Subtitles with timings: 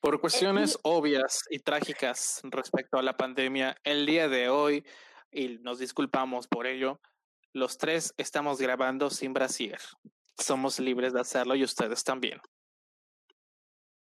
[0.00, 4.84] Por cuestiones obvias y trágicas respecto a la pandemia, el día de hoy,
[5.30, 7.00] y nos disculpamos por ello,
[7.52, 9.80] los tres estamos grabando sin brasier.
[10.38, 12.40] Somos libres de hacerlo y ustedes también.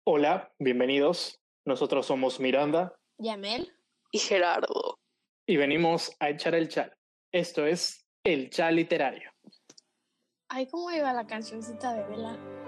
[0.05, 1.41] Hola, bienvenidos.
[1.65, 3.73] Nosotros somos Miranda, Yamel
[4.11, 4.99] y Gerardo.
[5.47, 6.97] Y venimos a echar el chal.
[7.31, 9.31] Esto es el chal literario.
[10.49, 12.62] Ay, ¿cómo iba la cancioncita de Vela?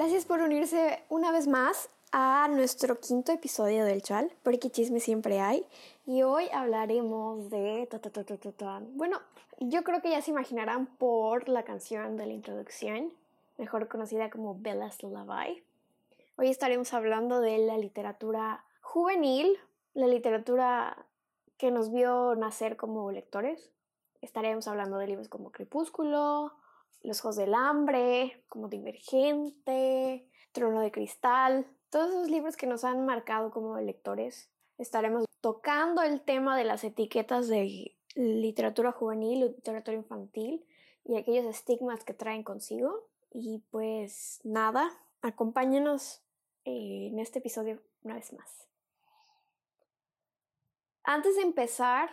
[0.00, 5.40] Gracias por unirse una vez más a nuestro quinto episodio del Chal, porque chisme siempre
[5.40, 5.66] hay.
[6.06, 7.86] Y hoy hablaremos de...
[8.94, 9.20] Bueno,
[9.58, 13.12] yo creo que ya se imaginarán por la canción de la introducción,
[13.58, 15.62] mejor conocida como Bella's Lullaby.
[16.36, 19.58] Hoy estaremos hablando de la literatura juvenil,
[19.92, 20.96] la literatura
[21.58, 23.70] que nos vio nacer como lectores.
[24.22, 26.54] Estaremos hablando de libros como Crepúsculo,
[27.02, 33.04] Los Ojos del Hambre, como Divergente, Trono de Cristal, todos esos libros que nos han
[33.04, 34.50] marcado como lectores.
[34.78, 40.64] Estaremos tocando el tema de las etiquetas de literatura juvenil, literatura infantil
[41.04, 43.08] y aquellos estigmas que traen consigo.
[43.32, 44.90] Y pues nada,
[45.22, 46.22] acompáñenos
[46.64, 48.68] eh, en este episodio una vez más.
[51.02, 52.10] Antes de empezar,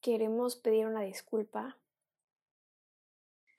[0.00, 1.76] queremos pedir una disculpa.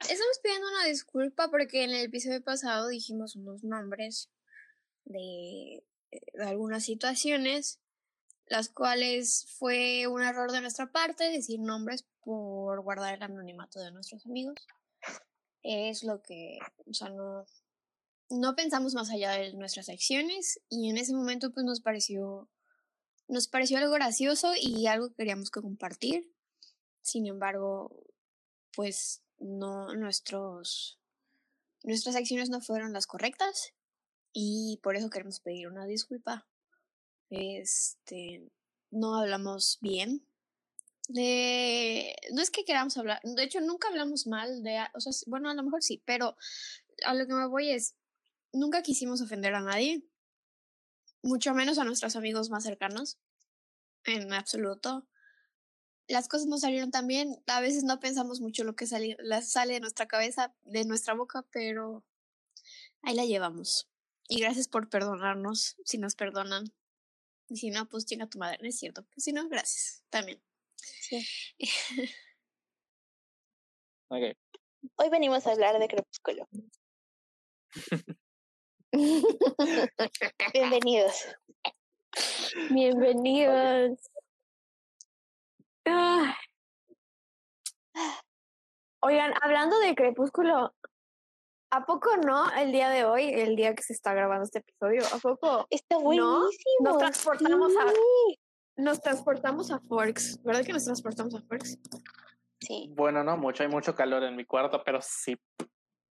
[0.09, 4.29] Estamos pidiendo una disculpa porque en el episodio pasado dijimos unos nombres
[5.03, 7.81] de, eh, algunas situaciones
[8.45, 13.91] las cuales fue un error de nuestra parte decir nombres por guardar el anonimato de
[13.91, 14.55] nuestros amigos.
[15.61, 17.45] Es lo que, o sea, no,
[18.29, 22.49] no pensamos más allá de nuestras acciones y en ese momento pues nos pareció,
[23.27, 26.31] nos pareció algo gracioso y algo que queríamos que compartir.
[27.01, 28.05] Sin embargo,
[28.73, 30.99] pues no, nuestros,
[31.83, 33.73] nuestras acciones no fueron las correctas
[34.33, 36.47] y por eso queremos pedir una disculpa
[37.29, 38.49] este,
[38.91, 40.25] no hablamos bien.
[41.09, 45.49] De, no es que queramos hablar, de hecho nunca hablamos mal de, o sea, bueno,
[45.49, 46.35] a lo mejor sí, pero
[47.05, 47.95] a lo que me voy es,
[48.51, 50.03] nunca quisimos ofender a nadie,
[51.21, 53.17] mucho menos a nuestros amigos más cercanos,
[54.03, 55.07] en absoluto.
[56.07, 59.73] Las cosas no salieron tan bien, a veces no pensamos mucho lo que sale, sale
[59.73, 62.03] de nuestra cabeza, de nuestra boca, pero
[63.01, 63.89] ahí la llevamos.
[64.29, 66.73] Y gracias por perdonarnos, si nos perdonan.
[67.49, 69.03] Y si no, pues chinga tu madre, no es cierto.
[69.13, 70.03] Pues si no, gracias.
[70.09, 70.41] También.
[70.77, 71.25] Sí.
[74.09, 74.33] okay.
[74.95, 76.47] Hoy venimos a hablar de Crepúsculo.
[80.53, 81.27] Bienvenidos.
[82.69, 83.99] Bienvenidos.
[89.01, 90.73] Oigan, hablando de Crepúsculo,
[91.69, 95.01] ¿A poco no el día de hoy, el día que se está grabando este episodio?
[95.13, 95.67] ¿A poco?
[95.69, 96.49] Está buenísimo.
[96.79, 96.91] ¿no?
[96.91, 97.85] Nos transportamos a
[98.77, 101.77] nos transportamos a Forks, ¿verdad que nos transportamos a Forks?
[102.61, 102.93] Sí.
[102.95, 105.35] Bueno, no mucho, hay mucho calor en mi cuarto, pero sí.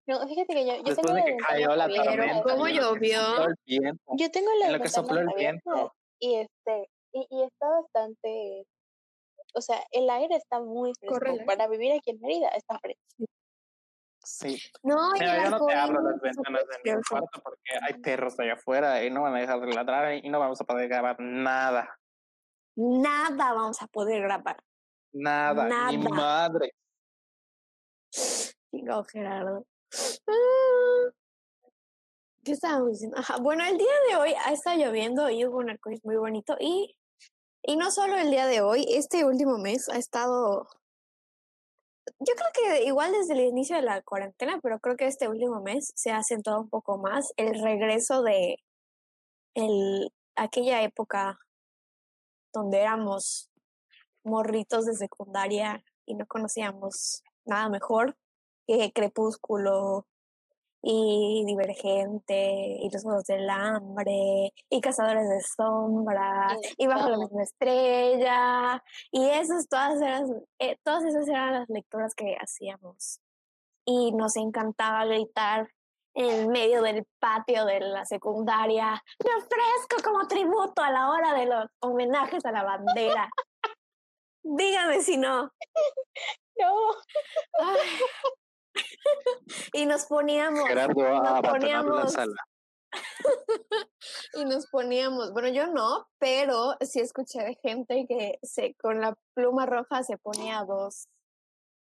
[0.05, 2.43] No, fíjate que yo, yo Después tengo de que cayó la tormenta.
[2.43, 3.21] ¿Cómo llovió?
[3.65, 5.93] Yo tengo la en lo que sopló el viento.
[6.19, 8.65] Y este y, y está bastante
[9.53, 13.03] o sea, el aire está muy fresco para vivir aquí en Mérida, está fresco.
[14.23, 14.61] Sí.
[14.83, 18.53] No, Mira, yo no te abro las ventanas de mi cuarto porque hay perros allá
[18.53, 21.97] afuera y no van a dejar de ladrar y no vamos a poder grabar nada.
[22.75, 24.61] Nada vamos a poder grabar.
[25.13, 25.63] Nada.
[25.91, 26.09] Ni Nada.
[26.09, 26.73] madre.
[28.71, 29.65] Digo, Gerardo.
[30.27, 31.11] Ah,
[32.43, 33.17] ¿Qué estábamos diciendo?
[33.17, 36.55] Ajá, Bueno, el día de hoy ha estado lloviendo y hubo un arcoíris muy bonito.
[36.59, 36.95] Y,
[37.67, 40.67] y no solo el día de hoy, este último mes ha estado.
[42.19, 45.61] Yo creo que igual desde el inicio de la cuarentena, pero creo que este último
[45.61, 48.55] mes se ha acentuado un poco más el regreso de
[49.53, 51.37] el, aquella época
[52.53, 53.49] donde éramos
[54.23, 58.15] morritos de secundaria y no conocíamos nada mejor
[58.65, 60.07] que Crepúsculo
[60.81, 67.17] y Divergente y Los Juegos del Hambre y Cazadores de Sombras Y y Bajo la
[67.17, 70.25] misma estrella y esas todas eran
[70.59, 73.19] eh, todas esas eran las lecturas que hacíamos.
[73.85, 75.69] Y nos encantaba gritar
[76.13, 81.45] en medio del patio de la secundaria me ofrezco como tributo a la hora de
[81.45, 83.29] los homenajes a la bandera
[84.47, 85.51] dígame si no.
[86.59, 86.91] No,
[87.59, 87.77] Ay.
[89.73, 92.35] Y nos poníamos Gerardo ha nos abandonado la poníamos sala.
[94.33, 99.17] y nos poníamos, bueno, yo no, pero sí escuché de gente que se con la
[99.33, 101.07] pluma roja se ponía dos,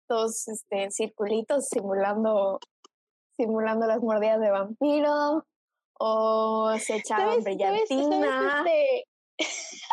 [0.08, 2.60] dos este, circulitos simulando,
[3.38, 5.46] simulando las mordidas de vampiro,
[6.00, 8.64] o se echaban brillantina.
[8.66, 9.06] este,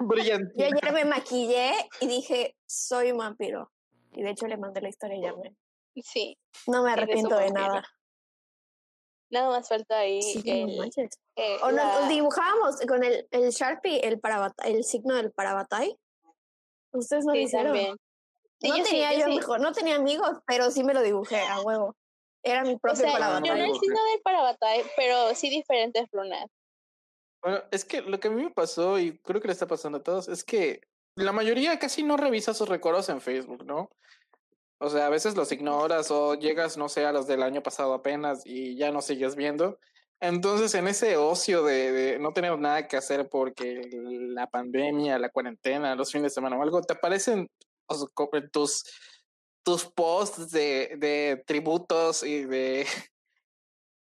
[0.00, 0.64] Yo Brillante.
[0.64, 3.72] ayer me maquillé y dije, soy un vampiro.
[4.12, 5.56] Y de hecho le mandé la historia a Yamel.
[6.04, 6.36] Sí,
[6.66, 7.82] No me arrepiento de nada.
[9.30, 11.10] nada más falta ahí Sí, no el, manches.
[11.36, 15.32] eh, O nos, nos la- dibujábamos con el, el Sharpie, el, para, el signo del
[15.32, 15.96] parabatay.
[16.92, 17.66] Ustedes no lo sí, hicieron.
[17.74, 17.96] también.
[18.60, 19.34] Sí, No yo sí, tenía yo yo, sí.
[19.36, 21.94] mejor, no tenía amigos, pero sí me lo dibujé a huevo.
[22.42, 23.48] Era mi O propio sea, yo parabatay.
[23.50, 26.46] no el signo del parabatay, pero sí diferentes lunas.
[27.42, 29.98] Bueno, es que lo que a mí me pasó, y creo que le está pasando
[29.98, 30.80] a todos, es que
[31.14, 33.90] la mayoría casi no revisa sus recuerdos en Facebook, ¿no?
[34.78, 37.94] O sea, a veces los ignoras o llegas, no sé, a los del año pasado
[37.94, 39.78] apenas y ya no sigues viendo.
[40.20, 45.30] Entonces, en ese ocio de, de no tener nada que hacer porque la pandemia, la
[45.30, 47.48] cuarentena, los fines de semana o algo, te aparecen
[48.52, 48.84] tus,
[49.62, 52.86] tus posts de, de tributos y de,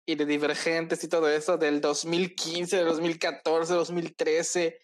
[0.06, 4.78] y de divergentes y todo eso del 2015, 2014, 2013.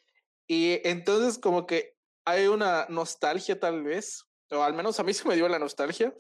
[0.49, 5.27] Y entonces como que hay una nostalgia tal vez, o al menos a mí se
[5.27, 6.15] me dio la nostalgia.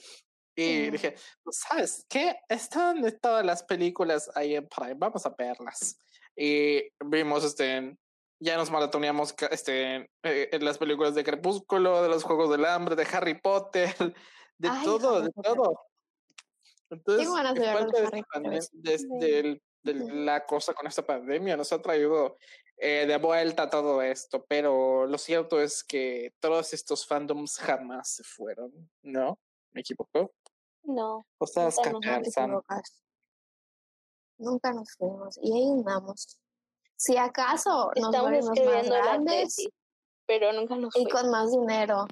[0.54, 0.92] Y Mm.
[0.92, 2.36] dije, "Pues, ¿sabes qué?
[2.48, 5.96] Están todas las películas ahí en Prime, vamos a verlas.
[6.36, 7.96] Y vimos, este,
[8.38, 12.96] ya nos maratoneamos este, eh, en las películas de Crepúsculo, de los Juegos del Hambre,
[12.96, 13.94] de Harry Potter,
[14.58, 15.52] de Ay, todo, de Potter.
[15.54, 15.80] todo.
[16.90, 17.60] Entonces, Tengo ganas de
[18.72, 22.36] de de- de la cosa con esta pandemia, nos ha traído
[22.84, 28.24] eh, de vuelta todo esto, pero lo cierto es que todos estos fandoms jamás se
[28.24, 29.38] fueron, ¿no?
[29.70, 30.32] ¿Me equivoco?
[30.82, 32.64] No, Nunca nos.
[34.36, 35.38] Nunca fuimos.
[35.40, 36.40] Y ahí andamos.
[36.96, 39.68] Si acaso nos estamos más escribiendo la grandes tesis,
[40.26, 41.12] pero nunca nos y fue.
[41.12, 42.08] con más dinero.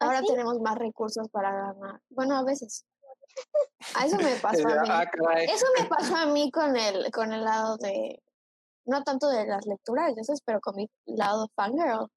[0.00, 0.28] Ahora ¿Ah, sí?
[0.28, 2.00] tenemos más recursos para ganar.
[2.08, 2.86] Bueno, a veces.
[3.96, 4.88] A eso me pasó a mí.
[4.90, 5.44] Ah, caray.
[5.44, 8.22] Eso me pasó a mí con el, con el lado de,
[8.86, 12.08] no tanto de las lecturas, esas, pero con mi lado fangirl.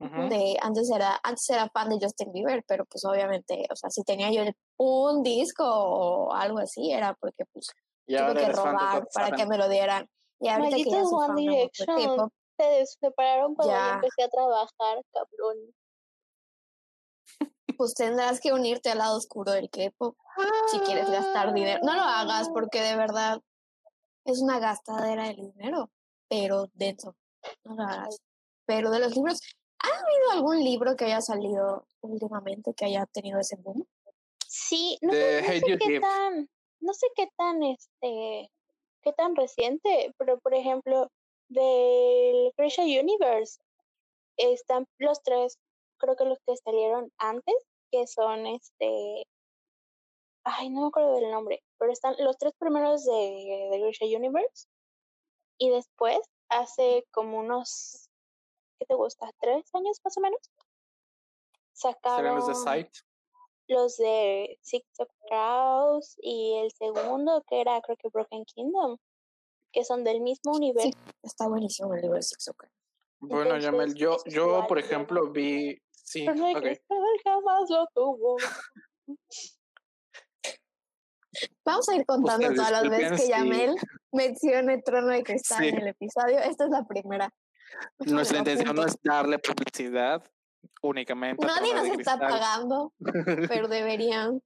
[0.00, 0.28] Ujú.
[0.28, 4.04] De, antes era, antes era fan de Justin Bieber, pero pues obviamente, o sea, si
[4.04, 4.42] tenía yo
[4.76, 7.68] un disco o algo así, era porque pues
[8.06, 10.08] Y tuve que robar para que me lo dieran.
[10.38, 11.96] Y ahorita que ya One fan de Direction.
[11.96, 13.94] K-pop, Se separaron cuando yo Ya.
[13.94, 15.74] empecé a trabajar, cabrón.
[17.76, 20.16] pues tendrás que unirte al lado oscuro del K-pop
[20.70, 21.80] si quieres gastar dinero.
[21.82, 23.40] No lo hagas porque de verdad
[24.32, 25.90] es una gastadera de dinero,
[26.28, 27.16] pero denso.
[27.64, 27.76] No.
[28.66, 29.40] Pero de los libros,
[29.78, 33.86] ¿ha habido algún libro que haya salido últimamente que haya tenido ese boom?
[34.46, 38.50] Sí, no, sé, no sé qué tan, no sé qué tan, este,
[39.02, 41.10] qué tan reciente, pero por ejemplo,
[41.48, 43.58] del Grisha Universe,
[44.36, 45.58] están los tres,
[45.98, 47.56] creo que los que salieron antes,
[47.90, 49.26] que son, este,
[50.44, 54.66] ay, no me acuerdo del nombre, pero están los tres primeros de, de Grisha Universe,
[55.58, 56.18] y después,
[56.48, 58.08] hace como unos,
[58.78, 59.30] ¿qué te gusta?
[59.40, 60.40] ¿Tres años más o menos?
[61.72, 62.90] ¿Serán Sacaron los de Sight?
[63.68, 68.96] los de Six of Crows y el segundo que era creo que Broken Kingdom,
[69.72, 70.98] que son del mismo universo.
[71.22, 72.72] Está buenísimo el libro de Six O'Clock.
[73.20, 75.76] Bueno, Yamel, yo, yo, por ejemplo, vi...
[75.90, 76.62] Sí, Pero no hay ok.
[76.62, 76.80] que
[77.24, 78.36] jamás lo tuvo.
[81.68, 83.74] Vamos a ir contando Ustedes todas las veces que Yamel
[84.12, 85.68] mencione Trono de Cristal Sí.
[85.68, 86.38] en el episodio.
[86.38, 87.30] Esta es la primera.
[87.98, 90.22] Nuestra intención no es darle publicidad
[90.82, 91.46] únicamente.
[91.46, 92.92] Nadie nos está pagando,
[93.48, 94.40] pero deberían.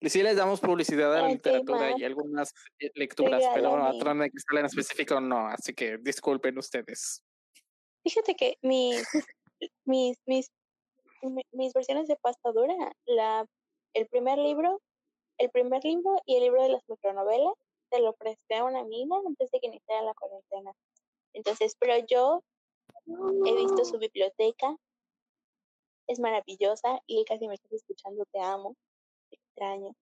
[0.00, 3.98] Y sí les damos publicidad a la literatura y algunas eh, lecturas, pero a.
[3.98, 7.22] Trono de Cristal en específico no, así que disculpen ustedes.
[8.04, 9.02] Fíjate que mis,
[9.86, 10.50] mis, mis,
[11.22, 12.74] mi- mis versiones de pasta dura,
[13.06, 13.46] la,
[13.94, 14.82] el primer libro,
[15.38, 17.54] el primer libro y el libro de las micronovelas,
[17.90, 20.72] se lo presté a una amiga antes de que iniciara la cuarentena.
[21.32, 22.42] Entonces, pero yo
[23.46, 24.76] he visto su biblioteca,
[26.06, 28.76] es maravillosa y casi me estás escuchando, te amo,
[29.30, 29.94] te extraño.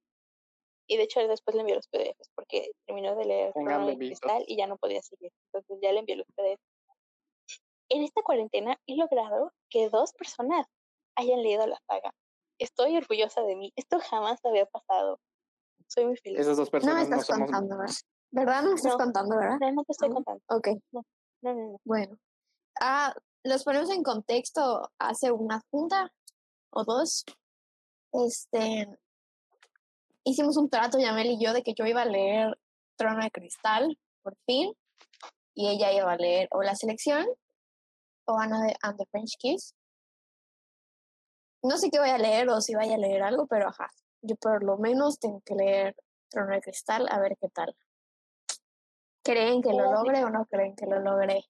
[0.88, 4.20] Y de hecho después le envié los PDFs porque terminó de leer bebitos.
[4.20, 5.32] Cristal y ya no podía seguir.
[5.46, 7.62] Entonces ya le envié los PDFs.
[7.88, 10.66] En esta cuarentena he logrado que dos personas
[11.14, 12.14] hayan leído la saga.
[12.62, 13.72] Estoy orgullosa de mí.
[13.76, 15.18] Esto jamás había pasado.
[15.88, 16.38] Soy muy feliz.
[16.40, 17.50] Esas dos No me personas no, estás somos...
[17.50, 17.94] contando, ¿verdad?
[18.30, 18.62] ¿Verdad?
[18.62, 18.98] No me estás No.
[18.98, 19.58] contando, ¿verdad?
[19.60, 20.14] No, no te estoy ¿No?
[20.14, 20.42] contando.
[20.48, 21.02] Ok, No,
[21.42, 21.76] no, no.
[21.84, 22.16] bueno.
[22.80, 23.14] Ah,
[23.44, 24.90] los ponemos en contexto.
[24.98, 26.12] Hace una junta
[26.70, 27.24] o dos.
[28.12, 28.88] Este.
[30.24, 32.56] Hicimos un trato, Yamel y yo, de que yo iba a leer
[32.96, 34.72] Trono de Cristal, por fin,
[35.54, 37.26] y ella iba a leer o La Selección
[38.26, 39.74] o Anna de and the French Kiss.
[41.62, 43.88] No sé qué voy a leer o si vaya a leer algo, pero ajá,
[44.20, 45.96] yo por lo menos tengo que leer
[46.28, 47.76] Trono de Cristal a ver qué tal.
[49.22, 51.44] ¿Creen que lo Oh, logre o no creen que lo logre?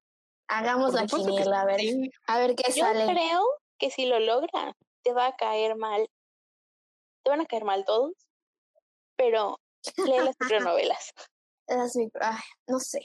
[0.49, 2.11] Hagamos la quiniela, a ver, sí.
[2.27, 3.07] a ver qué Yo sale.
[3.07, 3.43] creo
[3.79, 6.09] que si lo logra, te va a caer mal.
[7.23, 8.13] Te van a caer mal todos,
[9.17, 9.61] pero
[9.97, 11.13] lee las micronovelas.
[11.69, 13.01] Las micro- ay, no sé.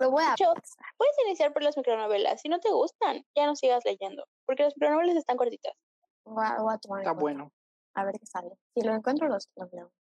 [0.00, 0.52] Lo voy a Yo-.
[0.98, 2.40] Puedes iniciar por las micronovelas.
[2.42, 5.72] Si no te gustan, ya no sigas leyendo, porque las micronovelas están cortitas.
[6.24, 7.52] Voy a, voy a tomar en Está bueno.
[7.94, 8.50] A ver qué sale.
[8.74, 9.92] Si lo encuentro, los, los leo.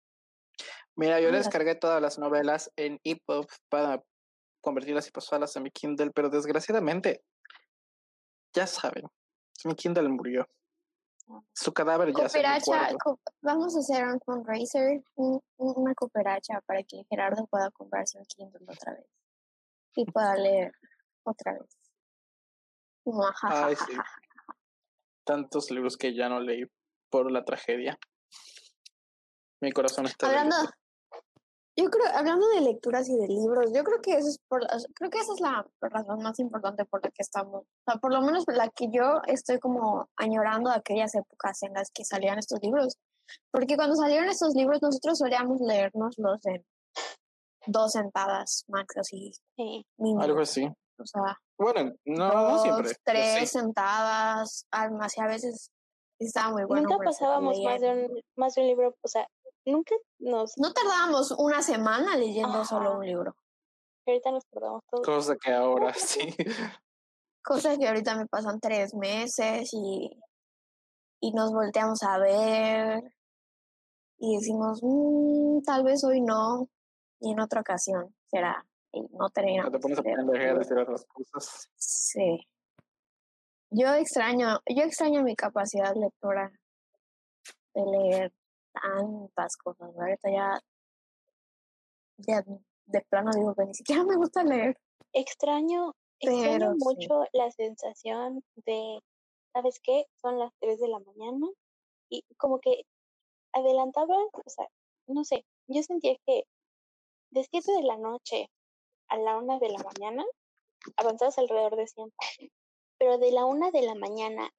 [0.95, 4.03] Mira, yo descargué todas las novelas en EPUB para
[4.61, 7.23] convertirlas y pasarlas a mi Kindle, pero desgraciadamente,
[8.53, 9.05] ya saben,
[9.63, 10.47] mi Kindle murió.
[11.53, 16.83] Su cadáver ya Cooperacha, co- vamos a hacer un fundraiser, un- un- una cooperacha para
[16.83, 19.05] que Gerardo pueda comprarse un Kindle otra vez
[19.95, 20.73] y pueda leer
[21.23, 21.77] otra vez.
[23.43, 23.93] Ay, sí.
[25.29, 26.65] Tantos libros que ya no leí
[27.12, 28.00] por la tragedia.
[29.62, 30.55] Mi corazón está Hablando,
[31.77, 35.12] yo creo, hablando de lecturas y de libros, yo creo que eso es por, creo
[35.12, 38.21] que esa es la razón más importante por la que estamos, o sea, por lo
[38.21, 42.98] menos la que yo estoy como añorando aquellas épocas en las que salían estos libros,
[43.51, 46.65] porque cuando salieron estos libros nosotros solíamos leernoslos en
[47.67, 49.86] dos sentadas max, así Sí.
[50.19, 50.67] Algo así.
[51.00, 52.91] O sea, Bueno, no, no dos, siempre.
[53.03, 53.60] tres sí.
[53.60, 55.72] sentadas, algo así, a veces
[56.20, 56.89] estaba muy bueno.
[56.89, 59.27] nunca pasábamos más de, un, más de un libro, o sea,
[59.65, 60.53] nunca nos...
[60.58, 63.36] No tardábamos una semana leyendo solo un libro.
[64.08, 65.01] Ahorita nos tardamos todo.
[65.03, 66.36] Cosa que ahora sí.
[67.44, 70.10] Cosas que ahorita me pasan tres meses y,
[71.22, 73.01] y nos volteamos a ver
[74.18, 76.68] y decimos, "Mm, tal vez hoy no,
[77.22, 78.65] y en otra ocasión será.
[78.91, 79.72] Y no terminamos.
[79.72, 80.17] Te pones a de leer.
[80.17, 81.69] pendejear a decir otras cosas.
[81.75, 82.48] Sí.
[83.72, 86.51] Yo extraño, yo extraño mi capacidad lectora
[87.75, 88.34] de leer
[88.74, 89.96] tantas cosas.
[89.96, 90.60] Ahorita ya,
[92.17, 92.43] ya
[92.86, 94.75] de plano digo que ni siquiera me gusta leer.
[95.13, 96.79] Extraño, extraño Pero sí.
[96.79, 99.00] mucho la sensación de,
[99.53, 100.05] ¿sabes qué?
[100.22, 101.48] Son las 3 de la mañana
[102.10, 102.86] y como que
[103.53, 104.67] adelantaba, o sea,
[105.08, 106.43] no sé, yo sentía que
[107.31, 108.50] de 7 de la noche
[109.09, 110.25] a la 1 de la mañana
[110.97, 112.51] avanzabas alrededor de 100 páginas,
[112.97, 114.49] pero de la 1 de la mañana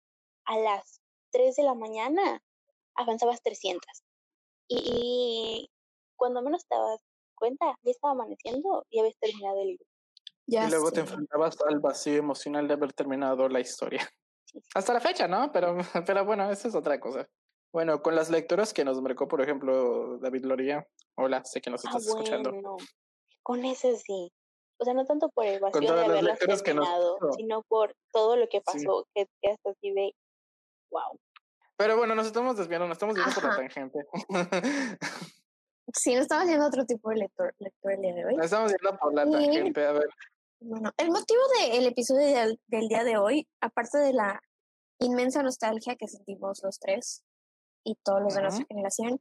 [0.45, 1.01] a las
[1.33, 2.43] 3 de la mañana
[2.95, 3.85] avanzabas 300.
[4.69, 5.71] Y, y
[6.17, 7.01] cuando menos te dabas
[7.35, 9.87] cuenta, ya estaba amaneciendo y habías terminado el libro.
[10.47, 10.95] Ya y luego sé.
[10.95, 14.01] te enfrentabas al vacío emocional de haber terminado la historia.
[14.53, 14.69] Sí, sí.
[14.75, 15.53] Hasta la fecha, ¿no?
[15.53, 15.77] Pero,
[16.07, 17.29] pero bueno, esa es otra cosa.
[17.73, 20.85] Bueno, con las lecturas que nos marcó, por ejemplo, David Loría.
[21.15, 22.51] Hola, sé que nos Ah, estás escuchando.
[22.51, 22.77] bueno.
[23.45, 24.33] Con ese sí.
[24.81, 27.33] O sea, no tanto por el vacío de haberlas nos terminado, puso.
[27.35, 28.65] sino por todo lo que Sí.
[28.65, 30.15] pasó, que que hasta así de,
[30.91, 31.19] wow.
[31.77, 33.99] Pero bueno, nos estamos desviando, nos estamos yendo por la tangente.
[35.93, 38.37] Sí, no estaba haciendo otro tipo de lector, lector el día de hoy.
[38.37, 39.85] nos estamos yendo por la Y- tangente.
[39.87, 40.09] A ver,
[40.61, 44.41] Bueno, el motivo del episodio del, del día de hoy, aparte de la
[44.99, 47.25] inmensa nostalgia que sentimos los tres
[47.83, 49.21] y todos los de nuestra generación,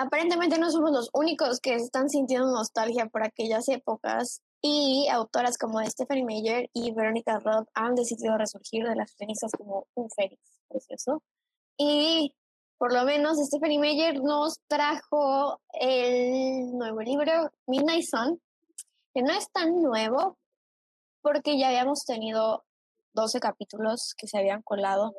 [0.00, 5.84] aparentemente no somos los únicos que están sintiendo nostalgia por aquellas épocas y autoras como
[5.84, 11.22] Stephanie Meyer y Veronica Roth han decidido resurgir de las cenizas como un fénix precioso.
[11.76, 12.34] Y
[12.78, 18.40] por lo menos Stephanie Meyer nos trajo el nuevo libro Midnight Sun,
[19.12, 20.38] que no es tan nuevo
[21.20, 22.64] porque ya habíamos tenido
[23.12, 25.12] 12 capítulos que se habían colado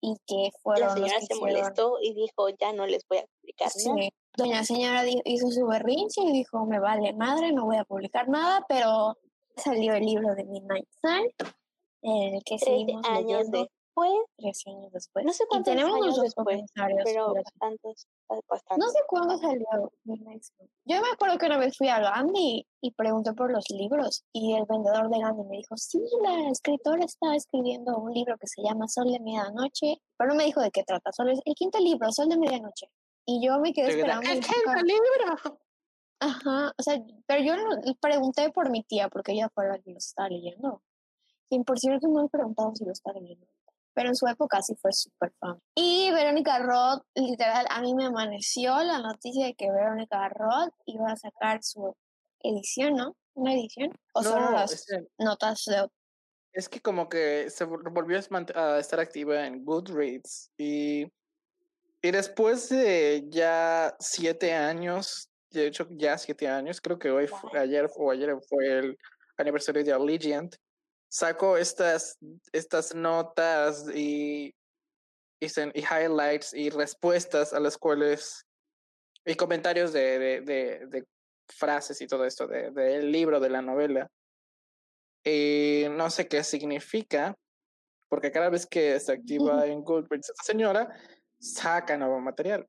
[0.00, 3.18] y que fueron La los señora que se molestó y dijo, ya no les voy
[3.18, 3.96] a publicar nada.
[3.96, 8.28] Sí, doña señora hizo su berrinche y dijo, me vale madre, no voy a publicar
[8.28, 9.16] nada, pero
[9.56, 11.52] salió el libro de Midnight Sun,
[12.02, 15.24] en el que 13 seguimos años leyendo después, 13 años después.
[15.24, 17.00] no sé y cuántos tenemos años después, comentarios.
[17.04, 18.06] pero bastantes,
[18.48, 18.84] bastante.
[18.84, 19.66] No sé cuándo salió.
[20.04, 24.54] Yo me acuerdo que una vez fui a Gandhi y pregunté por los libros y
[24.54, 28.62] el vendedor de Gandhi me dijo, sí, la escritora está escribiendo un libro que se
[28.62, 31.78] llama Sol de Medianoche, pero no me dijo de qué trata, solo es el quinto
[31.78, 32.90] libro, Sol de Medianoche.
[33.26, 34.28] Y yo me quedé esperando.
[34.28, 35.60] ¡El quinto libro!
[36.22, 37.54] Ajá, o sea, pero yo
[37.98, 40.82] pregunté por mi tía porque ella fue la que los estaba leyendo.
[41.48, 43.46] Y por cierto no he preguntado si lo está leyendo.
[43.94, 45.58] Pero en su época sí fue súper fan.
[45.74, 51.10] Y Verónica Roth, literal, a mí me amaneció la noticia de que Verónica Roth iba
[51.12, 51.96] a sacar su
[52.42, 53.16] edición, ¿no?
[53.34, 53.90] ¿Una edición?
[54.14, 54.86] O solo las
[55.18, 55.88] notas de...
[56.52, 61.04] es que como que se vol- volvió a estar activa en Goodreads y,
[62.02, 67.58] y después de ya siete años de hecho ya siete años, creo que hoy, fue-
[67.58, 68.96] ayer o ayer fue el
[69.36, 70.54] aniversario de Allegiant,
[71.10, 72.16] sacó estas,
[72.52, 74.54] estas notas y,
[75.40, 78.46] y, sen- y highlights y respuestas a las cuales
[79.26, 81.04] y comentarios de, de, de, de
[81.48, 84.08] frases y todo esto de- del libro, de la novela.
[85.24, 87.34] Y no sé qué significa,
[88.08, 90.96] porque cada vez que se activa en Goodreads esta señora,
[91.38, 92.66] saca nuevo material.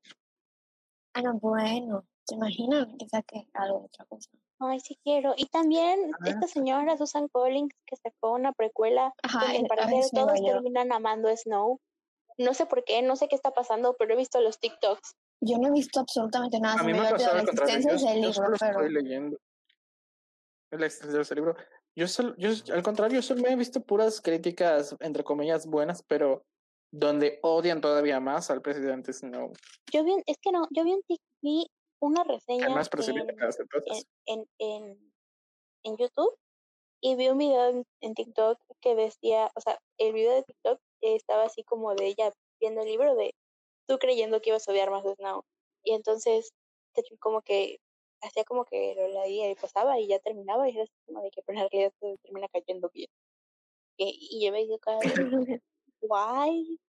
[1.14, 2.06] Ah, no, bueno.
[2.32, 4.30] ¿Se imaginan que saque algo de otra cosa?
[4.60, 5.34] Ay, sí quiero.
[5.36, 6.30] Y también Ah.
[6.30, 10.46] esta señora Susan Collins que sacó una precuela Ajá, a parecer todos yo.
[10.54, 11.82] terminan amando a Snow.
[12.38, 15.14] No sé por qué, no sé qué está pasando, pero he visto los TikToks.
[15.42, 16.80] Yo no he visto absolutamente nada.
[16.80, 19.38] A mí me pasó olvidado la existencia Yo, de ese yo libro, pero estoy leyendo
[20.72, 21.56] la existencia de ese libro.
[21.98, 26.02] Yo, solo, yo, al contrario, yo solo me he visto puras críticas, entre comillas, buenas,
[26.04, 26.46] pero
[26.94, 29.52] donde odian todavía más al presidente Snow,
[29.92, 31.68] Yo vi, un- es que no, yo vi un tic- vi
[32.02, 32.68] una reseña
[34.26, 35.14] en, en,
[35.84, 36.36] en, YouTube
[37.00, 41.44] y vi un video en, TikTok que decía, o sea, el video de TikTok estaba
[41.44, 43.34] así como de ella viendo el libro de
[43.88, 45.44] tú creyendo que ibas a odiar más Snow.
[45.84, 46.54] Y entonces
[47.20, 47.80] como que
[48.22, 51.32] hacía como que lo leía y pasaba y ya terminaba y era así como de
[51.32, 53.10] que pero en realidad te termina cayendo bien.
[53.98, 54.80] Y, y yo me digo,
[56.02, 56.80] why?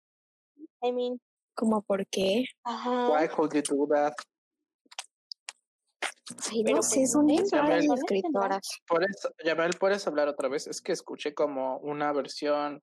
[0.83, 1.21] I mean,
[1.54, 2.47] ¿Cómo por qué?
[2.64, 3.11] ajá.
[3.11, 4.14] Why could you do that?
[6.51, 8.69] Pero no pues sé, son bien raras escritoras.
[8.87, 10.67] Por eso, Yamel, ¿puedes hablar otra vez?
[10.67, 12.83] Es que escuché como una versión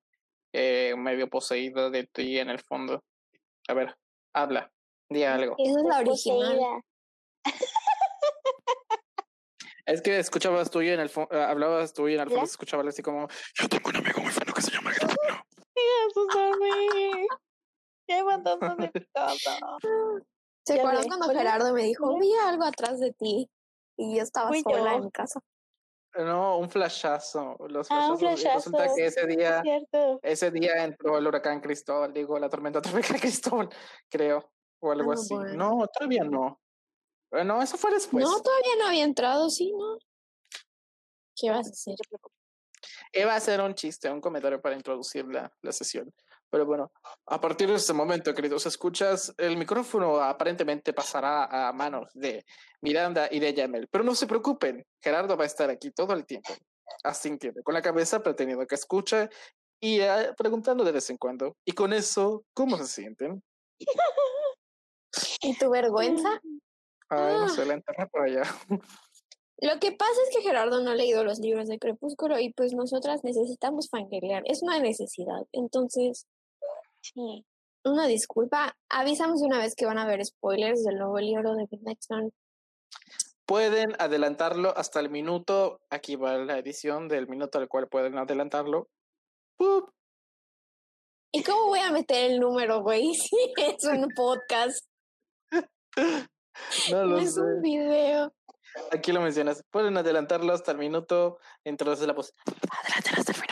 [0.52, 3.02] eh, medio poseída de ti en el fondo.
[3.68, 3.96] A ver,
[4.34, 4.70] habla,
[5.08, 5.54] di algo.
[5.58, 6.82] Esa es la Estoy original.
[9.86, 12.88] Es que escuchabas tú y en el fondo, hablabas tú y en el fondo escuchaba
[12.88, 15.16] así como, yo tengo un amigo muy fino que se llama Gerardo".
[16.14, 17.26] Susana.
[18.06, 20.20] Qué mandando de todo.
[20.74, 23.50] ¿Se acuerdan cuando hola, Gerardo me dijo, vi algo atrás de ti?
[23.96, 24.96] Y yo estaba Fui sola yo.
[24.98, 25.40] en mi casa.
[26.16, 27.56] No, un flashazo.
[27.68, 28.42] Los Ah, un flashazos.
[28.42, 30.18] Y resulta que ese día, Cierto.
[30.22, 32.80] ese día entró el huracán Cristóbal, digo, la tormenta
[33.16, 33.68] tropical Cristóbal,
[34.08, 35.34] creo, o algo Ah, así.
[35.34, 35.54] bueno.
[35.78, 36.60] No, todavía no.
[37.32, 38.24] Eh, No, eso fue después.
[38.24, 39.98] no, todavía no había entrado, sí, ¿no?
[41.36, 41.94] ¿Qué vas a hacer?
[43.12, 46.12] Iba a hacer un chiste, un comentario para introducir la, la sesión.
[46.50, 46.90] Pero bueno,
[47.26, 52.44] a partir de este momento, queridos escuchas, el micrófono aparentemente pasará a manos de
[52.82, 53.88] Miranda y de Yamel.
[53.88, 56.52] Pero no se preocupen, Gerardo va a estar aquí todo el tiempo,
[57.04, 59.28] asintiendo, con la cabeza pretendiendo que escuche
[59.80, 61.56] y eh, preguntando de vez en cuando.
[61.64, 63.42] Y con eso, ¿cómo se sienten?
[65.42, 66.40] ¿Y tu vergüenza?
[67.08, 67.48] Ay, no Ah.
[67.48, 68.42] sé, la enterré por allá.
[69.62, 72.72] Lo que pasa es que Gerardo no ha leído los libros de Crepúsculo y pues
[72.72, 74.42] nosotras necesitamos fangirlear.
[74.46, 75.42] Es una necesidad.
[75.52, 76.26] Entonces,
[77.02, 77.44] Sí.
[77.84, 78.76] una disculpa.
[78.88, 82.32] Avisamos de una vez que van a haber spoilers del nuevo libro de Midnight Sun.
[83.46, 85.80] Pueden adelantarlo hasta el minuto.
[85.90, 88.88] Aquí va la edición del minuto al cual pueden adelantarlo.
[89.56, 89.90] ¡Pup!
[91.32, 93.12] ¿Y cómo voy a meter el número, güey?
[93.14, 94.84] Si es un podcast,
[96.90, 97.40] No no lo es sé.
[97.40, 98.32] un video.
[98.92, 99.64] Aquí lo mencionas.
[99.70, 101.38] Pueden adelantarlo hasta el minuto.
[101.64, 102.32] Entonces la voz.
[102.46, 103.49] Adelántalo hasta el minuto 14.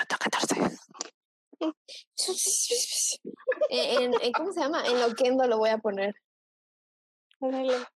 [3.71, 4.85] En, en- ¿Cómo se llama?
[4.87, 6.15] En Loquendo lo voy a poner.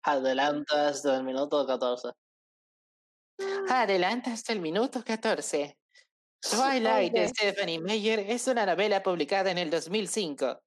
[0.03, 2.09] Adelanta hasta el minuto 14.
[3.69, 5.77] Adelanta hasta el minuto 14.
[6.43, 7.29] Twilight de.
[7.29, 10.61] Stephanie Meyer es una novela publicada en el 2005.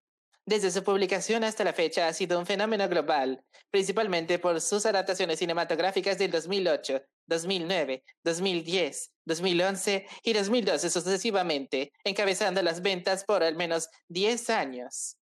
[0.45, 5.39] Desde su publicación hasta la fecha ha sido un fenómeno global, principalmente por sus adaptaciones
[5.39, 13.89] cinematográficas del 2008, 2009, 2010, 2011 y 2012 sucesivamente, encabezando las ventas por al menos
[14.09, 15.17] 10 años.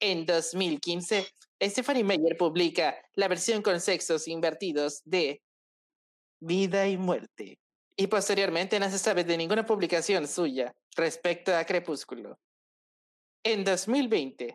[0.00, 1.26] En 2015,
[1.62, 5.40] Stephanie Meyer publica la versión con sexos invertidos de
[6.40, 7.58] Vida y Muerte.
[7.96, 12.38] Y posteriormente no se sabe de ninguna publicación suya respecto a Crepúsculo.
[13.44, 14.54] En 2020,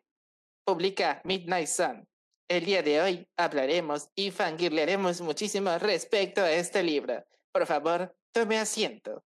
[0.66, 2.06] publica Midnight Sun.
[2.50, 7.24] El día de hoy hablaremos y fangirlearemos muchísimo respecto a este libro.
[7.52, 9.24] Por favor, tome asiento.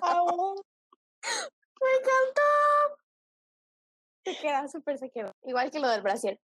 [0.00, 0.54] Au.
[1.82, 3.02] ¡Me encantó!
[4.24, 5.34] Se queda, súper se quedó.
[5.42, 6.40] Igual que lo del Brasil.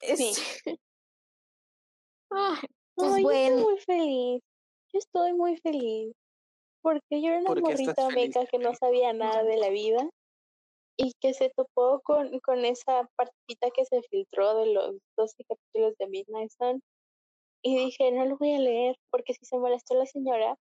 [0.00, 0.34] Sí.
[2.30, 3.56] Ay, pues No, yo bueno.
[3.56, 4.42] estoy muy feliz.
[4.92, 6.14] Yo estoy muy feliz.
[6.80, 9.56] Porque yo era una ¿Por qué estás morrita feliz, meca que no sabía nada de
[9.56, 10.08] la vida
[10.96, 15.94] y que se topó con, con esa partita que se filtró de los 12 capítulos
[15.98, 16.82] de Midnight Sun.
[17.62, 20.56] Y dije, no lo voy a leer porque si se molestó la señora,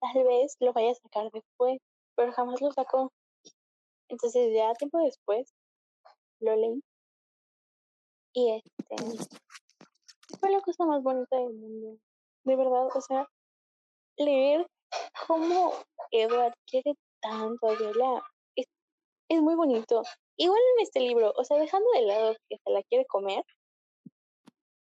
[0.00, 1.78] tal vez lo vaya a sacar después,
[2.16, 3.12] pero jamás lo sacó.
[4.08, 5.54] Entonces ya tiempo después
[6.40, 6.82] lo leí
[8.32, 8.96] Y este
[10.40, 11.98] fue la cosa más bonita del mundo.
[12.44, 13.28] De verdad, o sea,
[14.16, 14.66] leer
[15.26, 15.72] cómo
[16.10, 18.22] Edward quiere tanto a Bella
[19.30, 20.02] es, muy bonito.
[20.36, 23.44] Igual en este libro, o sea, dejando de lado que se la quiere comer,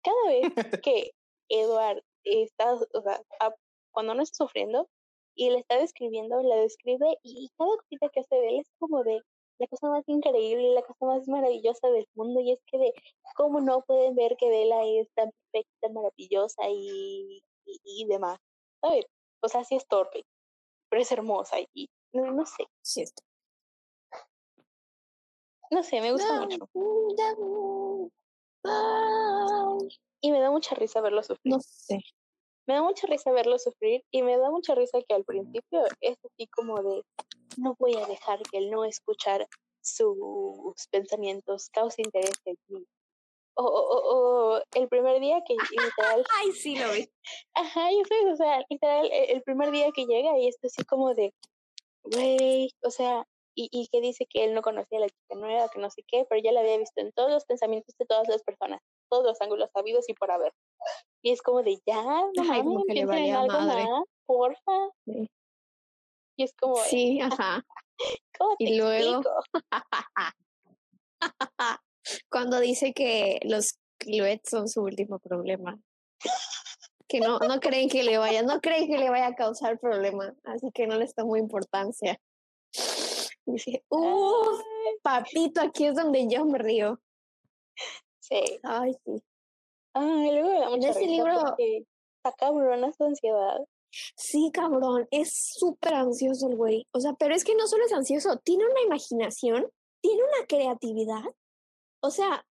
[0.02, 0.42] cada vez
[0.84, 1.12] que
[1.48, 3.54] Edward está, o sea, a-
[3.92, 4.88] cuando no está sufriendo
[5.34, 9.02] y le está describiendo, la describe y cada cosita que hace de él es como
[9.04, 9.20] de
[9.58, 12.92] la cosa más increíble, la cosa más maravillosa del mundo y es que de
[13.36, 18.38] cómo no pueden ver que Bella es tan perfecta, tan maravillosa y, y, y demás,
[18.80, 19.06] ¿sabes?
[19.42, 20.24] O sea, sí es torpe,
[20.90, 23.22] pero es hermosa y no, no sé, Sí, está.
[25.70, 26.68] No sé, me gusta mucho
[30.20, 31.52] y me da mucha risa verlo sufrir.
[31.54, 32.00] No sé.
[32.66, 36.16] Me da mucha risa verlo sufrir y me da mucha risa que al principio es
[36.24, 37.02] así como de
[37.56, 39.46] no voy a dejar que el no escuchar
[39.80, 42.84] sus pensamientos cause interés en mí.
[43.54, 45.54] O, o, o- el primer día que
[46.16, 47.08] literal, Ay, sí lo vi.
[47.54, 50.84] ajá, yo sé, o sea, literal, e- el primer día que llega y está así
[50.84, 51.32] como de,
[52.02, 53.26] güey, o sea,
[53.58, 56.04] y, y que dice que él no conocía a la chica nueva, que no sé
[56.06, 59.24] qué, pero ya la había visto en todos los pensamientos de todas las personas, todos
[59.24, 60.52] los ángulos sabidos y por haber.
[61.22, 63.84] Y es como de, ya, no mames, piensen en algo madre.
[63.84, 64.90] más, porfa.
[65.06, 65.26] Sí.
[66.36, 67.64] Y es como, Sí, ajá.
[68.38, 69.22] ¿cómo te y luego-?
[72.30, 75.80] Cuando dice que los Cluets son su último problema.
[77.08, 80.32] Que no, no creen que le vaya, no creen que le vaya a causar problema,
[80.44, 82.20] así que no les tomo importancia.
[83.50, 84.60] Dice, uff,
[85.02, 87.00] papito, aquí es donde yo me río.
[88.20, 88.42] Sí.
[88.62, 89.22] Ay, sí.
[89.94, 93.58] Ay, luego me da mucha ese libro- está cabrona su ansiedad.
[93.90, 96.86] Sí, cabrón, es súper ansioso el güey.
[96.92, 99.66] O sea, pero es que no solo es ansioso, tiene una imaginación,
[100.02, 101.24] tiene una creatividad.
[102.02, 102.44] O sea,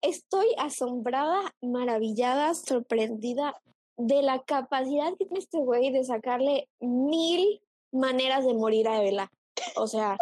[0.00, 3.54] estoy asombrada, maravillada, sorprendida
[3.98, 7.60] de la capacidad que tiene este güey de sacarle mil
[7.92, 9.30] maneras de morir a Bella.
[9.76, 10.16] O sea,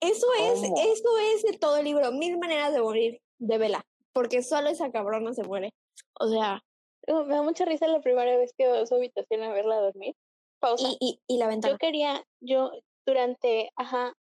[0.00, 0.76] eso es, ¿Cómo?
[0.78, 4.90] eso es de todo el libro, mil maneras de morir de Bella, porque solo esa
[4.90, 5.72] cabrona se muere.
[6.18, 6.62] O sea,
[7.06, 10.14] Me da mucha risa la primera vez que voy a su habitación a verla dormir.
[10.60, 10.88] Pausa.
[10.88, 11.74] y, y, y la ventana.
[11.74, 12.70] yo quería, yo
[13.06, 14.14] durante, ajá,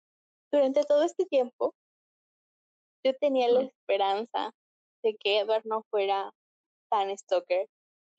[0.52, 1.74] durante todo este tiempo,
[3.04, 4.52] yo tenía la esperanza
[5.02, 6.32] de que Edward no fuera
[6.90, 7.68] tan stalker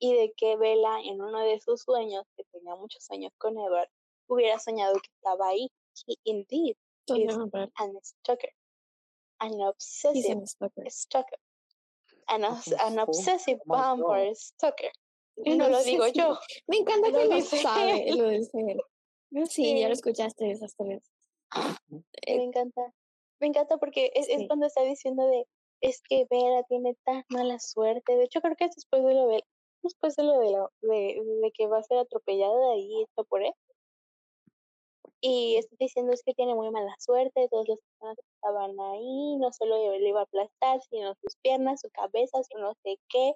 [0.00, 3.88] y de que Bella en uno de sus sueños, que tenía muchos sueños con Edward,
[4.28, 5.70] hubiera soñado que estaba ahí.
[6.06, 6.76] He indeed
[7.08, 8.50] no, pero an stalker,
[9.40, 10.42] an obsessive
[10.90, 11.38] stalker,
[12.28, 14.90] an, obs- an obsessive oh vampire stalker.
[15.44, 16.36] Y No no lo digo yo.
[16.66, 18.18] Me encanta Lo que lo dice sabe, él.
[18.18, 18.80] lo dice él.
[19.50, 21.02] Sí, ya lo escuchaste esas tres.
[22.26, 22.94] Me encanta.
[23.40, 25.44] Me encanta porque es, es cuando está diciendo de
[25.80, 28.16] es que Vera tiene tan mala suerte.
[28.16, 29.44] De hecho, creo que es después de lo de
[29.82, 33.24] después de lo de, la- de, de que va a ser atropellada de ahí hecho
[33.28, 33.52] por él.
[35.20, 39.36] Y está diciendo es que tiene muy mala suerte, todas las personas que estaban ahí,
[39.36, 43.32] no solo le iba a aplastar, sino sus piernas, su cabeza, su no sé qué,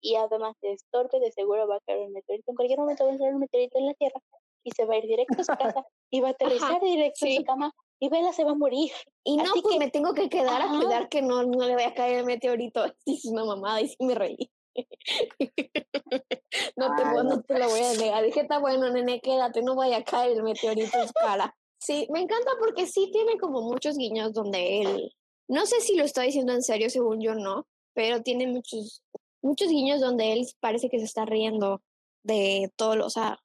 [0.00, 2.50] y además de torpe, de seguro va a caer un meteorito.
[2.50, 4.20] En cualquier momento va a entrar un meteorito en la Tierra
[4.62, 7.32] y se va a ir directo a su casa y va a aterrizar directo en
[7.32, 7.36] sí.
[7.38, 8.92] su cama y Bella se va a morir.
[9.24, 10.76] Y no, Así pues que- me tengo que quedar Ajá.
[10.76, 12.84] a cuidar que no, no le vaya a caer el meteorito.
[13.06, 14.50] Es una mamada y sí me reí.
[16.76, 17.42] no, te, no.
[17.42, 18.24] te lo voy a negar.
[18.24, 21.54] Dije, está bueno, nene, quédate, no vaya a caer el meteorito en cara.
[21.78, 25.12] Sí, me encanta porque sí tiene como muchos guiños donde él,
[25.48, 29.02] no sé si lo está diciendo en serio, según yo no, pero tiene muchos,
[29.42, 31.82] muchos guiños donde él parece que se está riendo
[32.22, 33.38] de todo, lo, o sea,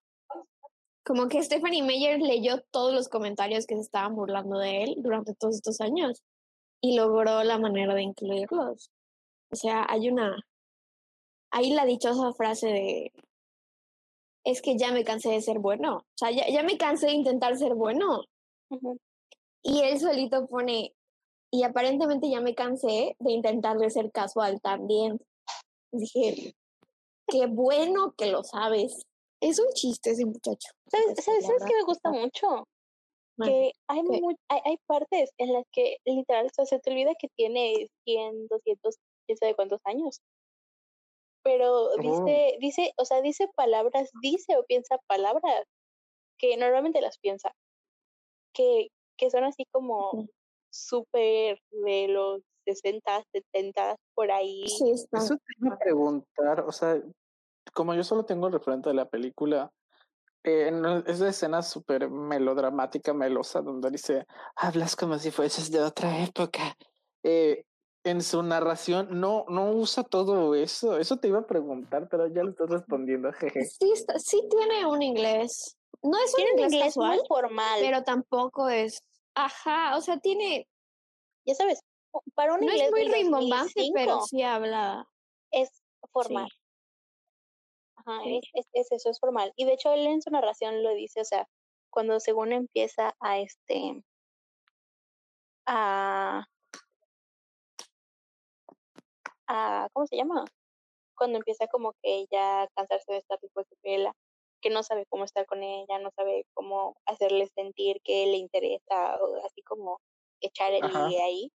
[1.05, 5.33] como que Stephanie Meyer leyó todos los comentarios que se estaban burlando de él durante
[5.33, 6.23] todos estos años
[6.81, 8.91] y logró la manera de incluirlos.
[9.51, 10.37] O sea, hay una,
[11.51, 13.11] hay la dichosa frase de,
[14.43, 17.13] es que ya me cansé de ser bueno, o sea, ya, ya me cansé de
[17.13, 18.23] intentar ser bueno.
[19.61, 20.93] Y él solito pone,
[21.51, 25.19] y aparentemente ya me cansé de intentar de ser casual también.
[25.91, 26.53] Dije,
[27.27, 29.05] qué bueno que lo sabes.
[29.41, 30.71] Es un chiste ese muchacho.
[30.87, 32.67] ¿Sabes, sabes, qué me gusta está- mucho?
[33.41, 34.01] Que hay,
[34.49, 38.47] hay, hay partes en las que literal o sea, se te olvida que tiene 100,
[38.49, 40.19] 200, quién sabe cuántos años.
[41.43, 45.63] Pero dice, dice, o sea, dice palabras, dice o piensa palabras
[46.37, 47.51] que normalmente las piensa,
[48.53, 50.27] que, que son así como
[50.71, 54.67] súper de los 60, 70, por ahí.
[54.67, 55.17] Sí, está.
[55.17, 57.01] Eso te iba a preguntar, o sea,
[57.73, 59.71] como yo solo tengo el referente de la película,
[60.43, 64.25] eh, en el- esa escena súper melodramática, melosa, donde dice,
[64.55, 66.75] hablas como si fueses de otra época.
[67.23, 67.63] Eh,
[68.09, 70.97] en su narración no, no usa todo eso.
[70.97, 73.31] Eso te iba a preguntar, pero ya lo estás respondiendo.
[73.33, 73.65] Jeje.
[73.65, 75.77] Sí, está- sí tiene un inglés.
[76.01, 77.79] No es un inglés, inglés casual, muy formal.
[77.81, 79.01] pero tampoco es.
[79.35, 80.67] Ajá, o sea, tiene.
[81.45, 81.81] ya sabes,
[82.35, 85.05] para un No inglés es muy rimbombante, pero 2005 sí habla.
[85.51, 85.69] es
[86.11, 86.47] formal.
[86.49, 86.57] Sí.
[87.97, 88.37] Ajá, Sí.
[88.37, 89.51] es, es, es eso, es formal.
[89.55, 91.47] Y de hecho él en su narración lo dice, o sea,
[91.91, 94.03] cuando según empieza a este
[95.65, 96.45] a
[99.49, 100.45] a ¿cómo se llama?
[101.17, 104.13] Cuando empieza como que ella a cansarse de estar después de Bella,
[104.61, 109.17] que no sabe cómo estar con ella, no sabe cómo hacerle sentir que le interesa,
[109.21, 109.99] o así como
[110.41, 111.05] echar el Ajá.
[111.07, 111.51] ligue ahí,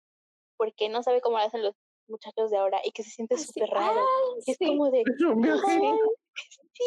[0.57, 1.75] porque no sabe cómo lo hacen los
[2.09, 4.01] muchachos de ahora y que se siente súper raro.
[4.45, 4.67] Es sí.
[4.67, 5.61] como de, Es un viaje.
[5.67, 5.99] "Ay,
[6.73, 6.85] sí,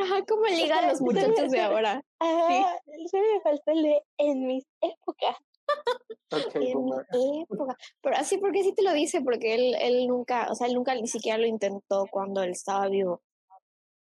[0.00, 2.02] Ajá, ¿cómo ligan los muchachos de ahora?
[2.20, 2.78] Ah,
[3.10, 5.36] solo me faltó el de en mis épocas.
[6.54, 7.06] En boomer.
[7.12, 7.76] mi época.
[8.00, 10.94] Pero así, porque sí te lo dice, porque él, él nunca, o sea, él nunca
[10.94, 13.20] ni siquiera lo intentó cuando él estaba vivo.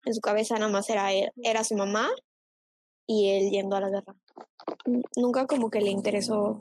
[0.05, 2.09] En su cabeza nada más era él, era su mamá
[3.07, 4.15] y él yendo a la guerra.
[5.15, 6.57] Nunca como que le interesó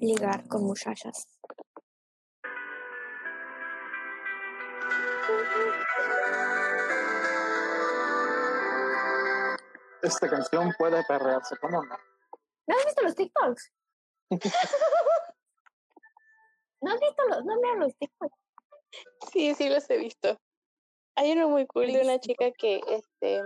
[0.00, 1.26] ligar con muchachas.
[10.02, 11.96] Esta canción puede perrearse, ¿cómo no?
[12.66, 13.72] ¿No has visto los TikToks?
[16.82, 18.34] ¿No has visto los, no miras los TikToks?
[19.32, 20.38] Sí, sí los he visto.
[21.16, 23.42] Hay uno muy cool de una chica que, este,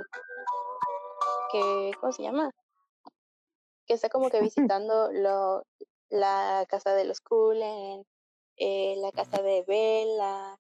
[1.50, 2.50] que, ¿cómo se llama?
[3.86, 5.64] Que está como que visitando lo,
[6.10, 8.04] la casa de los Cullen,
[8.56, 10.56] eh, la casa de Bella,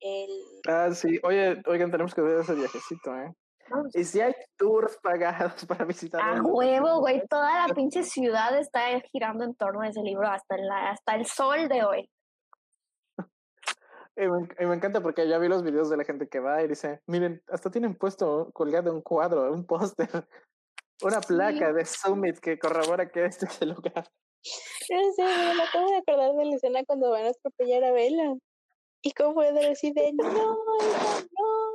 [0.00, 0.30] el...
[0.66, 1.20] Ah, sí.
[1.22, 3.34] Oye, oigan, tenemos que ver ese viajecito, ¿eh?
[3.94, 6.20] Y si hay tours pagados para visitar.
[6.20, 7.26] A huevo, güey.
[7.28, 11.26] Toda la pinche ciudad está girando en torno a ese libro hasta, la, hasta el
[11.26, 12.10] sol de hoy.
[14.16, 16.62] Y me, y me encanta porque ya vi los videos de la gente que va
[16.62, 20.08] y dice, miren, hasta tienen puesto colgado un cuadro, un póster,
[21.02, 24.08] una placa de Summit que corrobora que este es el lugar.
[24.90, 28.34] No sé, me acabo de acordar de la escena cuando van a atropellar a Bella.
[29.02, 31.73] Y cómo puede decir de, no, hija, no.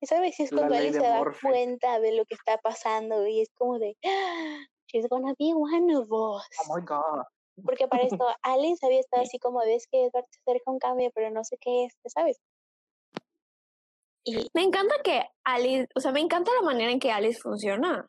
[0.00, 3.48] Y sabes, es cuando alguien se da cuenta de lo que está pasando y es
[3.54, 6.46] como de, "Ah, she's gonna be one of us.
[6.66, 7.24] Oh my God.
[7.64, 10.78] Porque para esto, Alice había estado así como de, es que Edward se acerca un
[10.78, 12.38] cambio, pero no sé qué es, ¿sabes?
[14.24, 18.06] Y Me encanta que Alice, o sea, me encanta la manera en que Alice funciona.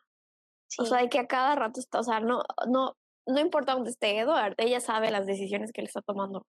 [0.67, 2.93] sí, O sea, de que a cada rato está, o sea, no, no,
[3.25, 6.45] no importa dónde esté Edward, ella sabe las decisiones que él está tomando.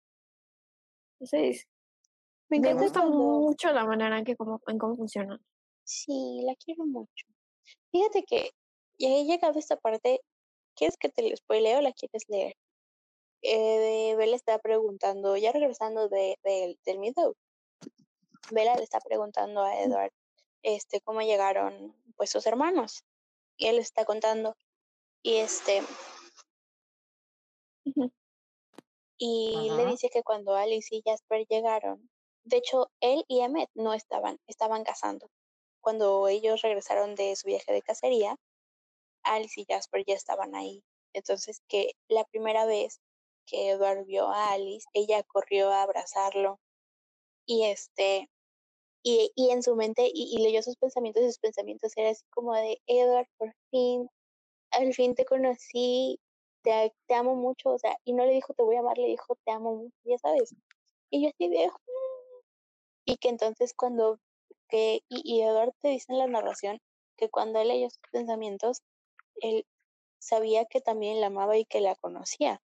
[1.20, 1.66] Entonces,
[2.50, 5.40] me me encanta gusta mucho la manera en que cómo, en cómo funciona.
[5.84, 7.26] sí, la quiero mucho.
[7.92, 8.52] Fíjate que
[9.00, 10.22] ya he llegado a esta parte,
[10.76, 12.56] ¿quieres que te lo spoileo o la quieres leer?
[13.42, 17.36] eh, Bella está preguntando, ya regresando de, de- del Meadow,
[18.52, 20.12] Bella le está preguntando a Edward
[20.64, 23.04] este, cómo llegaron pues sus hermanos.
[23.58, 24.56] Y él está contando.
[25.24, 25.82] Y este,
[29.18, 32.10] y le dice que cuando Alice y Jasper llegaron,
[32.46, 35.30] de hecho, él y Emmet no estaban, estaban cazando.
[35.82, 38.38] Cuando ellos regresaron de su viaje de cacería,
[39.24, 40.84] Alice y Jasper ya estaban ahí.
[41.14, 43.00] Entonces, que la primera vez
[43.48, 46.60] que Edward vio a Alice, ella corrió a abrazarlo
[47.48, 48.30] y este,
[49.04, 52.56] y, y en su mente, y, leyó sus pensamientos, y sus pensamientos eran así como
[52.56, 54.10] de, Edward, por fin,
[54.72, 56.20] al fin te conocí,
[56.64, 59.08] te, te amo mucho, o sea, y no le dijo te voy a amar, le
[59.08, 60.56] dijo te amo mucho, ya sabes.
[61.12, 62.05] Y yo así de, "Mm".
[63.06, 64.20] Y que entonces cuando,
[64.70, 66.80] que, y, y Edward te dice en la narración
[67.18, 68.82] que cuando él leyó sus pensamientos,
[69.42, 69.66] él
[70.20, 72.62] sabía que también la amaba y que la conocía.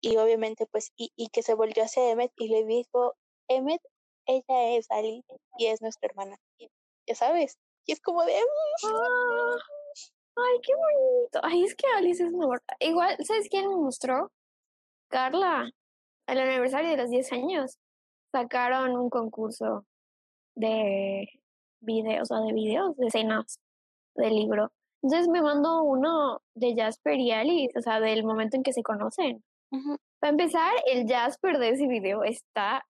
[0.00, 3.14] Y obviamente, pues, y, y que se volvió hacia Emmet y le dijo,
[3.48, 3.80] Emmet,
[4.26, 5.26] ella es Alice
[5.58, 6.38] y es nuestra hermana.
[7.06, 7.58] Ya sabes.
[7.86, 8.34] Y es como de,
[8.84, 9.56] Ah,
[10.36, 11.40] Ay, qué bonito.
[11.42, 12.32] Ay, es que Alice es.
[12.80, 14.30] Igual, ¿sabes quién me mostró?
[15.08, 15.70] Carla.
[16.26, 17.78] El aniversario de los 10 años.
[18.34, 19.86] Sacaron un concurso
[20.56, 21.28] de
[21.80, 23.60] videos, o de videos, de escenas
[24.16, 24.72] del libro.
[25.04, 28.82] Entonces me mandó uno de Jasper y Alice, o sea, del momento en que se
[28.82, 29.44] conocen.
[30.18, 32.84] Para empezar, el Jasper de ese video está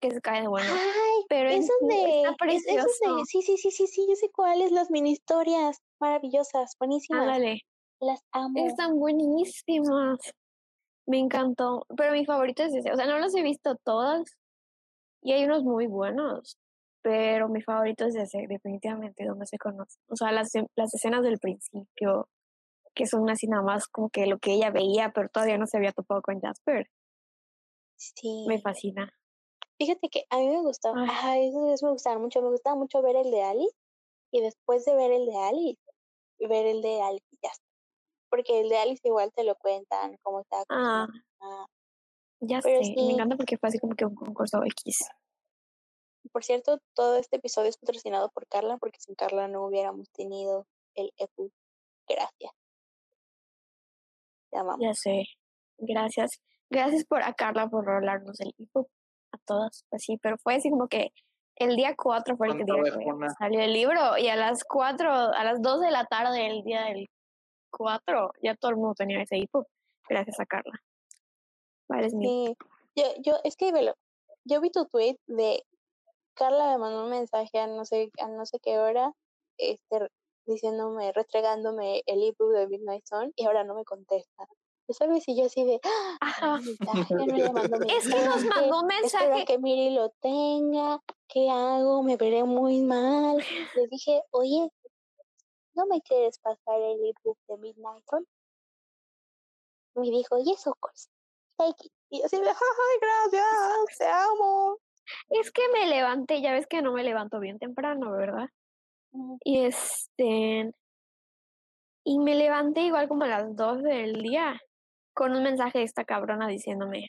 [0.00, 0.70] que se cae de bueno.
[0.72, 2.86] ay, Pero en es donde, está es, precioso.
[2.88, 7.38] es donde, sí, sí, sí, sí, sí, yo sé cuáles, las mini historias maravillosas, buenísimas,
[8.00, 8.66] las amo.
[8.66, 10.18] Están buenísimas.
[11.06, 11.84] Me encantó.
[11.96, 12.92] Pero mi favorito es ese.
[12.92, 14.37] O sea, no los he visto todos.
[15.28, 16.56] Y hay unos muy buenos.
[17.02, 19.98] Pero mi favorito es ese, definitivamente, donde se conoce.
[20.08, 22.28] O sea, las, las escenas del principio,
[22.94, 25.76] que son así nada más como que lo que ella veía, pero todavía no se
[25.76, 26.86] había topado con Jasper.
[27.98, 28.46] Sí.
[28.48, 29.12] Me fascina.
[29.78, 30.94] Fíjate que a mí me gustó.
[30.96, 31.50] Ay.
[31.50, 32.40] Videos me gustaron mucho.
[32.40, 33.76] Me gustaba mucho ver el de Alice.
[34.32, 35.82] Y después de ver el de Alice,
[36.38, 37.50] ver el de Alice y está.
[38.30, 41.06] Porque el de Alice igual te lo cuentan, cómo está Ah.
[42.40, 42.92] Ya Pero sé.
[42.94, 43.06] sí.
[43.06, 45.08] Me encanta porque fue así como que un concurso X.
[46.32, 50.66] Por cierto, todo este episodio es patrocinado por Carla, porque sin Carla no hubiéramos tenido
[50.94, 51.50] el EPU.
[52.06, 52.52] Gracias.
[54.50, 54.80] Te amamos.
[54.80, 55.24] Ya sé.
[55.78, 56.40] Gracias.
[56.70, 58.88] Gracias por a Carla por rolarnos el ebook
[59.32, 59.84] a todas.
[59.88, 61.12] Pues sí, pero fue así como que
[61.56, 65.44] el día 4 fue el día que salió el libro y a las 4, a
[65.44, 67.08] las 2 de la tarde el día del
[67.70, 69.66] 4 ya todo el mundo tenía ese ebook.
[70.08, 70.80] Gracias a Carla.
[72.10, 72.56] Sí.
[72.94, 73.94] Yo, yo, escríbelo.
[74.44, 75.64] Yo vi tu tweet de
[76.38, 79.12] Carla me mandó un mensaje a no sé, a no sé qué hora,
[79.58, 80.08] este,
[80.46, 84.48] diciéndome, restregándome el ebook de Midnight Sun y ahora no me contesta.
[84.86, 85.28] ¿Ya ¿Sabes?
[85.28, 85.80] Y yo así de,
[86.20, 86.60] ¡ah!
[87.90, 89.44] Es que nos mandó un espero mensaje.
[89.44, 92.02] que Miri lo tenga, ¿qué hago?
[92.04, 93.36] Me veré muy mal.
[93.74, 94.70] Le dije, oye,
[95.74, 98.26] ¿no me quieres pasar el ebook de Midnight Sun?
[99.96, 101.08] Me dijo, yes, of course.
[102.10, 104.78] Y así de, ay, gracias, te amo.
[105.30, 108.48] Es que me levanté, ya ves que no me levanto bien temprano, ¿verdad?
[109.44, 110.72] Y este.
[112.04, 114.60] Y me levanté igual como a las 12 del día
[115.14, 117.08] con un mensaje de esta cabrona diciéndome: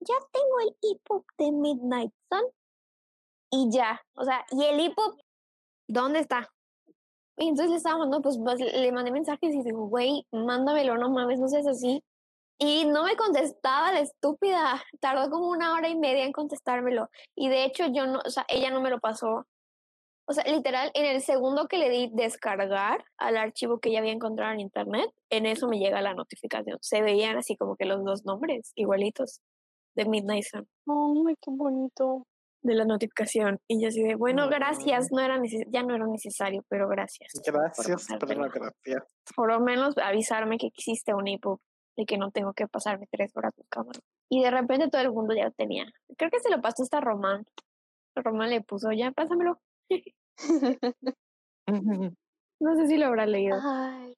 [0.00, 2.44] Ya tengo el ebook de Midnight Sun.
[3.50, 5.16] Y ya, o sea, ¿y el ebook?
[5.88, 6.50] ¿Dónde está?
[7.36, 11.10] Y entonces le estaba mandando, pues, pues, le mandé mensajes y digo, güey, mándamelo, no
[11.10, 12.02] mames, no seas así.
[12.58, 14.82] Y no me contestaba la estúpida.
[15.00, 17.10] Tardó como una hora y media en contestármelo.
[17.34, 19.46] Y de hecho, yo no, o sea, ella no me lo pasó.
[20.26, 24.12] O sea, literal, en el segundo que le di descargar al archivo que ya había
[24.12, 26.78] encontrado en internet, en eso me llega la notificación.
[26.80, 29.40] Se veían así como que los dos nombres igualitos
[29.96, 32.26] de Midnight Sun, Ay, qué bonito.
[32.62, 33.60] de la notificación.
[33.68, 37.30] Y yo así de, bueno, gracias, no era neces- ya no era necesario, pero gracias.
[37.44, 39.02] Gracias, pero gracias.
[39.36, 41.60] Por lo menos avisarme que existe un ebook
[41.96, 44.00] y que no tengo que pasarme tres horas buscándolo.
[44.30, 45.86] Y de repente todo el mundo ya lo tenía.
[46.16, 47.44] Creo que se lo pasó hasta Román.
[48.16, 49.58] Román le puso, ya, pásamelo.
[52.60, 53.58] No sé si lo habrá leído.
[53.62, 54.14] Ay,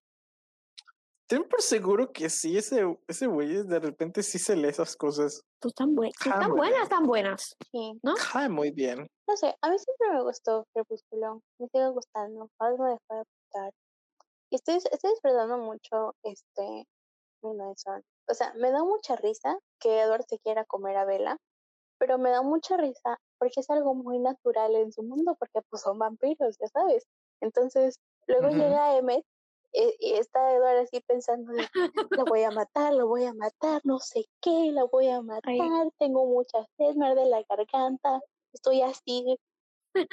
[1.28, 5.40] Ten por seguro que sí, ese, ese güey de repente sí se lee esas cosas.
[5.60, 7.56] Pues tan, Ah, tan muy buenas, tan buenas.
[7.72, 7.98] sí.
[8.04, 8.14] ¿No?
[8.34, 9.08] Ay, muy bien.
[9.28, 11.40] No sé, a mí siempre me gustó Crepúsculo.
[11.58, 12.48] Me sigue gustando.
[12.60, 13.72] Algo dejó de gustar.
[14.50, 16.86] Y estoy, estoy disfrutando mucho este
[17.46, 18.02] Midnight Sun.
[18.28, 21.38] O sea, me da mucha risa que Edward se quiera comer a Bella,
[21.98, 25.82] pero me da mucha risa porque es algo muy natural en su mundo, porque pues
[25.82, 27.06] son vampiros, ya sabes.
[27.40, 28.58] Entonces, luego Ujú.
[28.58, 29.24] llega Emmet
[29.72, 31.66] eh, y está Edward así pensando, de,
[32.16, 35.90] lo voy a matar, lo voy a matar, no sé qué, lo voy a matar,
[35.98, 38.20] tengo mucha sed, me arde la garganta,
[38.52, 39.38] estoy así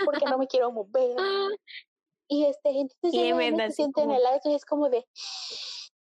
[0.04, 1.16] porque no me quiero mover.
[2.30, 5.06] Y este, entonces Y Emmet se siente en el auto y es como de,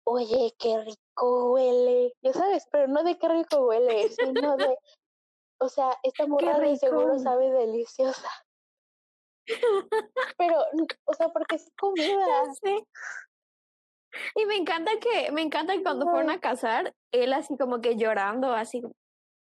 [0.04, 4.76] oye, qué rico huele, ya sabes, pero no de qué rico huele, sino de,
[5.58, 8.28] o sea, esta morra de seguro sabe deliciosa.
[10.38, 10.56] Pero,
[11.04, 12.26] o sea, porque es comida.
[14.34, 16.36] Y me encanta que, me encanta que cuando fueron Ay.
[16.36, 18.82] a casar, él así como que llorando, así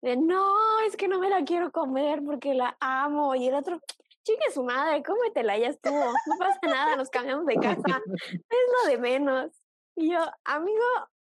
[0.02, 3.36] de no, es que no me la quiero comer porque la amo.
[3.36, 3.80] Y el otro,
[4.24, 5.96] chingue su madre, cómetela, ya estuvo.
[5.96, 8.02] No pasa nada, nos cambiamos de casa.
[8.28, 9.61] Es lo de menos.
[9.96, 10.84] Y yo, amigo,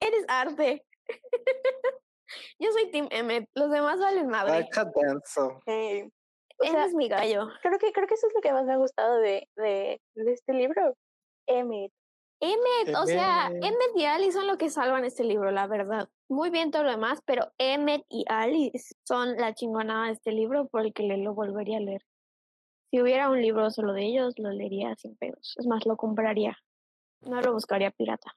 [0.00, 0.84] eres arte.
[2.58, 4.52] yo soy Team Emmet, los demás valen madre.
[4.52, 5.60] Ay, qué denso.
[6.60, 7.48] O Él sea, es mi gallo.
[7.62, 10.32] creo que, creo que eso es lo que más me ha gustado de, de, de
[10.32, 10.96] este libro.
[11.46, 11.92] Emmet.
[12.40, 13.64] Emmet, o sea, Emmet.
[13.64, 16.08] Emmet y Alice son lo que salvan este libro, la verdad.
[16.28, 20.68] Muy bien todo lo demás, pero Emmet y Alice son la chingonada de este libro
[20.68, 22.02] por el que le lo volvería a leer.
[22.90, 25.54] Si hubiera un libro solo de ellos, lo leería sin pedos.
[25.58, 26.56] Es más, lo compraría.
[27.20, 28.34] No lo buscaría pirata.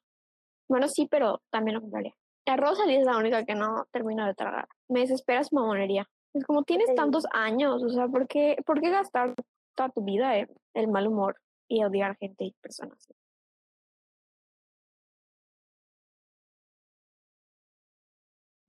[0.71, 2.15] Bueno, sí, pero también lo compraría.
[2.45, 4.69] La Rosalie es la única que no termino de tragar.
[4.87, 6.07] Me desespera su mamonería.
[6.33, 6.95] Es como tienes Sí.
[6.95, 9.35] tantos años, o sea, ¿por qué, ¿por qué gastar
[9.75, 11.35] toda tu vida en el mal humor
[11.67, 13.05] y odiar gente y personas?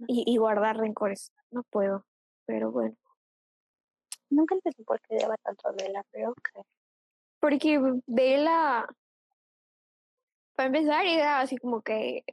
[0.08, 1.30] y, y guardar rencores.
[1.52, 2.04] No puedo,
[2.46, 2.96] pero bueno.
[4.28, 6.66] Nunca entendí por qué odiaba tanto a Bella, pero ok.
[7.38, 8.88] Porque Bella,
[10.54, 12.24] para empezar, era así como que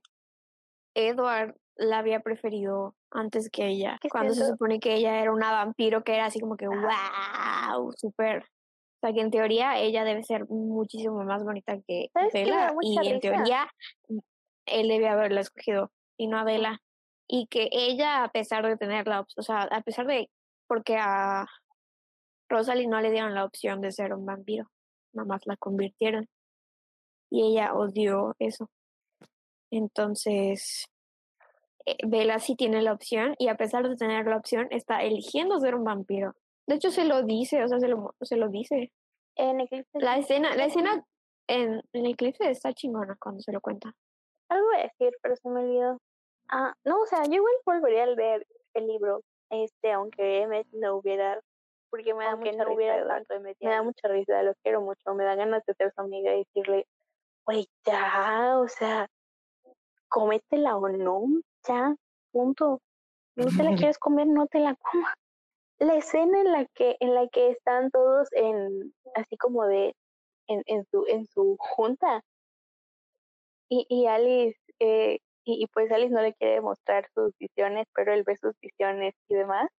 [0.95, 3.99] Edward la había preferido antes que ella.
[4.11, 8.43] Cuando se supone que ella era una vampiro que era así como que wow, súper.
[8.43, 12.51] O sea, que en teoría ella debe ser muchísimo más bonita que ¿Sabes qué me
[12.51, 13.03] da Bella.
[13.03, 13.72] Y en teoría
[14.65, 16.82] él debe haberla escogido y no a Bella.
[17.28, 20.30] y que ella, a pesar de tener la opción, o sea, a pesar de,
[20.67, 21.45] porque a
[22.49, 24.70] Rosalie no le dieron la opción de ser un vampiro,
[25.13, 26.28] nomás la convirtieron.
[27.30, 28.69] Y ella odió eso.
[29.71, 30.86] Entonces,
[31.86, 35.59] eh, Bella sí tiene la opción y a pesar de tener la opción, está eligiendo
[35.59, 36.34] ser un vampiro.
[36.67, 38.91] De hecho, se lo dice, o sea, se lo, se lo dice.
[39.36, 39.99] En Eclipse.
[39.99, 41.03] La escena, la escena
[41.47, 43.93] en, en Eclipse está chingona cuando se lo cuenta.
[44.49, 45.99] Algo voy a decir, pero se me olvidó.
[46.49, 50.97] Ah, no, o sea, yo igual volvería a leer el libro, este, aunque Emmet no
[50.97, 51.39] hubiera,
[51.89, 54.82] porque me da Aunque mucha no risa, hubiera tanto me da mucha risa, lo quiero
[54.82, 56.88] mucho, me da ganas de ser su amiga y decirle,
[57.45, 59.07] güey, ya, o sea,
[60.09, 61.23] cómetela o no,
[61.67, 61.95] ya,
[62.31, 62.81] punto.
[63.35, 65.13] No te la quieres comer, no te la comas.
[65.79, 69.95] La escena en la que, en la que están todos en, así como de,
[70.47, 72.21] en, en su, en su junta,
[73.69, 78.13] y, y Alice, eh, y, y pues Alice no le quiere mostrar sus visiones, pero
[78.13, 79.69] él ve sus visiones y demás.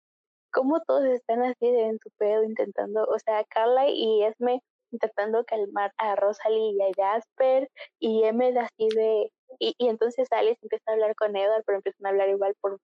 [0.52, 4.60] Como todos están así de en su pedo intentando, o sea, Carla y Esme
[4.92, 10.58] intentando calmar a Rosalie y a Jasper, y Emmet así de, y, y entonces Alice
[10.62, 12.78] empieza a hablar con Edward, pero empiezan a hablar igual por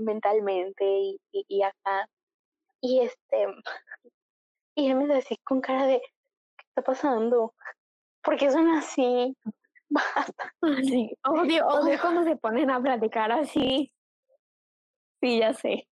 [0.00, 2.08] mentalmente y, y, y acá.
[2.80, 3.46] Y este,
[4.74, 7.54] y Emmet así con cara de, ¿qué está pasando?
[8.22, 9.36] ¿Por qué son así?
[9.90, 10.52] Basta.
[10.82, 13.92] Sí, odio, odio cuando se ponen a platicar así.
[15.20, 15.88] Sí, ya sé.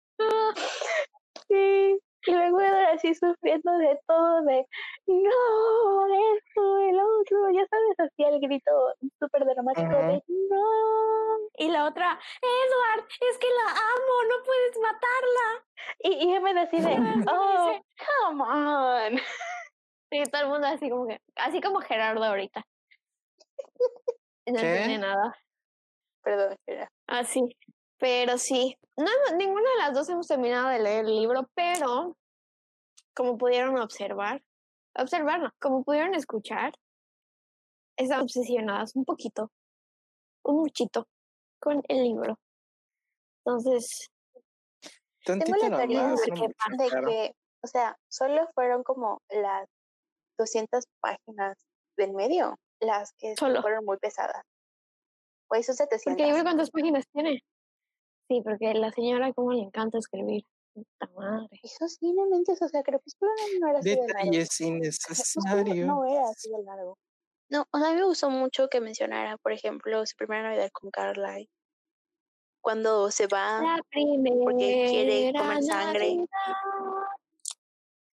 [1.49, 2.01] Sí.
[2.25, 4.67] Y luego Edward así sufriendo de todo, de
[5.07, 6.07] no,
[6.37, 8.71] esto, el otro, ya sabes, así el grito
[9.19, 11.39] súper dramático de no.
[11.57, 15.65] Y la otra, Edward, es que la amo, no puedes matarla.
[15.99, 16.95] Y, y Emmet así de,
[17.33, 17.81] oh,
[18.29, 19.19] come on.
[20.11, 22.63] Sí, todo el mundo así como que, así como Gerardo ahorita.
[24.45, 24.77] No ¿Qué?
[24.77, 25.37] entiende nada.
[26.25, 26.89] Perdón, Gerard.
[27.07, 27.43] Así.
[28.03, 32.17] Pero sí, no, ninguna de las dos hemos terminado de leer el libro, pero
[33.15, 34.43] como pudieron observar,
[34.99, 36.73] observar no, como pudieron escuchar,
[37.97, 39.53] están obsesionadas un poquito,
[40.45, 41.07] un muchito
[41.61, 42.41] con el libro.
[43.45, 44.11] Entonces,
[45.25, 49.69] Tengo la teoría de que- de o sea, solo fueron como las
[50.37, 51.57] 200 páginas
[51.97, 53.63] del medio las que Solo.
[53.63, 54.43] fueron muy pesadas.
[55.49, 56.37] O hizo porque 700.
[56.37, 57.41] yo cuántas páginas tiene.
[58.33, 60.47] Sí, porque la señora como le encanta escribir.
[60.73, 61.61] Puta madre.
[61.63, 63.31] Eso sí, no mentes, o sea, Crepúsculo
[63.61, 64.07] no, era así de largo.
[64.07, 65.87] Detalles Crepúsculo innecesarios.
[65.87, 66.99] No era así de largo.
[67.51, 70.71] No, o sea, a mí me gustó mucho que mencionara, por ejemplo, su primera Navidad
[70.73, 71.51] con Carly.
[72.63, 76.15] Cuando se va La primera porque quiere comer sangre.
[76.15, 76.27] Navidad.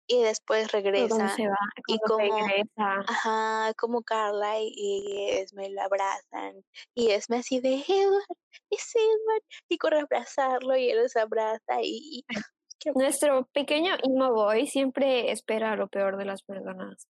[0.07, 1.29] Y después regresa.
[1.29, 3.03] se va, y como- regresa.
[3.07, 6.63] Ajá, como Carla y- y Esme lo abrazan.
[6.93, 8.37] Y Esme así de Edward,
[8.69, 9.43] es Edward.
[9.69, 11.81] Y corre a abrazarlo y él los abraza.
[11.81, 12.23] Y,
[12.95, 17.07] Nuestro pequeño emo boy siempre espera lo peor de las personas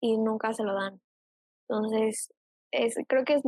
[0.00, 1.00] y nunca se lo dan.
[1.68, 2.32] Entonces,
[2.70, 3.42] es, creo que es,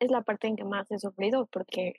[0.00, 1.94] es la parte en que más he sufrido porque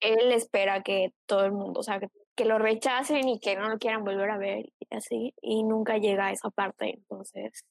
[0.00, 3.68] él espera que todo el mundo, o sea, que, que lo rechacen y que no
[3.68, 6.90] lo quieran volver a ver y así, y nunca llega a esa parte.
[6.90, 7.64] Entonces,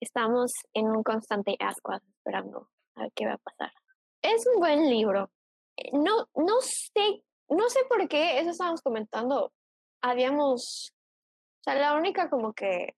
[0.00, 3.72] estamos en un constante ascuas esperando a ver qué va a pasar.
[4.22, 5.30] Es un buen libro.
[5.76, 9.52] Eh, No, no sé, no sé por qué, eso estábamos comentando.
[10.02, 10.92] Habíamos,
[11.60, 12.94] o sea, la única como que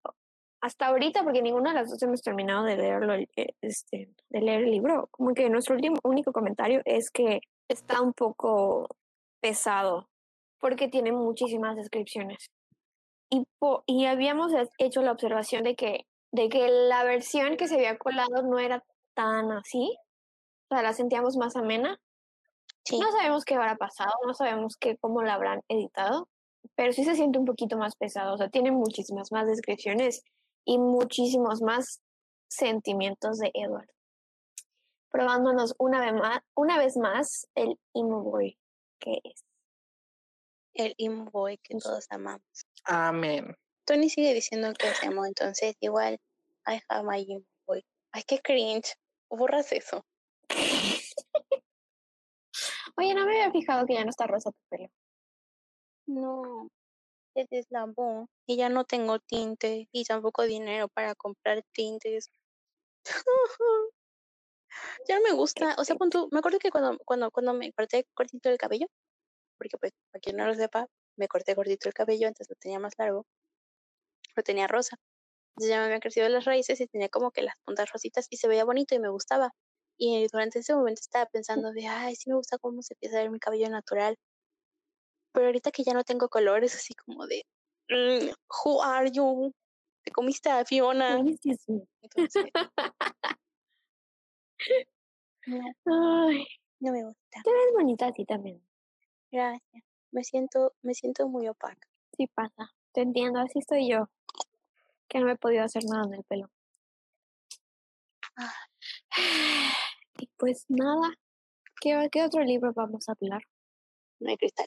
[0.62, 4.64] hasta ahorita, porque ninguna de las dos hemos terminado de leerlo, eh, este, de leer
[4.64, 8.86] el libro, como que nuestro último, único comentario es que está un poco
[9.40, 10.10] pesado
[10.61, 12.50] porque tiene muchísimas descripciones.
[13.30, 17.68] Y, po- y habíamos he- hecho la observación de que, de que la versión que
[17.68, 18.84] se había colado no era
[19.14, 19.96] tan así,
[20.68, 21.98] o sea, la sentíamos más amena.
[22.84, 22.98] Sí.
[22.98, 26.28] No sabemos qué habrá pasado, no sabemos qué, cómo la habrán editado,
[26.74, 30.22] pero sí se siente un poquito más pesado, o sea, tiene muchísimas más descripciones
[30.64, 32.00] y muchísimos más
[32.48, 33.88] sentimientos de Edward.
[35.11, 38.56] Probándonos una vez más, una vez más el emo boy
[38.98, 39.42] que es.
[40.74, 40.94] El
[41.32, 42.42] boy que todos amamos.
[42.84, 43.54] Amén.
[43.84, 46.18] Tony sigue diciendo que es emo, entonces igual,
[46.66, 47.84] I have my boy.
[48.12, 48.94] Ay, qué cringe.
[49.28, 50.04] Borras eso.
[52.96, 54.88] Oye, no me había fijado que ya no está rosa tu pelo.
[56.06, 56.68] No,
[57.34, 58.28] se deslavó.
[58.46, 62.28] Y ya no tengo tinte y tampoco dinero para comprar tintes.
[65.08, 65.74] ya no me gusta.
[65.78, 68.86] O sea, pon tú- me acuerdo que cuando, cuando, cuando me corté cortito el cabello,
[69.61, 70.88] porque pues, para quien no lo sepa,
[71.18, 73.26] me corté cortito el cabello, antes lo tenía más largo,
[74.36, 74.96] lo tenía rosa.
[75.56, 78.36] Entonces ya me habían crecido las raíces y tenía como que las puntas rositas y
[78.38, 79.52] se veía bonito y me gustaba.
[79.98, 83.22] Y durante ese momento estaba pensando de, ay, sí me gusta cómo se empieza a
[83.22, 84.16] ver mi cabello natural.
[85.32, 87.42] Pero ahorita que ya no tengo color, es así como de,
[87.90, 88.30] mm,
[88.64, 89.52] who are you?
[90.04, 91.18] Te comiste a Fiona.
[91.18, 92.50] Entonces,
[95.46, 96.44] no, Ay,
[96.80, 97.40] no me gusta.
[97.42, 98.62] te ves bonita así también.
[99.31, 99.85] Gracias.
[100.12, 101.89] Me siento, me siento muy opaca.
[102.16, 102.72] Sí pasa.
[102.93, 104.09] Te entiendo, así estoy yo.
[105.09, 106.51] Que no me he podido hacer nada en el pelo.
[108.37, 108.55] Ah.
[110.22, 111.14] Y pues nada.
[111.81, 113.43] ¿Qué, qué otro libro vamos a hablar?
[114.18, 114.66] No hay cristal.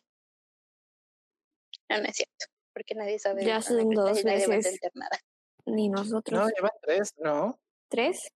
[1.90, 2.46] No, no es cierto.
[2.74, 3.46] Porque nadie sabe.
[3.46, 4.74] Ya son dos Cristal y nadie va a veces.
[4.74, 5.20] entender nada.
[5.66, 6.40] Ni nosotros.
[6.40, 7.60] No, llevan tres, ¿no?
[7.88, 8.30] ¿Tres?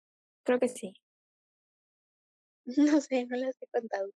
[0.44, 0.94] Creo que sí.
[2.78, 4.10] No sé, no las he contado.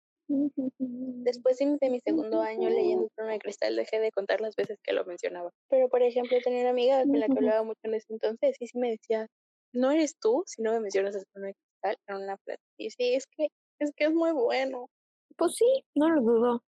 [1.23, 4.93] Después de, mi segundo año leyendo Trono de Cristal, dejé de contar las veces que
[4.93, 5.51] lo mencionaba.
[5.69, 8.67] Pero, por ejemplo, tenía una amiga con la que hablaba mucho en ese entonces y
[8.67, 9.27] sí me decía,
[9.73, 12.67] no eres tú si no me mencionas a Trono de Cristal en una plática.
[12.77, 13.47] Y sí, es que,
[13.79, 14.89] es que es muy bueno.
[15.37, 16.63] Pues sí, no lo dudo.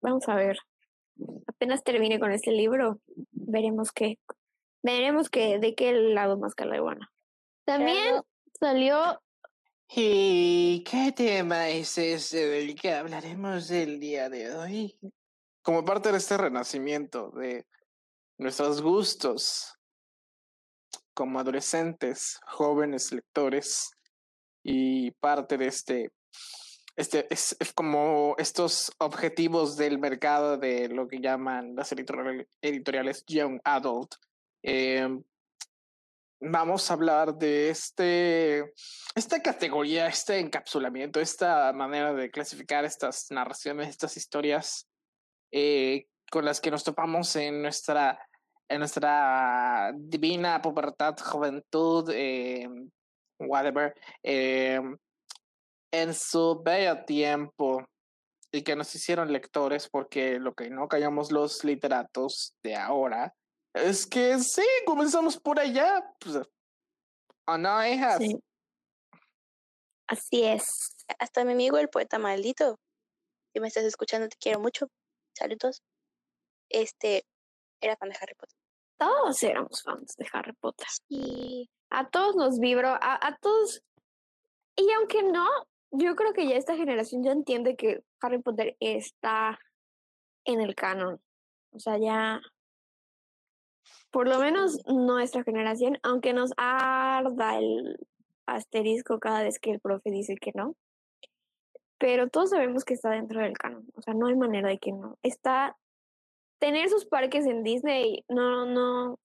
[0.00, 0.58] Vamos a ver.
[1.46, 3.00] Apenas termine con este libro,
[3.32, 4.18] veremos qué.
[4.82, 7.10] Veremos que de qué lado más la iguana.
[7.64, 8.26] También Claro.
[8.60, 9.20] salió
[9.88, 14.98] ¿Y qué tema es ese del que hablaremos el día de hoy?
[15.62, 17.66] Como parte de este renacimiento de
[18.38, 19.72] nuestros gustos
[21.14, 23.90] como adolescentes, jóvenes lectores
[24.62, 26.10] y parte de este,
[26.96, 33.60] este es, como estos objetivos del mercado de lo que llaman las editorial- editoriales Young
[33.64, 34.14] Adult.
[34.62, 35.22] em,
[36.40, 38.72] vamos a hablar de este,
[39.14, 44.88] esta categoría, este encapsulamiento, esta manera de clasificar estas narraciones, estas historias
[45.50, 48.18] eh, con las que nos topamos en nuestra,
[48.68, 52.68] en nuestra divina pubertad, juventud, eh,
[53.38, 54.80] whatever, eh,
[55.92, 57.84] en su bello tiempo
[58.52, 63.34] y que nos hicieron lectores porque lo que no callamos los literatos de ahora
[63.76, 66.04] es que sí, comenzamos por allá.
[66.18, 66.40] Pues,
[67.46, 68.18] ¿O no, hijas?
[68.18, 68.38] Sí.
[70.08, 70.96] Así es.
[71.18, 72.78] Hasta mi amigo el poeta maldito,
[73.52, 74.88] si me estás escuchando, te quiero mucho.
[75.34, 75.82] Saludos.
[76.68, 77.24] Este,
[77.80, 78.56] era fan de Harry Potter.
[78.98, 80.86] Todos éramos fans de Harry Potter.
[81.08, 83.82] Y A todos nos vibro, a, a todos.
[84.76, 85.48] Y aunque no,
[85.90, 89.58] yo creo que ya esta generación ya entiende que Harry Potter está
[90.44, 91.20] en el canon.
[91.72, 92.40] O sea, ya.
[94.10, 97.98] Por lo menos nuestra generación, aunque nos arda el
[98.46, 100.74] asterisco cada vez que el profe dice que no.
[101.98, 103.86] Pero todos sabemos que está dentro del canon.
[103.94, 105.18] O sea, no hay manera de que no.
[105.22, 105.76] Está.
[106.58, 109.18] Tener sus parques en Disney no, no,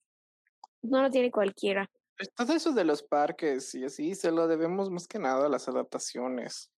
[0.82, 1.90] no lo tiene cualquiera.
[2.36, 5.66] Todo eso de los parques y así se lo debemos más que nada a las
[5.66, 6.70] adaptaciones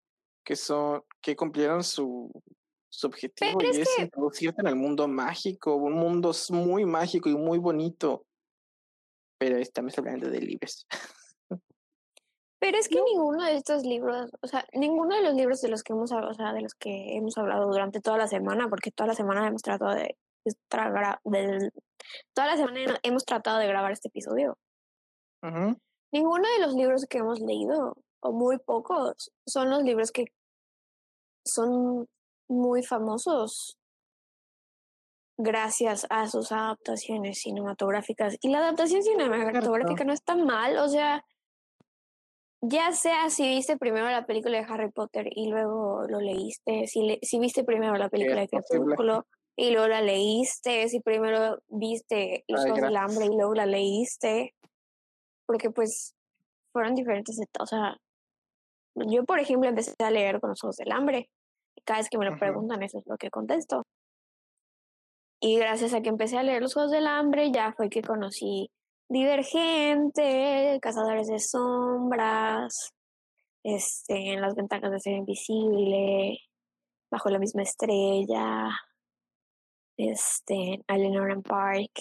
[0.44, 2.30] que son que cumplieron su,
[2.94, 7.28] su objetivo Pero y es que- introducirte en el mundo mágico, un mundo muy mágico
[7.28, 8.24] y muy bonito.
[9.38, 10.86] Pero estamos hablando de libros.
[12.60, 15.82] Pero es que ninguno de estos libros, o sea, ninguno de los libros de los
[15.82, 18.90] que hemos hablado, o sea, de los que hemos hablado durante toda la semana, porque
[18.90, 21.70] toda la semana hemos tratado de, de-
[22.32, 24.56] toda la semana hemos tratado de grabar este episodio.
[26.12, 30.26] Ninguno de los libros que hemos leído, o muy pocos, son los libros que
[31.46, 32.06] son
[32.48, 33.78] muy famosos
[35.36, 38.36] gracias a sus adaptaciones cinematográficas.
[38.40, 41.24] Y la adaptación cinematográfica no está mal, o sea,
[42.60, 47.02] ya sea si viste primero la película de Harry Potter y luego lo leíste, si,
[47.02, 48.48] le- si viste primero la película de.
[48.48, 49.26] Crepúsculo
[49.56, 52.96] y luego la leíste, si primero viste Los Juegos del.
[52.96, 54.54] Hambre y luego la leíste,
[55.46, 56.14] porque pues
[56.72, 57.96] fueron diferentes o sea,
[58.96, 61.28] yo por ejemplo empecé a leer con Los Juegos del Hambre
[61.84, 63.84] cada vez que me lo preguntan eso es lo que contesto.
[65.40, 68.70] Y gracias a que empecé a leer Los Juegos del Hambre ya fue que conocí
[69.08, 72.94] Divergente, Cazadores de Sombras,
[73.62, 76.38] este, en Las Ventajas de Ser Invisible,
[77.10, 78.70] Bajo la misma estrella,
[79.98, 81.92] este, Eleanor and Park.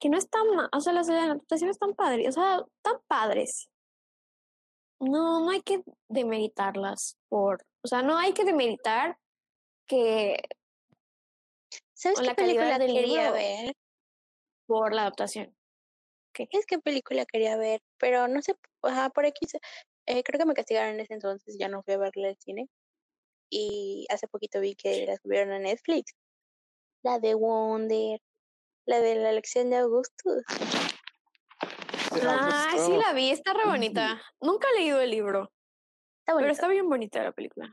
[0.00, 0.42] Que no están,
[0.72, 3.68] o sea, las adaptaciones están padres, o sea, están padres.
[4.98, 9.18] No, no hay que demeritarlas por, o sea, no hay que demeritar
[9.86, 10.36] que
[11.94, 13.32] ¿Sabes qué la película del quería libro.
[13.32, 13.76] ver?
[14.66, 15.54] por la adaptación.
[16.34, 17.82] ¿Sabes qué película quería ver?
[17.98, 19.44] Pero no sé, ajá, por aquí,
[20.06, 22.68] eh, creo que me castigaron en ese entonces, ya no fui a verla al cine.
[23.50, 26.14] Y hace poquito vi que la subieron a Netflix.
[27.02, 28.20] La de Wonder,
[28.86, 30.44] la de la elección de Augustus.
[32.14, 34.22] ¿Te ha Ah, sí la vi, está re bonita.
[34.40, 35.50] Nunca he leído el libro.
[36.30, 36.44] Está bonito.
[36.44, 37.68] Pero está bien bonita la película.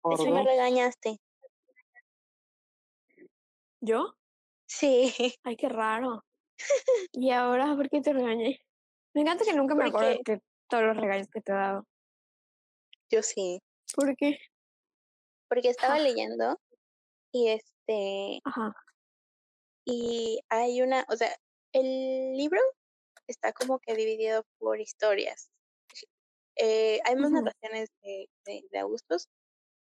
[0.00, 1.20] Por Sí me regañaste.
[3.82, 4.14] ¿Yo?
[4.66, 5.12] Sí,
[5.42, 6.24] Ay, qué raro.
[7.12, 8.64] ¿Y ahora por qué te regañé?
[9.12, 11.86] Me encanta que nunca me acuerdo de todos los regaños que te he dado.
[13.10, 13.60] yo sí.
[13.94, 14.38] ¿Por qué?
[15.48, 16.58] Porque estaba leyendo
[17.30, 18.74] y este, Ajá.
[19.84, 21.36] y hay una, o sea,
[21.74, 22.60] el libro
[23.26, 25.51] está como que dividido por historias.
[26.64, 29.26] Eh, hay más narraciones de, de, de Augustus,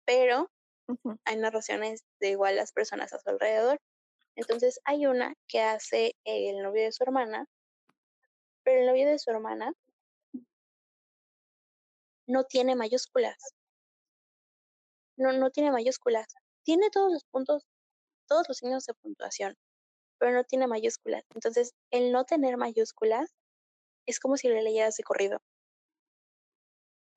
[0.05, 0.51] pero
[1.23, 3.77] hay narraciones de igual las personas a su alrededor.
[4.35, 7.45] Entonces hay una que hace el novio de su hermana,
[8.65, 9.71] pero el novio de su hermana
[12.27, 13.37] no tiene mayúsculas.
[15.17, 16.27] No, no tiene mayúsculas.
[16.63, 17.63] Tiene todos los puntos,
[18.27, 19.55] todos los signos de puntuación,
[20.19, 21.23] pero no tiene mayúsculas.
[21.33, 23.29] Entonces, el no tener mayúsculas
[24.05, 25.39] es como si lo leyeras de corrido.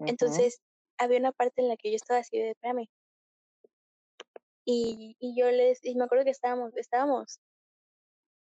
[0.06, 0.60] Entonces,
[0.98, 2.86] había una parte en la que yo estaba así de, espérame.
[4.64, 7.40] Y, y yo les, y me acuerdo que estábamos, estábamos,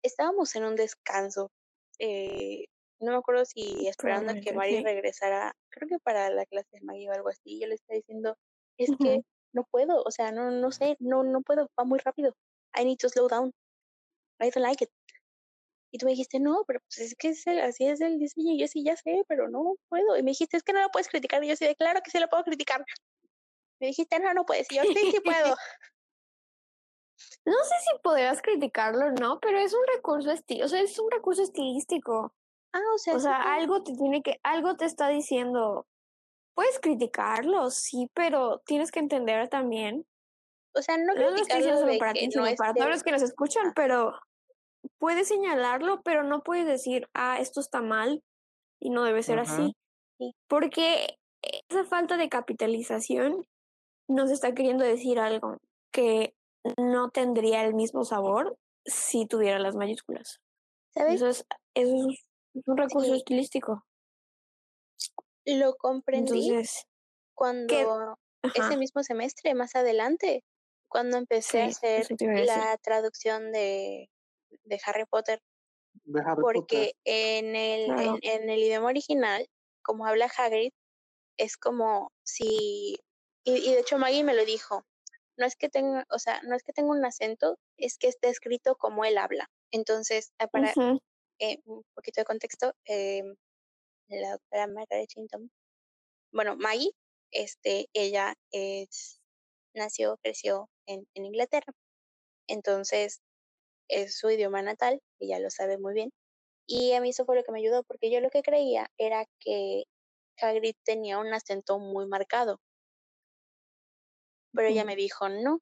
[0.03, 1.51] estábamos en un descanso.
[1.99, 2.67] eh,
[3.01, 4.83] no me acuerdo si esperando a que Mari sí.
[4.83, 8.37] regresara, creo que para la clase de magia o algo así, yo le estaba diciendo,
[8.77, 9.23] es que
[9.53, 12.35] no puedo, o sea, no, no sé, no, no puedo, va muy rápido.
[12.77, 13.53] I need to slow down.
[14.41, 14.91] I don't like it.
[15.91, 18.53] Y tú me dijiste, no, pero pues es que es el- así es el diseño.
[18.55, 20.17] Y yo sí, ya sé, pero no puedo.
[20.17, 21.43] Y me dijiste, es que no lo puedes criticar.
[21.43, 22.85] Y yo sí, de claro que sí lo puedo criticar.
[23.81, 24.71] Me dijiste, no, no puedes.
[24.71, 25.57] Y yo, sí, sí puedo.
[27.45, 30.97] No sé si podrías criticarlo o no, pero es un recurso esti o sea, es
[31.01, 32.33] un recurso estilístico.
[32.73, 35.87] Ah, o sea, O sea, algo te tiene que, algo te está diciendo.
[36.55, 40.07] Puedes criticarlo, sí, pero tienes que entender también.
[40.75, 42.87] O sea, no No criticarlo diciendo solo de para que ti, no sino para todos
[42.87, 44.13] esté- los que nos escuchan, pero
[44.99, 48.23] puedes señalarlo, pero no puedes decir, ah, esto está mal
[48.81, 49.75] y no debe ser así.
[50.19, 50.35] Sí.
[50.49, 51.19] Porque
[51.69, 53.47] esa falta de capitalización
[54.09, 55.59] nos está queriendo decir algo
[55.93, 56.35] que
[56.77, 60.41] no tendría el mismo sabor si tuviera las mayúsculas.
[60.95, 61.17] ¿Sabes?
[61.17, 62.25] Eso es, eso es,
[62.67, 63.19] un recurso Sí.
[63.19, 63.85] estilístico.
[65.45, 66.87] Lo comprendí Entonces,
[67.35, 70.45] cuando ese mismo semestre, más adelante,
[70.89, 74.11] cuando empecé a sí, hacer a la traducción de,
[74.65, 75.41] de Harry Potter,
[76.05, 76.95] De Harry porque Potter.
[77.05, 78.19] en el, Claro.
[78.23, 79.47] en, en el idioma original,
[79.83, 80.73] como habla Hagrid,
[81.39, 82.99] es como si,
[83.45, 84.85] y, y de hecho Maggie me lo dijo,
[85.37, 88.29] no es que tenga, o sea, no es que tenga un acento, es que está
[88.29, 89.49] escrito como él habla.
[89.73, 90.75] Entonces, ah, para
[91.39, 93.23] eh, un poquito de contexto, eh,
[94.09, 95.51] la doctora Margaret Chinton,
[96.33, 96.91] bueno, Maggie,
[97.31, 99.21] este, ella es,
[99.75, 101.73] nació, creció en, en Inglaterra,
[102.49, 103.21] entonces
[103.89, 106.13] es su idioma natal, ella lo sabe muy bien,
[106.67, 109.25] y a mí eso fue lo que me ayudó, porque yo lo que creía era
[109.41, 109.85] que
[110.41, 112.61] Hagrid tenía un acento muy marcado,
[114.53, 114.89] pero ella ujú.
[114.89, 115.61] me dijo, no,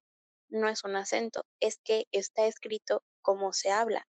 [0.48, 4.06] no es un acento, es que está escrito como se habla,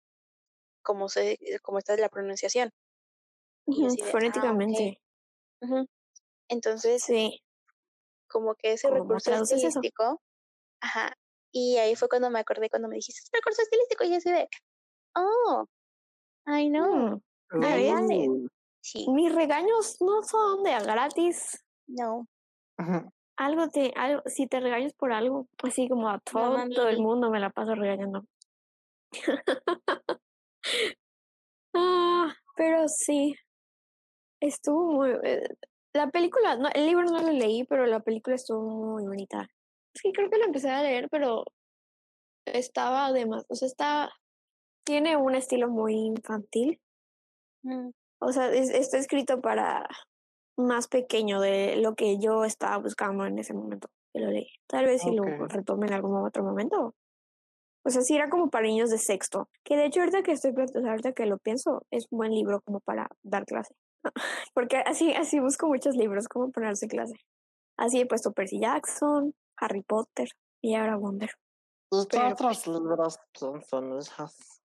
[0.82, 2.70] como, se, como está la pronunciación.
[3.66, 4.06] Y ah.
[4.10, 4.98] Fonéticamente.
[6.48, 7.40] Entonces, sí.
[8.28, 10.20] como que ese ¿Cómo recurso estilístico,
[10.80, 11.14] ajá,
[11.53, 14.16] y ahí fue cuando me acordé cuando me dijiste, es un recurso estilístico, y yo
[14.16, 14.48] así de,
[15.14, 15.66] oh,
[16.46, 17.20] I know,
[17.53, 17.92] Mm, I ¿ves?
[17.92, 18.28] got it.
[18.28, 18.48] Uh,
[18.84, 21.64] Sí, Mis regaños no son de gratis.
[21.86, 22.26] no.
[23.36, 27.38] Algo te, algo, si te regañas por algo, así como a todo, el mundo me
[27.38, 28.24] la paso regañando.
[31.74, 33.36] ah, pero sí,
[34.40, 35.11] estuvo muy...
[35.22, 35.48] eh,
[35.94, 39.48] La película, no, el libro no lo leí, pero la película estuvo muy bonita.
[39.95, 41.45] Es que creo que lo empecé a leer, pero
[42.47, 44.11] estaba además, o sea, está,
[44.84, 46.80] tiene un estilo muy infantil.
[47.62, 47.90] Mm,
[48.24, 49.88] O sea, es- está escrito para
[50.57, 54.47] más pequeño de lo que yo estaba buscando en ese momento que lo leí.
[54.68, 56.95] Tal vez si lo retome en algún otro momento.
[57.84, 59.49] O sea, sí era como para niños de sexto.
[59.64, 62.78] Que de hecho, ahorita que estoy, ahorita que lo pienso, es un buen libro como
[62.78, 63.74] para dar clase.
[64.55, 67.14] Porque así, así busco muchos libros como para darse clase.
[67.76, 70.28] Así he puesto Percy Jackson, Harry Potter
[70.60, 71.30] y ahora Wonder.
[71.90, 74.62] ¿Y qué Pero, otros libros piensan esos?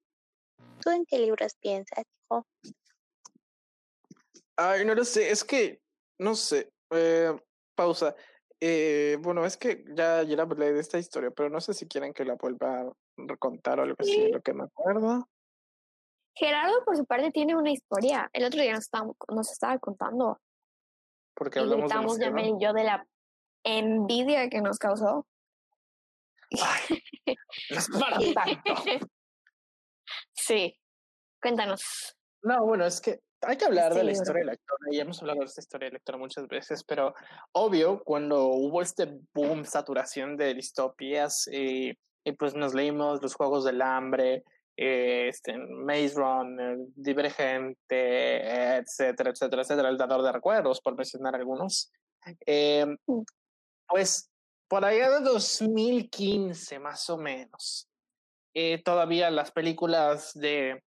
[0.81, 2.45] ¿Tú en qué libros piensas, hijo?
[4.57, 5.81] Ay, no lo sé, es que,
[6.19, 7.35] no sé, eh,
[7.75, 8.15] pausa.
[8.61, 11.87] Eh, bueno, es que ya, ya la hablé de esta historia, pero no sé si
[11.87, 15.27] quieren que la vuelva a recontar o algo así, de lo que me acuerdo.
[16.35, 18.29] Gerardo, por su parte, tiene una historia.
[18.31, 20.39] El otro día nos estaba, nos estaba contando
[21.33, 22.37] Porque y hablamos gritamos demasiado.
[22.37, 23.07] Yamel y yo de la
[23.65, 25.27] envidia que nos causó.
[26.61, 27.01] Ay,
[30.33, 30.77] sí,
[31.41, 32.15] cuéntanos.
[32.43, 35.39] No, bueno, es que hay que hablar de la historia del lector, y hemos hablado
[35.39, 37.13] de esta historia del lector muchas veces, pero
[37.51, 41.91] obvio, cuando hubo este boom, saturación de distopías, y,
[42.23, 44.43] y pues nos leímos los Juegos del Hambre,
[44.77, 51.91] eh, este, Maze Runner, Divergente, etcétera, etcétera, etcétera, El Dador de Recuerdos, por mencionar algunos,
[52.45, 53.21] eh, Mm.
[53.87, 54.29] Pues
[54.67, 57.87] por allá de 2015 más o menos,
[58.53, 60.81] eh, todavía las películas de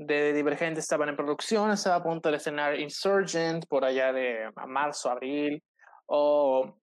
[0.00, 5.10] de Divergente estaban en producción, estaba a punto de estrenar Insurgent por allá de marzo,
[5.10, 5.62] abril,
[6.06, 6.74] o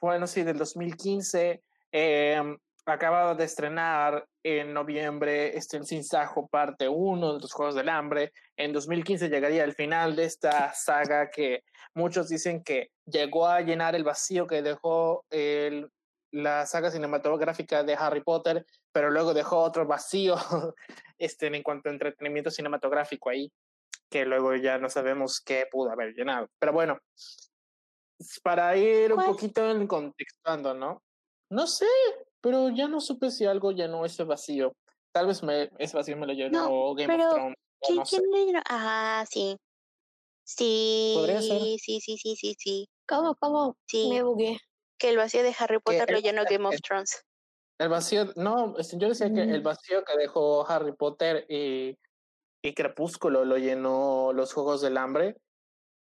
[0.00, 1.62] bueno, sí, del 2015.
[1.90, 2.56] Eh,
[2.86, 8.32] acababa de estrenar en noviembre este Sin Sajo parte 1 de los Juegos del Hambre.
[8.56, 11.64] En 2015 llegaría el final de esta saga que
[11.94, 15.90] muchos dicen que llegó a llenar el vacío que dejó el,
[16.30, 20.36] la saga cinematográfica de Harry Potter, pero luego dejó otro vacío
[21.18, 23.52] este, en cuanto a entretenimiento cinematográfico ahí,
[24.08, 26.48] que luego ya no sabemos qué pudo haber llenado.
[26.58, 26.98] Pero bueno,
[28.42, 29.26] para ir un ¿Cuál?
[29.28, 31.02] poquito en contextuando, ¿no?
[31.50, 31.86] No sé,
[32.46, 34.72] pero ya no supe si algo llenó ese vacío.
[35.12, 37.56] Tal vez me, ese vacío me lo llenó Game pero of Thrones.
[37.80, 38.18] ¿Quién, no sé.
[38.18, 38.60] quién le llenó?
[38.68, 39.56] Ah, sí.
[40.44, 41.60] Sí, Podría ser.
[41.60, 42.88] sí, sí, sí, sí, sí.
[43.08, 43.76] ¿Cómo, cómo?
[43.86, 44.60] Sí, Me bugué.
[44.96, 47.24] que el vacío de Harry Potter lo el- llenó Game of Thrones.
[47.80, 49.64] El vacío, no, yo decía que el Mm.
[49.64, 51.98] vacío que dejó Harry Potter y,
[52.62, 55.36] y Crepúsculo lo llenó los Juegos del Hambre.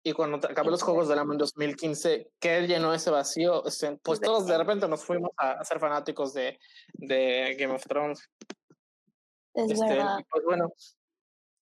[0.06, 3.95] Y cuando acabó los Juegos del Hambre en 2015, que él llenó ese vacío, este,
[4.04, 6.60] pues todos de repente nos fuimos a, ser fanáticos de,
[6.93, 8.30] de Game of Thrones.
[9.54, 10.18] Es Este, verdad.
[10.30, 10.74] pues bueno,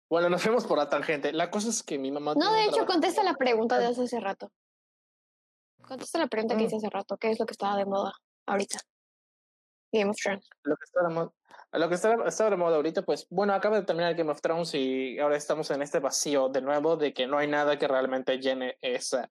[0.09, 1.33] bueno, nos fuimos por la tangente.
[1.33, 2.35] La cosa es que mi mamá.
[2.35, 4.51] No, de hecho, contesta la pregunta de hace, hace rato.
[5.81, 6.67] Contesta la pregunta que Mm.
[6.67, 7.17] hice hace rato.
[7.17, 8.13] ¿Qué es lo que estaba de moda
[8.45, 8.79] ahorita?
[9.91, 10.49] Game of Thrones.
[10.63, 11.31] lo que está de moda,
[11.71, 14.73] lo que está, está de moda ahorita, pues bueno, acaba de terminar Game of Thrones
[14.73, 18.37] y ahora estamos en este vacío de nuevo de que no hay nada que realmente
[18.39, 19.29] llene esa,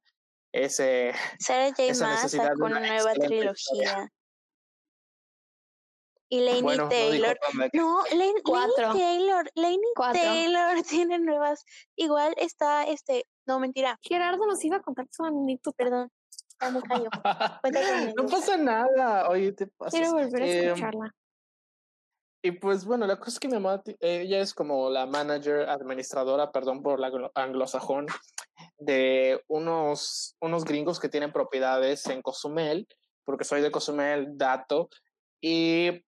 [0.53, 1.83] ese, Sarah J.
[1.85, 4.11] esa Maas necesidad sacó una una nueva trilogía.
[6.29, 7.39] Y Lainey bueno, no Taylor.
[7.73, 8.93] No, Lainey Cuatro.
[8.93, 9.51] Taylor.
[9.55, 10.21] Lainey Cuatro.
[10.21, 11.65] Taylor tiene nuevas.
[11.95, 13.27] Igual está este.
[13.47, 13.99] No, mentira.
[14.03, 15.77] Gerardo nos iba a contar su anécdota.
[15.77, 16.11] Perdón.
[16.59, 16.81] Callo.
[17.61, 19.93] Cuenta tu no pasa nada, oye, te pasas.
[20.01, 21.15] Quiero volver a Em, escucharla.
[22.43, 26.53] Y pues bueno, la cosa es que mi mamá, ella es como la manager, administradora,
[26.53, 28.07] perdón por la anglo- anglosajón,
[28.79, 32.87] de unos, unos gringos que tienen propiedades en Cozumel,
[33.25, 34.89] porque soy de Cozumel, dato,
[35.41, 36.05] y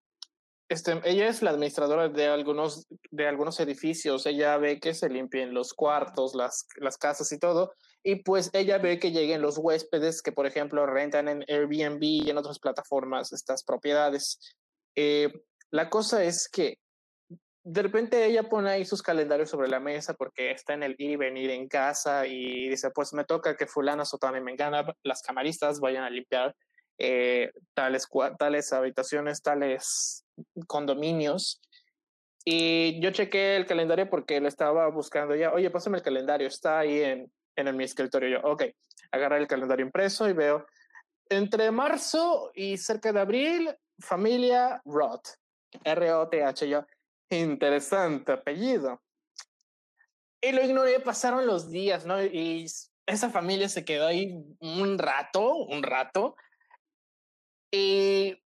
[0.69, 5.53] este, ella es la administradora de algunos, de algunos edificios, ella ve que se limpien
[5.55, 7.73] los cuartos, las, las casas y todo,
[8.03, 12.31] y pues ella ve que lleguen los huéspedes que, por ejemplo, rentan en Airbnb y
[12.31, 14.39] en otras plataformas estas propiedades.
[14.95, 15.33] Eh,
[15.71, 16.79] la cosa es que
[17.65, 21.11] de repente ella pone ahí sus calendarios sobre la mesa porque está en el ir
[21.11, 25.21] y venir en casa y dice, pues me toca que fulana, sotana y mengana, las
[25.21, 26.55] camaristas vayan a limpiar
[26.99, 30.25] eh, tales, tales habitaciones, tales
[30.67, 31.61] condominios.
[32.45, 35.53] Y yo chequé el calendario porque lo estaba buscando ya.
[35.53, 37.31] Oye, pásame el calendario, está ahí en,
[37.67, 38.41] en mi escritorio.
[38.41, 38.65] Yo, ok,
[39.11, 40.67] agarré el calendario impreso y veo
[41.31, 45.29] entre marzo y cerca de abril, familia Roth.
[45.85, 46.69] R-O-T-H.
[46.69, 46.85] Yo,
[47.31, 49.03] interesante apellido.
[50.41, 52.23] Y lo ignoré, pasaron los días, ¿no?
[52.23, 52.67] Y
[53.07, 56.37] esa familia se quedó ahí un rato, un rato.
[57.71, 58.41] Y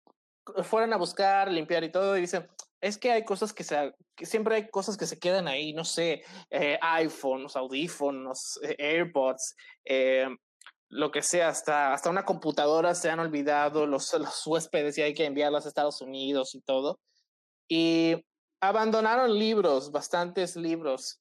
[0.65, 2.49] fueron a buscar, limpiar y todo, y dicen,
[2.83, 5.85] es que hay cosas que se, que siempre hay cosas que se quedan ahí, no
[5.85, 9.55] sé, eh, iPhones, audífonos, eh, AirPods,
[9.85, 10.27] eh,
[10.89, 15.15] lo que sea, hasta, hasta una computadora se han olvidado los, los huéspedes y hay
[15.15, 16.99] que enviarlas a Estados Unidos y todo.
[17.69, 18.27] Y
[18.61, 21.21] abandonaron libros, bastantes libros,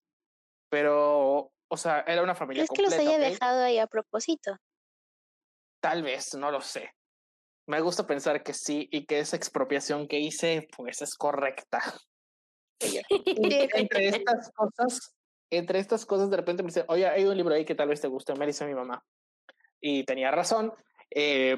[0.69, 4.57] pero, o sea, era una familia Es que los completa, haya dejado ahí a propósito.
[5.79, 6.91] Tal vez, no lo sé.
[7.67, 11.81] Me gusta pensar que sí y que esa expropiación que hice, pues es correcta.
[13.09, 15.15] Entre estas cosas,
[15.51, 17.99] entre estas cosas, de repente me dicen, oye, hay un libro ahí que tal vez
[17.99, 19.03] te guste, me dice mi mamá.
[19.81, 20.73] Y tenía razón.
[21.09, 21.57] Eh,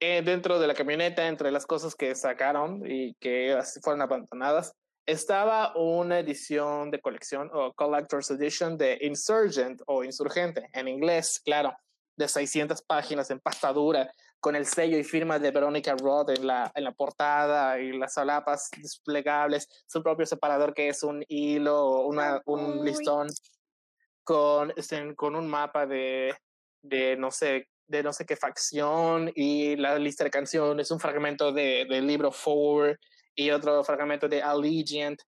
[0.00, 4.74] eh, dentro de la camioneta, entre las cosas que sacaron y que fueron abandonadas,
[5.06, 11.76] estaba una edición de colección o Collector's Edition de Insurgent o Insurgente, en inglés, claro,
[12.16, 14.10] de 600 páginas en pasta dura,
[14.44, 18.12] con el sello y firma de Veronica Roth en la, en la portada y las
[18.12, 23.28] solapas desplegables, su propio separador que es un hilo o una, un listón
[24.22, 26.36] con, este, con un mapa de,
[26.82, 31.50] de no sé de no sé qué facción y la lista de canciones, un fragmento
[31.50, 33.00] de, del libro Four
[33.34, 35.22] y otro fragmento de Allegiant.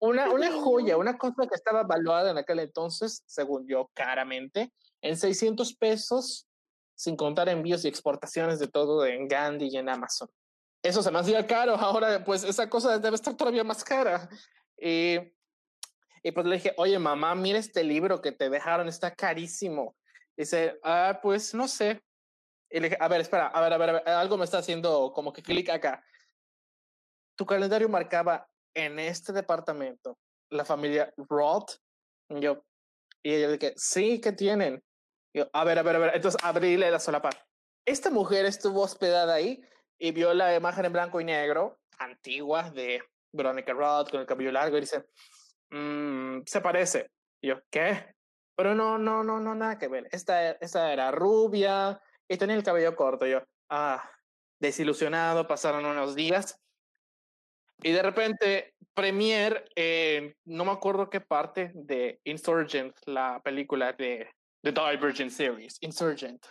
[0.00, 4.72] Una, una joya, una cosa que estaba valuada en aquel entonces, según yo, caramente,
[5.02, 6.47] en 600 pesos,
[6.98, 10.28] sin contar envíos y exportaciones de todo en Gandhi y en Amazon.
[10.82, 14.28] Eso se me hacía caro, ahora pues esa cosa debe estar todavía más cara.
[14.76, 15.16] Y,
[16.24, 19.96] y pues le dije, oye mamá, mira este libro que te dejaron, está carísimo.
[20.36, 22.02] Dice, ah, pues no sé.
[22.68, 24.58] Y le dije, a ver, espera, a ver, a ver, a ver, algo me está
[24.58, 26.04] haciendo como que clic acá.
[27.36, 30.18] Tu calendario marcaba en este departamento
[30.50, 31.76] la familia Roth.
[32.28, 32.64] Y yo,
[33.22, 34.82] y ella dije, sí, ¿qué tienen?
[35.34, 36.14] Yo, a ver, a ver, a ver.
[36.14, 37.30] Entonces abríle la solapa.
[37.86, 39.60] Esta mujer estuvo hospedada ahí
[39.98, 43.02] y vio la imagen en blanco y negro antigua de
[43.32, 45.04] Veronica Roth con el cabello largo y dice,
[45.70, 47.10] "Mm, se parece.
[47.40, 48.14] Y yo, ¿qué?
[48.56, 50.08] Pero no, no, no, no, nada que ver.
[50.10, 53.26] Esta, esta era rubia y tenía el cabello corto.
[53.26, 54.10] Y yo, ah,
[54.60, 56.60] desilusionado, pasaron unos días.
[57.82, 64.28] Y de repente, Premiere, eh, no me acuerdo qué parte de Insurgent, la película de
[64.62, 66.44] The Divergent Series, Insurgent.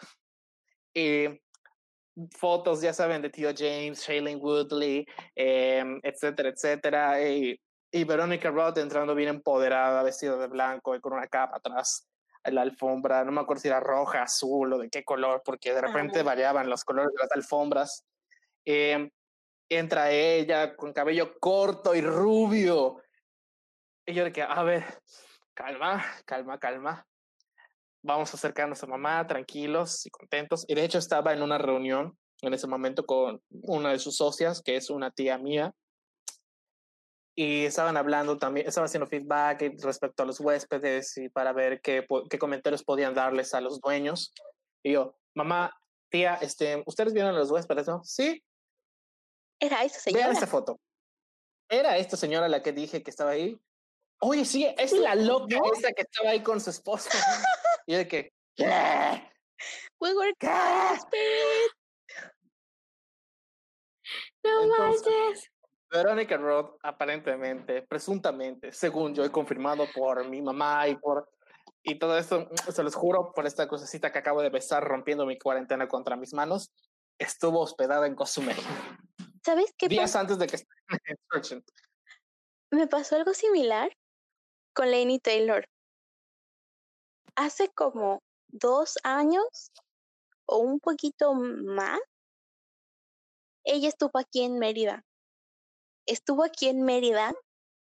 [2.31, 5.05] Fotos, ya saben, de Tío James, Shailene Woodley,
[5.35, 7.21] em, etcétera, etcétera.
[7.21, 7.59] Y,
[7.91, 12.07] y Veronica Roth entrando bien empoderada, vestida de blanco y con una capa atrás
[12.43, 13.23] en la alfombra.
[13.23, 16.27] No me acuerdo si era roja, azul o de qué color, porque de repente Amo.
[16.27, 18.03] variaban los colores de las alfombras.
[18.65, 19.11] Em,
[19.69, 23.03] entra ella con cabello corto y rubio.
[24.07, 24.85] Y yo de que, a ver,
[25.53, 27.05] calma, calma, calma.
[28.07, 30.63] Vamos a acercarnos a mamá, tranquilos y contentos.
[30.69, 34.61] Y de hecho estaba en una reunión en ese momento con una de sus socias,
[34.61, 35.73] que es una tía mía.
[37.35, 42.07] Y estaban hablando también, estaban haciendo feedback respecto a los huéspedes y para ver qué,
[42.29, 44.33] qué comentarios podían darles a los dueños.
[44.83, 45.77] Y yo, mamá,
[46.09, 48.01] tía, este, ¿ustedes vieron a los huéspedes, no?
[48.05, 48.41] Sí,
[49.59, 50.31] Era esa Vean señora.
[50.31, 50.79] esta foto.
[51.69, 53.59] ¿Era esta señora la que dije que estaba ahí?
[54.19, 57.09] Oye, sí, es la loca esa que estaba ahí con su esposo.
[57.88, 59.31] y yo de que, ¿qué?
[59.99, 61.71] We were classmates.
[64.43, 65.51] No Entonces- manches.
[65.89, 71.29] Veronica Roth, aparentemente, presuntamente, según yo he confirmado por mi mamá y por...
[71.81, 75.38] Y todo esto, se los juro, por esta cosecita que acabo de besar rompiendo mi
[75.39, 76.73] cuarentena contra mis manos,
[77.17, 78.57] estuvo hospedada en Cozumel.
[79.45, 80.19] ¿Sabes qué Días pasó?
[80.19, 81.63] antes de que en.
[82.69, 83.89] Me pasó algo similar
[84.75, 85.65] con Lainey Taylor.
[87.38, 89.71] Hace como dos años
[90.47, 91.99] o un poquito más,
[93.63, 95.03] ella estuvo aquí en Mérida.
[96.07, 97.35] Estuvo aquí en Mérida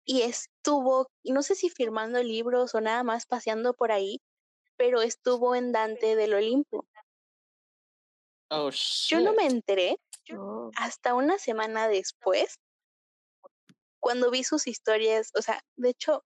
[0.04, 4.20] y estuvo, no sé si firmando libros o nada más paseando por ahí,
[4.76, 6.86] pero estuvo en Dante del Olimpo.
[8.52, 8.72] Oh,
[9.08, 9.96] Yo no me enteré
[10.28, 10.70] No.
[10.76, 12.60] hasta una semana después,
[14.02, 16.26] cuando vi sus historias, o sea, de hecho,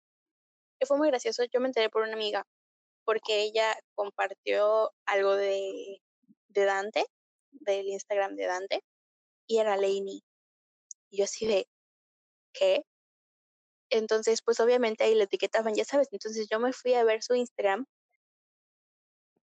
[0.86, 2.46] fue muy gracioso, yo me enteré por una amiga,
[3.04, 6.00] porque ella compartió algo de,
[6.48, 7.04] de Dante,
[7.50, 8.84] del Instagram de Dante,
[9.46, 10.22] y era Lainey.
[11.10, 11.68] Y yo así de,
[12.52, 12.84] ¿qué?
[13.90, 17.34] Entonces, pues obviamente ahí le etiquetaban, ya sabes, entonces yo me fui a ver su
[17.34, 17.86] Instagram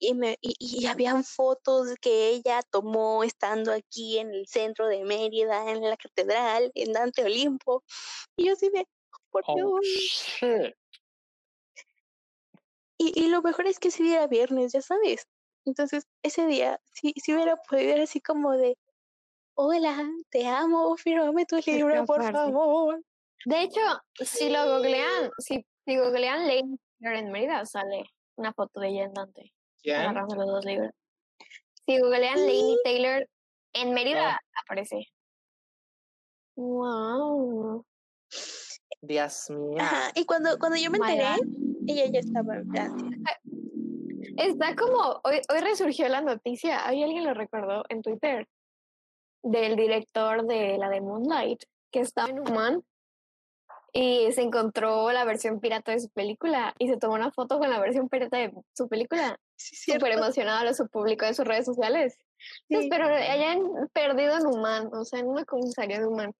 [0.00, 5.04] y, me, y, y habían fotos que ella tomó estando aquí en el centro de
[5.04, 7.84] Mérida, en la catedral, en Dante Olimpo.
[8.36, 8.84] Y yo así de,
[9.30, 9.80] por Oh, Dios.
[9.80, 10.74] shit.
[13.02, 15.26] Y, y lo mejor es que ese día era viernes, ya sabes.
[15.64, 18.78] Entonces, ese día, si, si hubiera podido ir así como de,
[19.54, 22.32] hola, te amo, fírmame tu libro, por fuerte.
[22.32, 23.02] favor.
[23.44, 23.80] De hecho,
[24.20, 28.04] si lo googlean, si, si googlean Lady Taylor en Mérida, sale
[28.36, 29.96] una foto de ella en Dante, ¿Quién?
[29.96, 30.92] agarrando los dos libros.
[31.84, 33.28] Si googlean Lady Taylor
[33.72, 35.08] en Mérida, aparece.
[36.54, 37.84] Wow.
[39.00, 39.80] Dios mío.
[39.80, 41.71] Ajá, y cuando, cuando yo me enteré, God.
[41.86, 43.08] Ella ya estaba en Francia.
[44.36, 48.48] Está como, hoy, hoy resurgió la noticia, ¿hay alguien lo recordó en Twitter?
[49.42, 52.84] Del director de la de Moonlight, que estaba en Oman
[53.92, 57.68] y se encontró la versión pirata de su película y se tomó una foto con
[57.68, 59.38] la versión pirata de su película.
[59.56, 59.92] Sí.
[59.92, 62.18] Súper emocionado, lo publicó en sus redes sociales.
[62.68, 63.60] Entonces, pero hayan
[63.92, 66.34] perdido en Oman, o sea, en una comisaría de Oman.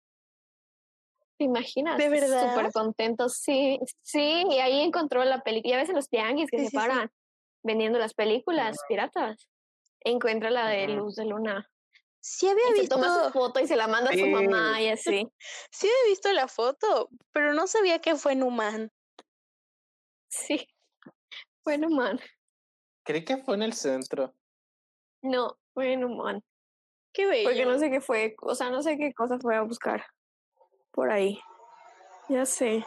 [1.43, 1.99] ¿Te imaginas?
[1.99, 2.55] ¿De verdad?
[2.55, 5.73] Súper contento, sí, sí, y ahí encontró la película.
[5.75, 6.77] Ya ves en los tianguis que Sí, se sí, sí.
[6.77, 7.11] paran
[7.65, 9.49] vendiendo las películas piratas.
[10.05, 10.87] Encuentra la de.
[10.87, 11.69] Luz de Luna.
[12.21, 14.81] Sí había Y se visto, toma su foto y se la manda a su mamá
[14.81, 15.27] y así.
[15.73, 18.93] sí había visto la foto, pero no sabía que fue en Humán.
[20.29, 20.69] Sí.
[21.65, 22.21] Bueno, man.
[23.05, 24.33] Creí que fue en el centro.
[25.23, 26.41] No, fue en Oman.
[27.13, 27.49] Qué bello.
[27.49, 30.05] Porque no sé qué fue, o sea, no sé qué cosa fue a buscar
[30.93, 31.41] por ahí.
[32.29, 32.85] Ya sé.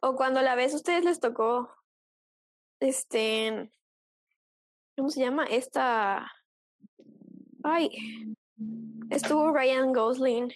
[0.00, 1.74] O cuando la vez a ustedes les tocó,
[2.80, 3.70] este,
[4.96, 5.44] ¿cómo se llama?
[5.46, 6.30] Esta,
[7.62, 8.36] ay,
[9.10, 10.52] estuvo Ryan Gosling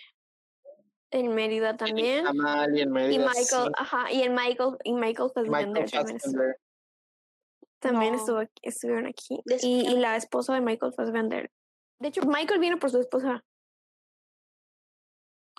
[1.11, 2.27] en Mérida también.
[2.75, 3.73] Y en Y Michael, sí.
[3.79, 6.61] ajá, y el Michael, y Michael Fassbender Michael también, Fassbender.
[7.81, 8.19] también No.
[8.19, 9.41] estuvo, aquí- estuvieron aquí.
[9.63, 11.51] Y, y la esposa de Michael Fassbender.
[12.01, 13.43] De hecho, Michael vino por su esposa.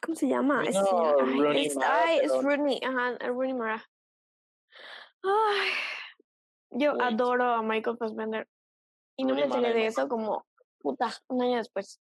[0.10, 0.64] ¿Cómo se llama?
[0.66, 3.86] Ay, Rooney es, Mara, ay, es Rooney, ajá, es Rooney Mara.
[5.22, 5.70] Ay,
[6.72, 6.99] yo Uy.
[6.99, 8.47] adoro a Michael Fassbender.
[9.18, 10.47] Y no me enteré de eso como,
[10.80, 12.01] puta, un año después.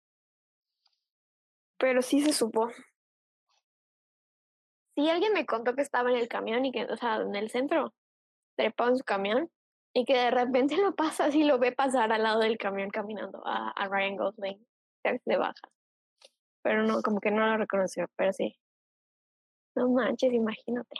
[1.77, 2.71] Pero sí se supo.
[4.95, 7.49] Sí, alguien me contó que estaba en el camión y que, o sea, en el
[7.51, 7.93] centro,
[8.57, 9.49] trepado en su camión,
[9.93, 13.41] y que de repente lo pasa así, lo ve pasar al lado del camión caminando
[13.45, 14.67] a, a Ryan Gosling,
[15.23, 15.69] se baja.
[16.64, 18.57] Pero no, como que no lo reconoció, pero sí.
[19.76, 20.95] No manches, imagínate.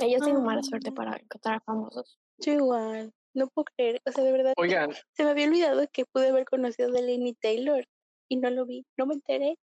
[0.00, 2.18] Yo tengo mala suerte para encontrar famosos.
[2.38, 3.12] Yo igual.
[3.34, 4.00] No puedo creer.
[4.06, 4.54] O sea, de verdad.
[4.56, 7.86] Oigan, Se me había olvidado que pude haber conocido a Lenny Taylor
[8.28, 8.86] y no lo vi.
[8.96, 9.58] No me enteré.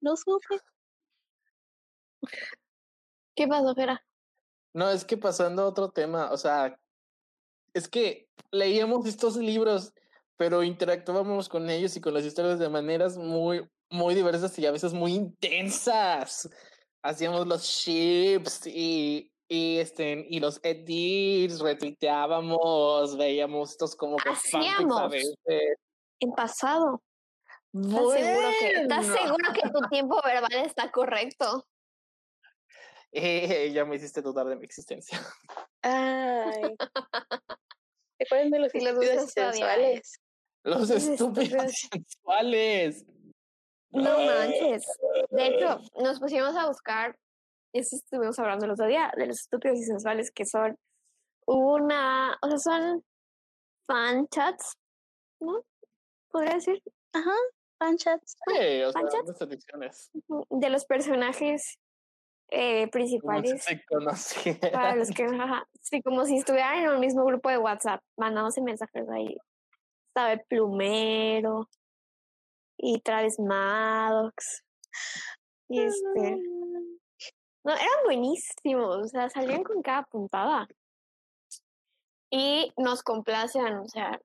[0.00, 0.60] No supe.
[3.34, 4.04] ¿Qué pasó, Fera?
[4.72, 6.78] no, es que pasando a otro tema, o sea,
[7.74, 9.92] es que leíamos estos libros,
[10.40, 14.70] pero interactuábamos con ellos y con las historias de maneras muy, muy diversas y a
[14.70, 16.48] veces muy intensas.
[17.02, 24.32] Hacíamos los ships y, y, este, y los edits, retuiteábamos, veíamos estos como que a
[24.32, 25.10] Hacíamos.
[25.10, 25.36] veces.
[26.20, 27.02] En pasado.
[27.74, 31.66] ¿Estás seguro que, ¿estás seguro que tu tiempo verbal está correcto?
[33.12, 35.20] Eh, ya me hiciste dudar de mi existencia.
[35.82, 36.76] Ay.
[38.16, 40.18] ¿Se acuerdan de los Sí, los sensuales?
[40.64, 41.88] Los estúpidos estúpidos.
[41.92, 43.06] sensuales.
[43.92, 44.86] No manches.
[45.30, 47.16] De hecho, nos pusimos a buscar,
[47.72, 50.76] eso estuvimos hablando el otro día, de los estúpidos y sensuales que son
[51.46, 53.04] una, o sea, son
[53.86, 54.76] fan chats,
[55.40, 55.64] ¿no?
[56.30, 56.80] Podría decir,
[57.12, 57.32] Ajá.
[57.80, 58.36] Fanchats.
[58.46, 59.24] Sí, o sea, ¿Panchas?
[59.24, 60.10] nuestras adicciones.
[60.50, 61.78] de los personajes
[62.50, 63.64] eh, Como si principales.
[63.64, 64.72] se conocieran.
[64.72, 68.60] Para los que, ajá, sí, como si estuvieran en un mismo grupo de WhatsApp, mandándose
[68.60, 69.36] mensajes ahí.
[70.10, 71.68] Estaba el plumero
[72.76, 74.64] y Travis Maddox.
[75.68, 76.36] Y este.
[77.62, 80.66] No, eran buenísimos, o sea, salían con cada puntada.
[82.32, 84.20] Y nos complace anunciar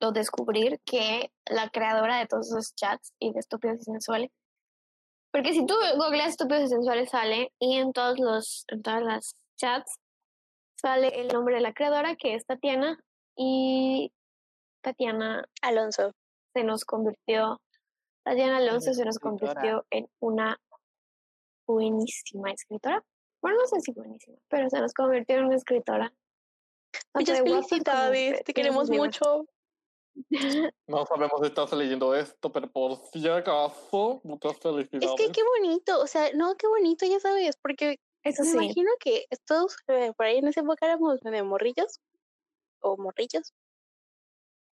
[0.00, 4.30] o descubrir que la creadora de todos esos chats y de estúpidos y sensuales.
[5.32, 9.34] Porque si tú googleas estúpidos y sensuales sale y en todos los, en todas las
[9.56, 9.98] chats
[10.76, 12.98] sale el nombre de la creadora que es Tatiana
[13.36, 14.12] y
[14.88, 16.12] Tatiana Alonso.
[16.54, 17.60] se nos convirtió,
[18.24, 20.58] Tatiana Alonso se nos convirtió en una
[21.66, 23.04] buenísima escritora.
[23.42, 26.10] Bueno, no sé si buenísima, pero se nos convirtió en una escritora.
[27.14, 28.38] Muchas de felicidades.
[28.38, 29.44] de Te queremos mucho.
[30.88, 35.14] No sabemos si estás leyendo esto, pero por si acaso, muchas Es felicidades.
[35.16, 36.00] que qué bonito.
[36.00, 37.56] O sea, no, qué bonito, ya sabes.
[37.62, 41.44] Porque Eso me sí, imagino que todos eh, por ahí en esa época éramos medio
[41.44, 42.00] morrillos
[42.80, 43.52] o morrillos.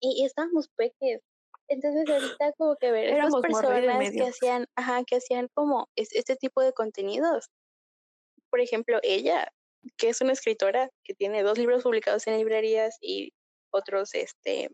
[0.00, 1.20] Y, y estábamos peques.
[1.68, 6.36] Entonces ahorita como que ver estas personas que hacían, ajá, que hacían como es- este
[6.36, 7.46] tipo de contenidos.
[8.50, 9.48] Por ejemplo, ella,
[9.98, 13.32] que es una escritora que tiene dos libros publicados en librerías y
[13.70, 14.70] otros este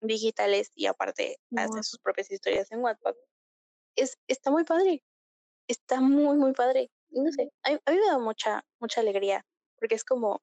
[0.00, 3.14] digitales y aparte hace sus propias historias en Wattpad.
[3.96, 5.02] Es, está muy padre.
[5.68, 6.90] Está muy, muy padre.
[7.10, 9.44] Y No sé, a, mí- a mí me da mucha, mucha alegría
[9.78, 10.42] porque es como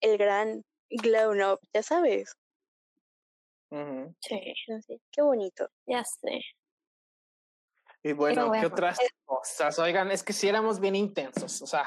[0.00, 2.34] el gran glow up, ya sabes.
[3.70, 4.14] Ujú.
[4.20, 5.68] sí, qué bonito.
[5.86, 6.40] ya sé.
[8.02, 9.78] Y bueno, ¿qué otras cosas?
[9.78, 11.86] Oigan, es que si éramos bien intensos, o sea,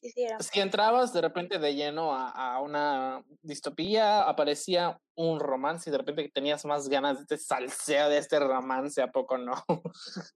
[0.00, 5.90] Sí, sí, si entrabas de repente de lleno a, a una distopía, aparecía un romance
[5.90, 9.54] y de repente tenías más ganas de este salseo de este romance, ¿a poco no?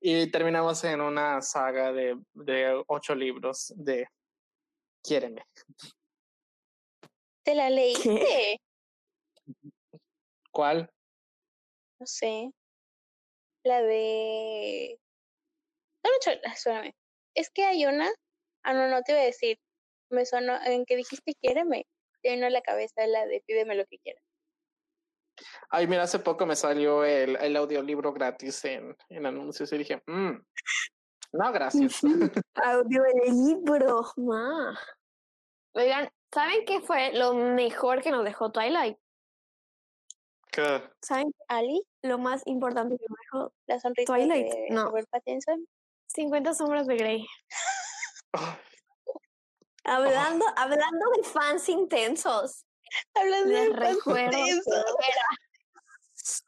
[0.00, 4.06] y terminamos en una saga de, de ocho libros de
[5.02, 5.42] Quiéreme.
[7.42, 8.60] ¿Te la leíste?
[10.56, 10.90] ¿Cuál?
[12.00, 12.50] No sé.
[13.62, 14.98] La de.
[16.02, 16.94] No, no, espérame.
[17.34, 18.08] Es que hay una.
[18.64, 19.58] Ah, no, no te iba a decir.
[20.10, 20.58] Me sonó.
[20.64, 21.86] En que dijiste quiéreme.
[22.22, 24.22] Te vino a la cabeza la de pídeme lo que quieras.
[25.68, 30.02] Ay, mira, hace poco me salió el, el audiolibro gratis en, en anuncios y dije,
[30.06, 30.38] "Mm,
[31.32, 32.00] no, gracias.
[32.54, 34.80] Audiolibro, ma.
[35.74, 38.96] Oigan, ¿saben qué fue lo mejor que nos dejó Twilight?
[40.56, 40.82] ¿Qué?
[41.02, 43.52] ¿Saben Ali, lo más importante que dejó?
[43.66, 44.86] la sonrisa Twilight, de no.
[44.86, 45.68] Robert Pattinson.
[46.06, 47.26] 50 sombras de Grey.
[49.84, 52.64] Hablando, hablando de fans intensos.
[53.14, 54.84] Hablando Les de recuerdo intensos.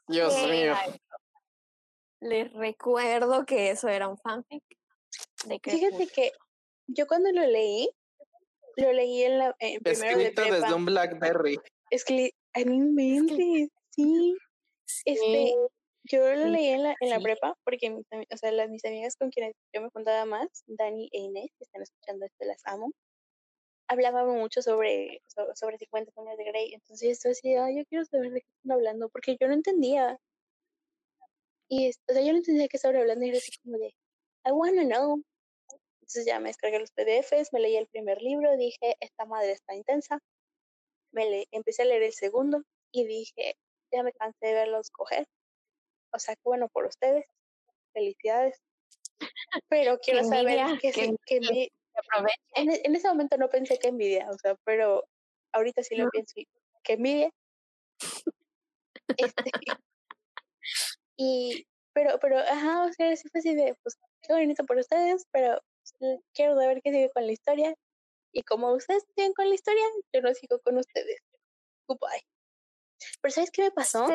[0.07, 0.75] Dios ¿Qué mío.
[2.21, 4.63] Les recuerdo que eso era un fanfic
[5.45, 6.31] de Fíjate que
[6.87, 7.87] yo cuando lo leí,
[8.75, 10.55] lo leí en la en primero de Escrito prepa.
[10.55, 11.59] desde un Blackberry.
[11.91, 14.35] Es que, ay, no inventes, sí.
[15.05, 15.53] Este,
[16.05, 19.15] yo lo leí en la, en la prepa porque mis, o sea, las, mis amigas
[19.17, 22.91] con quienes yo me juntaba más, Dani e Inés, que están escuchando esto, las amo,
[23.89, 26.73] hablaban mucho sobre, so- sobre 50 sombras de Grey.
[26.73, 30.19] Entonces yo "Ay, yo quiero saber de qué están hablando, porque yo no entendía.
[31.69, 33.87] Y, o sea, yo no entendía qué estaban hablando y era así como de,
[34.45, 35.23] I wanna know.
[36.01, 39.75] Entonces ya me descargué los PDFs, me leí el primer libro, dije, esta madre está
[39.75, 40.19] intensa.
[41.13, 43.55] Me le- empecé a leer el segundo y dije,
[43.91, 45.27] ya me cansé de verlos coger.
[46.13, 47.25] O sea, que bueno por ustedes.
[47.93, 48.61] Felicidades.
[49.67, 51.37] Pero quiero saber envidia, que, sí- que
[52.55, 55.03] en, e- en ese momento no pensé que envidia, o sea, pero
[55.51, 56.09] ahorita sí lo No.
[56.11, 56.33] pienso
[56.83, 57.29] que envidia.
[59.17, 59.51] Este,
[61.17, 65.25] y, pero, pero, ajá, o sea, sí fue así de, pues, qué bonito por ustedes,
[65.31, 65.59] pero
[65.99, 67.73] pues, quiero saber qué sigue con la historia.
[68.31, 69.83] Y como ustedes siguen con la historia,
[70.13, 71.19] yo no sigo con ustedes.
[71.87, 72.21] Goodbye.
[73.21, 74.07] Pero ¿sabes qué me pasó?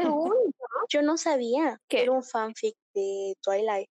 [0.89, 3.89] Yo no sabía que era un fanfic de Twilight.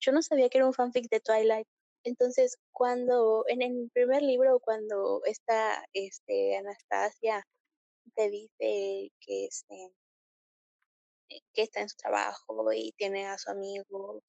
[0.00, 1.66] Yo no sabía que era un fanfic de Twilight.
[2.04, 7.46] Entonces, cuando en el primer libro, cuando esta este, Anastasia
[8.14, 9.92] te dice que, este,
[11.52, 14.22] que está en su trabajo y tiene a su amigo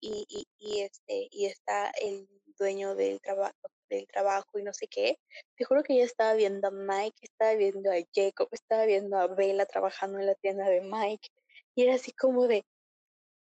[0.00, 2.28] y, y, y, este, y está el
[2.58, 3.54] dueño del, trabajo
[3.90, 5.18] del trabajo y no sé qué,
[5.56, 9.28] te juro que yo estaba viendo a Mike, estaba viendo a Jacob, estaba viendo a
[9.28, 11.28] Bella trabajando en la tienda de Mike
[11.76, 12.64] y era así como de,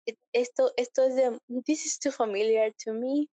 [0.08, 3.28] "E- esto, esto es de, this is too familiar to me,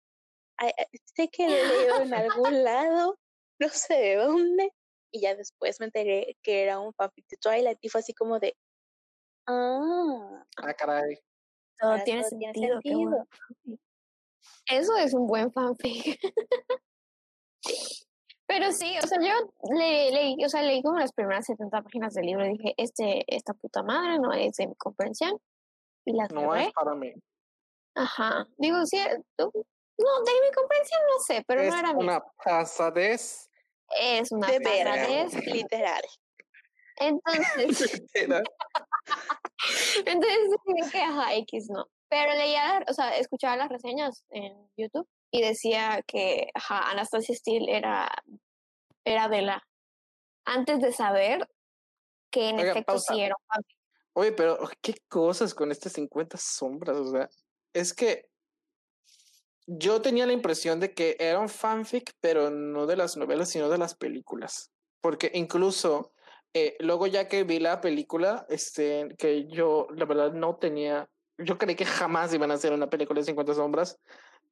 [0.60, 3.16] I- I- sé que lo he leído en algún lado,
[3.60, 4.70] no sé de dónde,
[5.12, 8.38] y ya después me enteré que era un fanfic de Twilight y fue así como
[8.40, 8.54] de,
[9.48, 11.16] ah, Ah, caray.
[11.80, 13.08] todo tiene todo tiene sentido.
[13.10, 13.28] bueno.
[14.70, 16.18] Eso es un buen fanfic.
[18.46, 19.34] Pero sí, o sea, yo
[19.76, 23.24] le- leí, o sea, leí como las primeras 70 páginas del libro y dije, este,
[23.34, 25.38] esta puta madre no es de mi comprensión.
[26.06, 26.64] Y la No cerré.
[26.68, 27.12] es para mí.
[27.94, 28.46] Ajá.
[28.56, 29.50] Digo, sí, eh, tú-
[29.98, 32.04] no, de mi comprensión no sé, pero es no era mi.
[32.04, 33.50] una pasadez.
[34.00, 35.34] Es una de pasadez.
[35.46, 36.02] literal.
[36.96, 38.00] Entonces,
[40.06, 41.86] entonces dije ajá, X no.
[42.08, 47.76] Pero leía, o sea, escuchaba las reseñas en YouTube y decía que ajá, Anastasia Steele
[47.76, 48.10] era,
[49.04, 49.62] era de la.
[50.44, 51.48] Antes de saber
[52.30, 53.14] que en Oigan, efecto pausa.
[53.14, 53.34] sí era.
[54.14, 57.28] Oye, pero qué cosas con este 50 sombras, o sea,
[57.72, 58.28] es que
[59.66, 63.68] yo tenía la impresión de que era un fanfic, pero no de las novelas, sino
[63.68, 64.72] de las películas.
[65.00, 66.12] Porque incluso
[66.54, 71.58] eh, luego ya que vi la película, este, que yo la verdad no tenía, yo
[71.58, 74.00] creí que jamás iban a hacer una película de 50 sombras.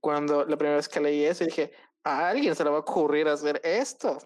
[0.01, 1.73] Cuando la primera vez que leí eso, dije,
[2.05, 4.19] a alguien se le va a ocurrir hacer esto.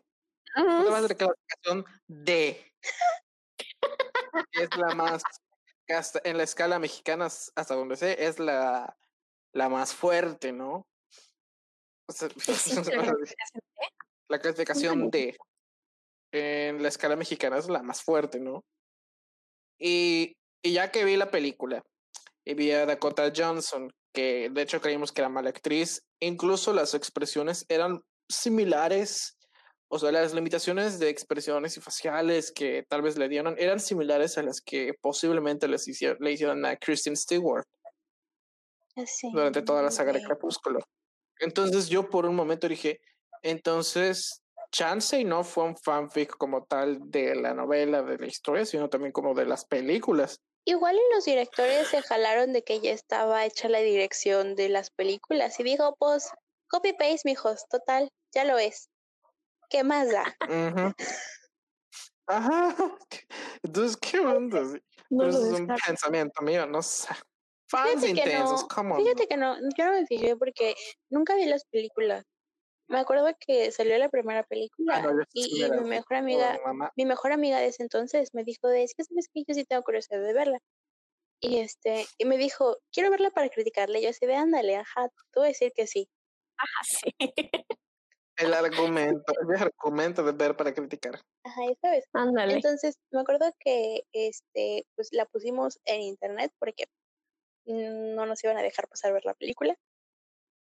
[0.57, 2.75] Una más de clasificación D.
[4.53, 5.23] es la más,
[5.89, 8.97] hasta en la escala mexicana, hasta donde sé, es la,
[9.53, 10.87] la más fuerte, ¿no?
[12.09, 13.62] O sea, Existe la clasificación
[14.29, 15.37] la clasificación D
[16.33, 18.64] en la escala mexicana es la más fuerte, ¿no?
[19.79, 21.83] Y, y ya que vi la película
[22.45, 26.95] y vi a Dakota Johnson, que de hecho creímos que era mala actriz, incluso las
[26.95, 29.37] expresiones eran similares,
[29.88, 34.38] o sea, las limitaciones de expresiones y faciales que tal vez le dieron eran similares
[34.38, 37.64] a las que posiblemente les hicieron, le hicieron a Kristen Stewart
[39.32, 40.80] durante toda la saga de de- Crepúsculo.
[41.38, 43.00] Entonces yo por un momento dije,
[43.42, 44.42] entonces
[44.72, 49.12] Chance no fue un fanfic como tal de la novela, de la historia, sino también
[49.12, 50.41] como de las películas.
[50.64, 54.91] Igual y los directores se jalaron de que ya estaba hecha la dirección de las
[54.91, 56.30] películas y dijo, pues,
[56.68, 58.88] copy paste, mijos, total, ya lo es.
[59.68, 60.37] ¿Qué más da?
[62.26, 62.76] Ajá.
[63.62, 64.62] Entonces, ¿qué onda?
[64.62, 64.78] No
[65.18, 67.08] Pero eso es un pensamiento mío, no sé.
[67.68, 70.74] Fans Fíjate intensos, no, fíjate que no, yo no me fijé porque
[71.08, 72.24] nunca vi las películas.
[72.91, 76.58] Me acuerdo que salió la primera película Ah, no, y, mi mejor amiga,
[76.96, 79.64] mi mejor amiga de ese entonces me dijo de, es que sabes que yo sí
[79.64, 80.58] tengo curiosidad de verla.
[81.41, 83.99] Y este, y me dijo, quiero verla para criticarla.
[83.99, 86.08] Y yo así de, ándale, ajá, a decir que sí.
[86.57, 87.14] Ajá, sí.
[88.37, 91.21] El argumento, el argumento de ver para criticar.
[91.45, 92.04] Ajá, y sabes.
[92.12, 92.54] Ándale.
[92.54, 96.87] Entonces, me acuerdo que este, pues la pusimos en internet porque
[97.67, 99.76] no nos iban a dejar pasar ver la película.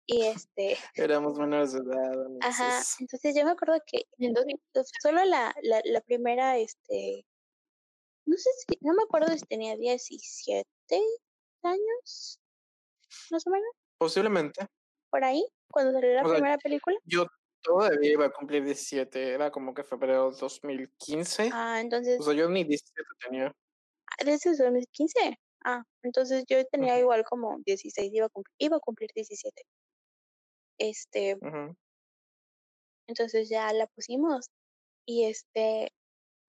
[0.07, 2.13] Y este, Éramos menores de edad.
[2.41, 4.59] ajá, entonces, entonces yo me acuerdo que Entonces,
[5.01, 7.25] solo la, la, la primera, este,
[8.25, 10.99] no sé si, no me acuerdo si tenía 17
[11.63, 12.39] años,
[13.31, 13.69] más o menos,
[13.99, 14.67] Posiblemente.
[15.11, 16.97] por ahí, cuando salió la O sea, primera película.
[17.05, 17.25] Yo
[17.61, 19.33] todavía iba a cumplir 17.
[19.33, 21.51] Era como que febrero 2015.
[21.51, 23.51] Ah, entonces, O sea, yo ni 17 tenía.
[24.07, 25.35] ah, desde el 2015.
[25.63, 27.01] Ah, entonces yo tenía Ujú.
[27.01, 29.63] igual como 16, iba a cumplir, iba a cumplir 17.
[30.77, 31.37] Este,
[33.07, 34.49] entonces ya la pusimos
[35.05, 35.93] y este,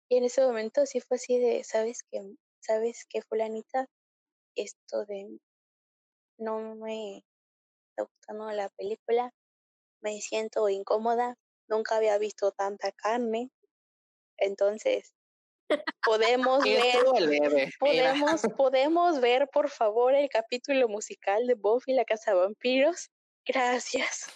[0.09, 2.21] y en ese momento sí fue así de, ¿sabes qué?
[2.59, 3.87] ¿Sabes qué, fulanita?
[4.55, 5.37] Esto de
[6.39, 7.17] no me
[7.89, 9.31] está gustando la película,
[10.01, 11.35] me siento incómoda,
[11.67, 13.51] nunca había visto tanta carne,
[14.37, 15.13] entonces
[16.03, 17.71] podemos ver, leve.
[17.79, 23.09] Podemos, podemos ver por favor el capítulo musical de Buffy la Casa de Vampiros.
[23.47, 24.27] Gracias.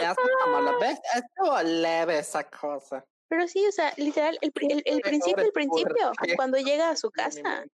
[0.00, 3.04] Ya está como la ves, estuvo leve esa cosa.
[3.28, 4.52] Pero sí, o sea, literal, el,
[4.84, 7.64] el, principio, el principio, cuando llega a su casa,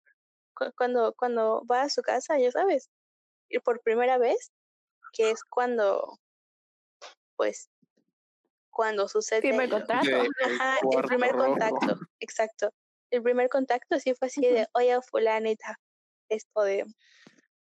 [0.77, 2.91] cuando, cuando va a su casa, ya sabes,
[3.49, 4.51] y por primera vez,
[5.12, 6.19] que es cuando,
[7.37, 7.71] pues,
[8.71, 10.05] cuando sucede, el contrato.
[10.09, 11.51] De- ajá, el primer rojo.
[11.51, 12.71] contacto, exacto,
[13.11, 15.79] el primer contacto sí fue así de, oye, fulanita,
[16.29, 16.85] esto de,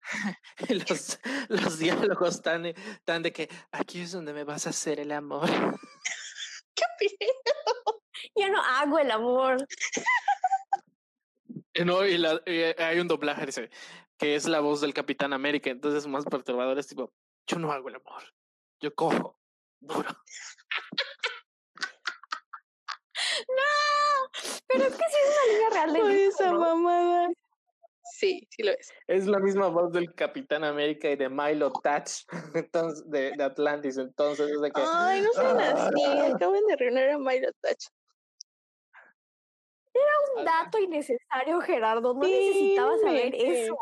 [0.89, 1.19] los,
[1.49, 2.75] los diálogos tan, eh,
[3.05, 5.49] tan de que aquí es donde me vas a hacer el amor.
[8.37, 9.67] Yo no hago el amor.
[11.75, 13.47] Y No, y, la- y hay un doblaje,
[14.19, 17.13] que es la voz del Capitán América, entonces más perturbador es tipo,
[17.47, 18.23] yo no hago el amor,
[18.81, 19.41] yo cojo,
[19.81, 20.09] duro.
[24.69, 26.59] Pero es que sí es una línea real de "Ay, dibujo, esa ¿no?
[26.61, 27.29] mamada.
[28.21, 28.93] Sí, sí lo es.
[29.07, 33.97] Es la misma voz del Capitán América y de Milo Touch, entonces, de, de Atlantis,
[33.97, 34.83] entonces es de que...
[34.85, 36.33] Ay, no sean así, Ah.
[36.35, 37.87] acaban de arruinar a Myra Touch.
[40.37, 42.13] Un dato innecesario, Gerardo.
[42.13, 43.75] No necesitaba saber eso.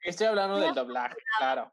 [0.00, 1.70] Estoy hablando del doblaje, claro.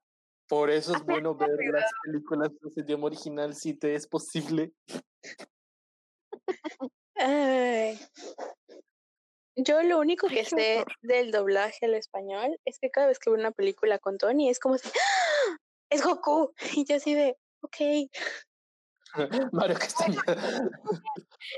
[0.48, 4.74] Por eso es bueno ver las películas en idioma original si te es posible.
[7.16, 7.98] Ay.
[9.56, 13.40] Yo lo único que sé del doblaje al español es que cada vez que veo
[13.40, 15.58] una película con Tony es como si ¡Ah!
[15.90, 18.10] es Goku y yo así de ok
[19.52, 20.24] Mario Castañeda,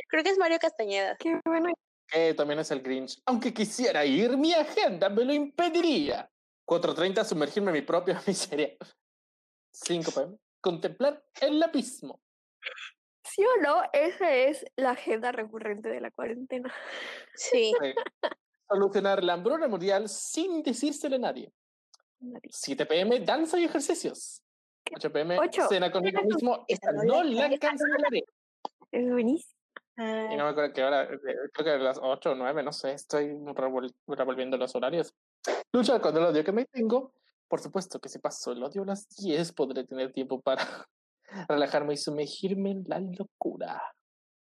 [0.10, 1.72] creo que es Mario Castañeda Qué bueno.
[2.08, 3.22] que también es el Grinch.
[3.26, 6.30] Aunque quisiera ir, mi agenda me lo impediría.
[6.68, 8.76] 4.30 sumergirme en mi propia miseria.
[9.72, 10.38] 5 pm.
[10.62, 12.22] Contemplar el abismo.
[13.36, 13.82] ¿Sí o no?
[13.92, 16.74] Esa es la agenda recurrente de la cuarentena.
[17.36, 17.74] sí
[18.70, 21.52] Solucionar la hambruna mundial sin decírselo a nadie.
[22.50, 24.42] 7 pm, danza y ejercicios.
[24.96, 25.68] 8 pm, Ocho.
[25.68, 26.64] cena conmigo mismo.
[26.68, 28.24] Esta no la cancelaré.
[28.92, 29.54] Es buenísimo.
[29.98, 31.20] Ah, Y no me acuerdo que ahora, eh,
[31.54, 35.14] creo que a las 8 o 9, no sé, estoy revol- revolviendo los horarios.
[35.74, 37.14] Luchar con el odio que me tengo.
[37.50, 40.88] Por supuesto que si paso el odio a las 10, podré tener tiempo para
[41.48, 43.82] relajarme y sumergirme en la locura.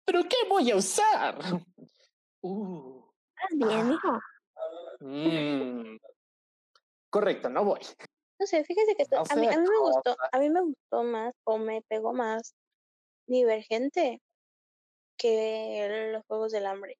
[0.04, 1.38] ¿Pero qué voy a usar?
[2.42, 3.04] Uh,
[3.36, 4.20] ¿Estás bien, hijo?
[5.00, 5.96] mm.
[7.10, 7.80] Correcto, no voy.
[8.40, 10.60] no sé fíjese que esto- No a mí a mí me gustó a mí me
[10.62, 12.54] gustó más o me pegó más
[13.26, 14.20] Divergente
[15.16, 16.98] que los Juegos del Hambre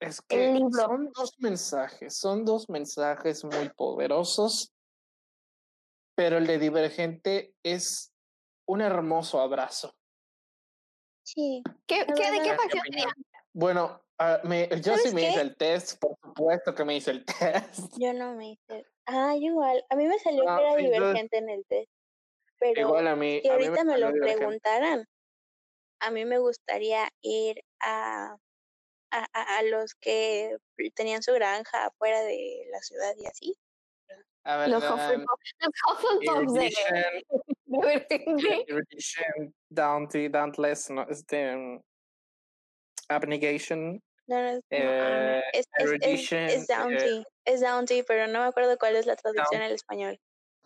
[0.00, 4.72] Es que son dos mensajes, son dos mensajes muy poderosos,
[6.14, 8.11] pero el de Divergente es
[8.66, 9.94] un hermoso abrazo.
[11.24, 13.12] sí ¿Qué, qué- ¿De qué verdad- facción tenía?
[13.54, 15.28] Bueno, ah, me- yo sí ¿Sabes me qué?
[15.30, 17.24] hice el test, por supuesto que me hice el
[17.76, 17.92] test.
[17.98, 20.90] yo no me hice ah igual a mí me salió Ah, que era sí, yo-
[20.90, 21.90] Divergente en el test
[22.58, 23.40] pero Igual a mí.
[23.42, 24.36] si a mí ahorita me lo Divergente.
[24.38, 25.08] preguntaran,
[26.00, 28.36] a mí me gustaría ir a,
[29.10, 30.56] a, a- a los que
[30.94, 33.56] tenían su granja afuera de la ciudad y así.
[34.44, 35.40] A ver, Los um, Hufflepuff.
[35.60, 35.72] Los
[36.04, 37.24] Hufflepuff de
[38.66, 41.80] Erudition, Daunty, Dauntless, no, este, um,
[43.08, 48.40] Abnegation, No, no, es, eh, es, es, es, Erudition, es eh, es Downty, pero no
[48.40, 50.18] me acuerdo cuál es la traducción al español.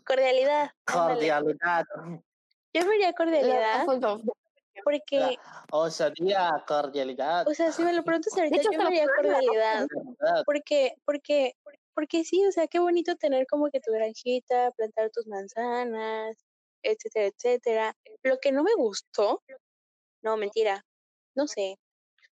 [0.04, 0.70] Cordialidad.
[0.86, 1.14] ándale.
[1.14, 1.84] Cordialidad.
[2.72, 3.86] Yo vería cordialidad
[4.84, 5.38] porque,
[5.72, 7.48] Osadía, cordialidad.
[7.48, 9.12] o sea, si me lo preguntas ahorita, hecho, yo vería la.
[9.16, 9.88] Cordialidad.
[10.44, 11.54] Porque, porque,
[11.94, 16.36] porque sí, o sea, qué bonito tener como que tu granjita, plantar tus manzanas,
[16.92, 17.96] etcétera, etcétera.
[18.22, 19.42] Lo que no me gustó,
[20.22, 20.84] no, mentira,
[21.34, 21.78] no sé,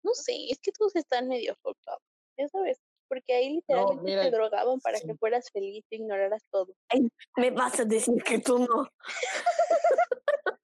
[0.02, 1.76] no sé, es que todos están medio up,
[2.38, 2.78] ya sabes.
[3.08, 5.06] porque ahí literalmente te drogaban para sí.
[5.06, 6.74] que fueras feliz y ignoraras todo.
[7.36, 8.90] Me vas a decir que tú no.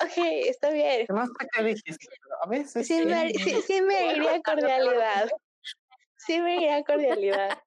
[0.00, 0.12] Ok,
[0.46, 1.06] está bien.
[1.08, 2.86] No sé qué dijiste, pero a veces.
[2.86, 5.28] Sí me, sí, sí me iría cordialidad.
[6.16, 7.58] Sí me iría cordialidad.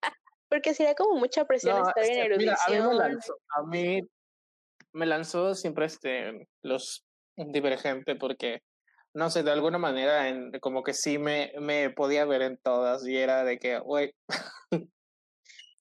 [0.50, 2.98] Porque sería como mucha presión No, estar en este, mira, a mí me erudición.
[2.98, 4.02] lanzó, a mí
[4.94, 7.06] me lanzó siempre este los
[7.36, 8.62] divergente porque
[9.14, 13.06] no sé, de alguna manera en, como que sí me, me podía ver en todas
[13.06, 14.14] y era de que, güey,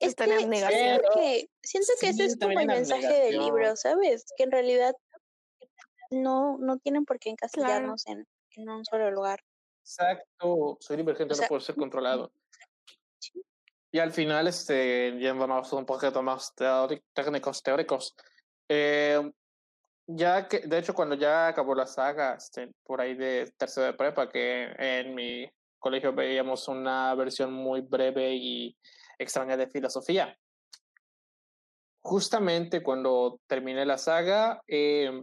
[0.01, 0.81] Es en negación.
[0.81, 4.25] siento que, siento que ese es como el en mensaje del libro, ¿sabes?
[4.37, 4.95] Que en realidad
[6.11, 8.27] no, no tienen por qué encasillarnos en,
[8.57, 9.41] en un solo lugar.
[9.83, 12.33] exacto, soy divergente, O sea, no puedo ser controlado.
[13.93, 18.15] Y al final, este, yéndonos un poquito más teóric- técnicos, teóricos,
[18.73, 19.33] eh,
[20.07, 23.95] ya que, de hecho, cuando ya acabó la saga, este, por ahí de tercero de
[23.95, 28.77] prepa, que en mi colegio veíamos una versión muy breve y
[29.19, 30.39] extraña de filosofía.
[32.03, 35.21] Justamente cuando terminé la saga, eh,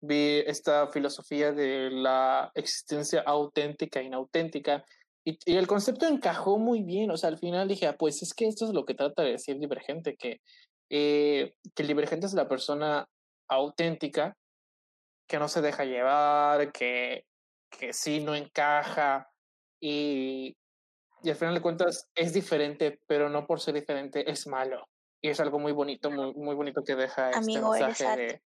[0.00, 4.84] vi esta filosofía de la existencia auténtica e inauténtica
[5.24, 8.32] y, y el concepto encajó muy bien, o sea, al final dije, ah, pues es
[8.32, 10.40] que esto es lo que trata de decir Divergente, que,
[10.90, 13.06] eh, que el Divergente es la persona
[13.48, 14.36] auténtica,
[15.26, 17.24] que no se deja llevar, que,
[17.70, 19.30] que sí no encaja
[19.80, 20.56] y,
[21.22, 24.86] y al final de cuentas es diferente, pero no por ser diferente es malo.
[25.20, 28.42] Y es algo muy bonito, muy, muy bonito que deja este Amigo, mensaje de,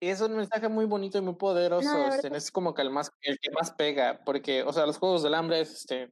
[0.00, 2.06] es un mensaje muy bonito y muy poderoso.
[2.06, 4.98] este, verdad es como que el, más, el que más pega, porque, o sea, los
[4.98, 6.10] Juegos del Hambre, este,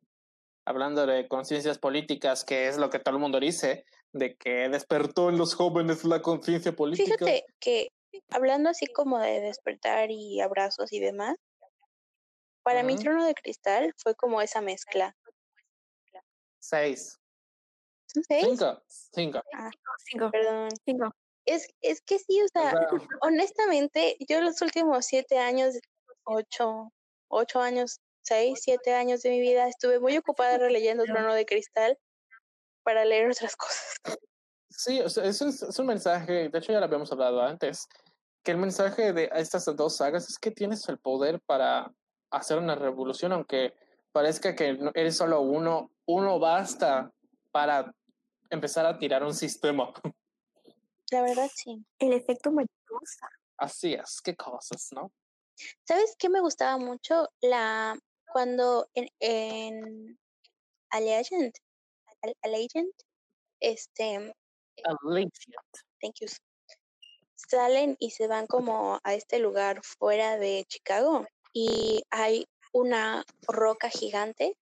[0.65, 5.29] hablando de conciencias políticas, que es lo que todo el mundo dice, de que despertó
[5.29, 7.17] en los jóvenes la conciencia política.
[7.19, 7.89] Fíjate que
[8.31, 11.37] hablando así como de despertar y abrazos y demás,
[12.63, 13.03] para mí Ujú.
[13.03, 15.17] Trono de Cristal fue como esa mezcla.
[16.59, 17.21] Seis.
[18.07, 18.45] ¿Son seis?
[18.45, 18.83] Cinco.
[18.89, 19.43] Cinco.
[20.05, 20.31] Cinco.
[20.31, 20.69] Perdón.
[20.85, 21.11] Cinco.
[21.45, 22.81] Es, es que sí, o O sea, sea,
[23.23, 25.79] honestamente, yo los últimos siete años,
[26.25, 26.93] ocho,
[27.29, 31.97] ocho años, seis, siete años de mi vida, estuve muy ocupada releyendo Trono de Cristal
[32.87, 33.97] para leer otras cosas.
[34.71, 37.89] sí, o sea, es, un, es un mensaje, de hecho ya lo habíamos hablado antes,
[38.45, 41.93] que el mensaje de estas dos sagas es que tienes el poder para
[42.31, 43.75] hacer una revolución, aunque
[44.13, 47.11] parezca que no- eres solo uno, uno basta
[47.51, 47.93] para
[48.51, 49.93] empezar a tirar un sistema.
[51.11, 51.85] La verdad, sí.
[51.99, 53.29] El efecto mariposa.
[53.59, 55.11] Así es, qué cosas, ¿no?
[55.85, 57.29] ¿Sabes qué me gustaba mucho?
[57.41, 57.99] La
[58.33, 60.19] cuando en, en
[60.91, 61.57] Allegiant,
[62.43, 62.93] Allegiant,
[63.61, 64.35] este,
[66.01, 66.29] thank you,
[67.37, 73.89] salen y se van como a este lugar fuera de Chicago y hay una roca
[73.89, 74.57] gigante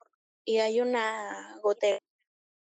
[0.45, 1.99] y hay una gotera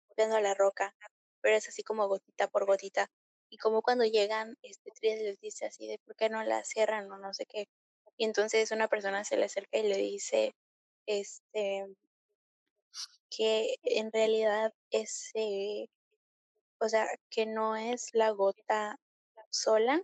[0.07, 0.95] golpeando la roca,
[1.41, 3.09] pero es así como gotita por gotita.
[3.49, 7.11] Y como cuando llegan, este Tris les dice así de por qué no la cierran
[7.11, 7.67] o no sé qué.
[8.17, 10.53] Y entonces una persona se le acerca y le dice,
[11.05, 11.87] este,
[13.29, 15.89] que en realidad ese,
[16.79, 18.97] o sea, que no es la gota
[19.49, 20.01] sola,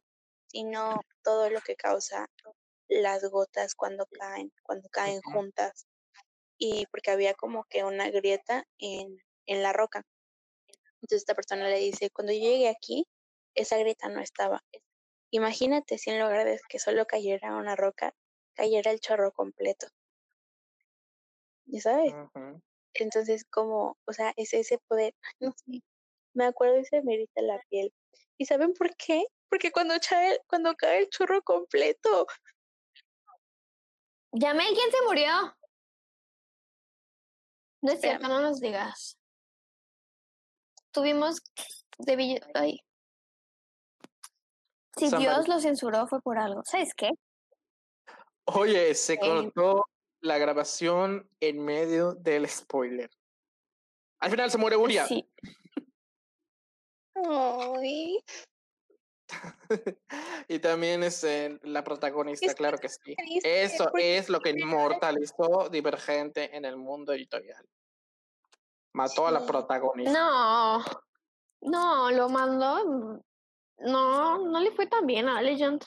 [0.47, 2.27] sino todo lo que causa
[2.87, 5.87] las gotas cuando caen, cuando caen juntas.
[6.57, 9.17] Y porque había como que una grieta en,
[9.47, 10.03] en la roca.
[10.95, 13.07] Entonces esta persona le dice, cuando yo llegué aquí,
[13.55, 14.63] esa grieta no estaba.
[15.31, 18.13] Imagínate si en lugar de que solo cayera una roca,
[18.55, 19.87] cayera el chorro completo.
[21.67, 22.13] ¿Ya sabes?
[22.13, 22.61] Ujú.
[23.03, 25.81] Entonces, como, o sea, es ese poder, no sé,
[26.33, 27.93] me acuerdo y se me irrita la piel.
[28.37, 29.25] ¿Y saben por qué?
[29.49, 32.27] Porque cuando cae, cuando cae el chorro completo,
[34.31, 35.55] Yamel, ¿quién se murió?
[37.81, 39.17] No es cierto, no nos digas.
[40.91, 41.41] Tuvimos
[41.99, 42.79] de ay.
[44.97, 46.63] Si Somebody- Dios lo censuró fue por algo.
[46.65, 47.09] ¿Sabes qué?
[48.45, 49.19] Oye, se Eh.
[49.19, 49.85] cortó
[50.25, 53.09] la grabación en medio del spoiler.
[54.19, 55.05] Al final se muere Uria.
[55.05, 55.29] Sí.
[57.15, 58.17] ay,
[60.47, 63.15] y también es eh, la protagonista, Es claro que sí.
[63.43, 67.65] Eso es lo que inmortalizó Divergente en el mundo editorial.
[68.93, 69.47] Mató a la Sí.
[69.47, 70.11] protagonista.
[70.13, 70.83] No.
[71.61, 73.21] No, lo mandó.
[73.77, 75.83] No, no le fue tan bien a Legend.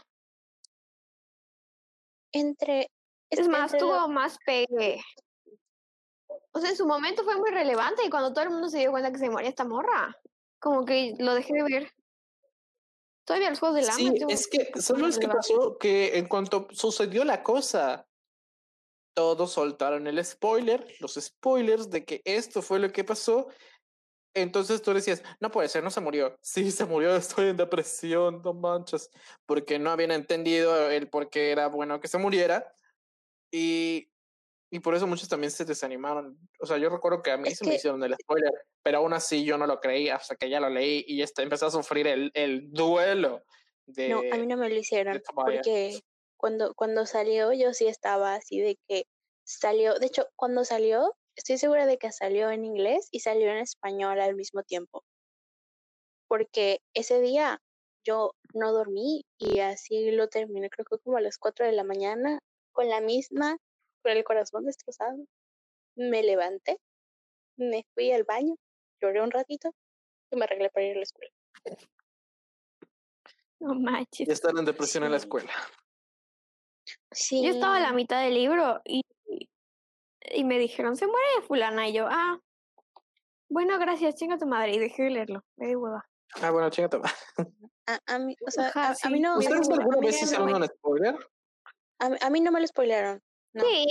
[2.30, 2.90] entre,
[3.30, 5.02] Es más, entre la- tuvo más pegue.
[6.52, 8.90] O sea, en su momento fue muy relevante y cuando todo el mundo se dio
[8.90, 10.16] cuenta que se moría esta morra,
[10.58, 11.92] como que lo dejé de ver.
[13.24, 14.18] Todavía los juegos del hambre.
[14.18, 15.28] Sí, es que, ¿sabes qué relevante.
[15.28, 15.78] pasó?
[15.78, 18.08] Que en cuanto sucedió la cosa,
[19.14, 23.48] todos soltaron el spoiler, los spoilers de que esto fue lo que pasó.
[24.34, 26.38] Entonces tú decías, no puede ser, no se murió.
[26.42, 29.10] Sí, se murió, estoy en depresión, no manches.
[29.44, 32.72] Porque no habían entendido el por qué era bueno que se muriera.
[33.50, 34.10] Y,
[34.70, 36.38] y por eso muchos también se desanimaron.
[36.60, 38.52] O sea, yo recuerdo que a mí Es se me que- hicieron el spoiler,
[38.82, 41.66] pero aún así yo no lo creí hasta que ya lo leí y este, empecé
[41.66, 43.44] a sufrir el, el duelo
[43.86, 44.08] de...
[44.10, 46.00] No, a mí no me lo hicieron porque
[46.36, 49.06] cuando, cuando salió yo sí estaba así de que
[49.44, 53.58] salió, de hecho, cuando salió, estoy segura de que salió en inglés y salió en
[53.58, 55.04] español al mismo tiempo.
[56.28, 57.62] Porque ese día
[58.04, 61.84] yo no dormí y así lo terminé, creo que como a las 4 de la
[61.84, 62.40] mañana,
[62.72, 63.56] con la misma,
[64.02, 65.18] con el corazón destrozado.
[65.96, 66.78] Me levanté,
[67.56, 68.56] me fui al baño,
[69.00, 69.74] lloré un ratito
[70.30, 71.32] y me arreglé para ir a la escuela.
[73.60, 74.28] No manches.
[74.28, 75.50] Y estar en depresión en la escuela.
[77.10, 77.44] Sí.
[77.44, 79.02] Yo estaba a la mitad del libro y,
[80.30, 81.88] y me dijeron, se muere fulana.
[81.88, 82.38] Y yo, ah,
[83.48, 84.74] bueno, gracias, chinga tu madre.
[84.74, 86.08] Y dejé de leerlo, me di hueva.
[86.40, 86.98] Ah, bueno, chingate.
[87.86, 89.38] A, a mí, o sea, Ajá, a, a mí no.
[89.38, 91.16] ¿Ustedes alguna vez hicieron un spoiler?
[92.00, 93.22] A, mí- a mí no me lo spoilearon.
[93.54, 93.64] No.
[93.64, 93.86] Sí.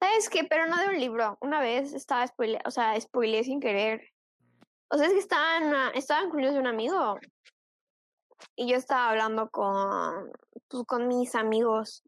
[0.00, 0.44] ¿Sabes qué?
[0.44, 1.38] Pero no de un libro.
[1.40, 4.00] Una vez estaba spoile, o sea, spoileé sin querer.
[4.90, 7.18] O sea, es que estaban, ah, estaba en cumpleaños de un amigo.
[8.56, 10.30] Y yo estaba hablando con,
[10.68, 12.02] pues, con mis amigos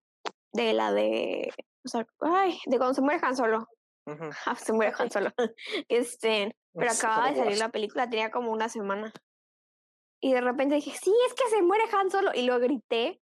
[0.53, 1.53] de la de,
[1.85, 3.67] o sea, ay, de cuando se muere Han Solo.
[4.47, 5.11] Ah, se muere Han.
[5.11, 5.31] Solo.
[5.89, 9.13] Este, pero acababa de salir la película, tenía como una semana.
[10.23, 12.31] Y de repente dije, sí, es que se muere Han Solo.
[12.35, 13.21] Y lo grité.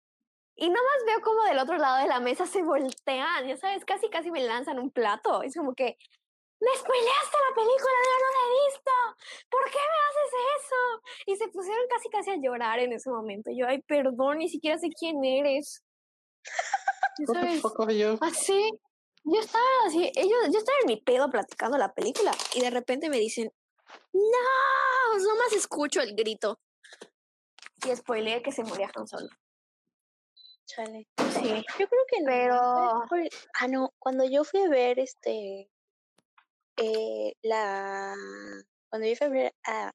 [0.56, 4.08] Y nomás veo como del otro lado de la mesa se voltean, ya sabes, casi
[4.08, 5.42] casi me lanzan un plato.
[5.42, 5.98] Es como que,
[6.58, 8.90] me spoileaste la película, yo no la he visto.
[9.50, 11.02] ¿Por qué me haces eso?
[11.26, 13.50] Y se pusieron casi casi a llorar en ese momento.
[13.54, 15.84] Yo, ay, perdón, ni siquiera sé quién eres.
[17.18, 17.62] Ya sabes,
[17.96, 18.18] you?
[18.22, 18.70] así.
[19.24, 23.10] Yo estaba así, ellos, yo estaba en mi pedo platicando la película y de repente
[23.10, 23.50] me dicen,
[24.12, 26.60] no, nomás escucho el grito.
[27.84, 29.28] Y spoileé que se moría Han Solo.
[30.66, 31.06] Chale.
[31.32, 31.64] Sí.
[31.78, 32.26] Yo creo que no.
[32.26, 33.92] Pero- por- Ah, no.
[33.98, 35.70] Cuando yo fui a ver este.
[36.76, 38.14] Eh, la.
[38.90, 39.92] Cuando yo fui a ver a.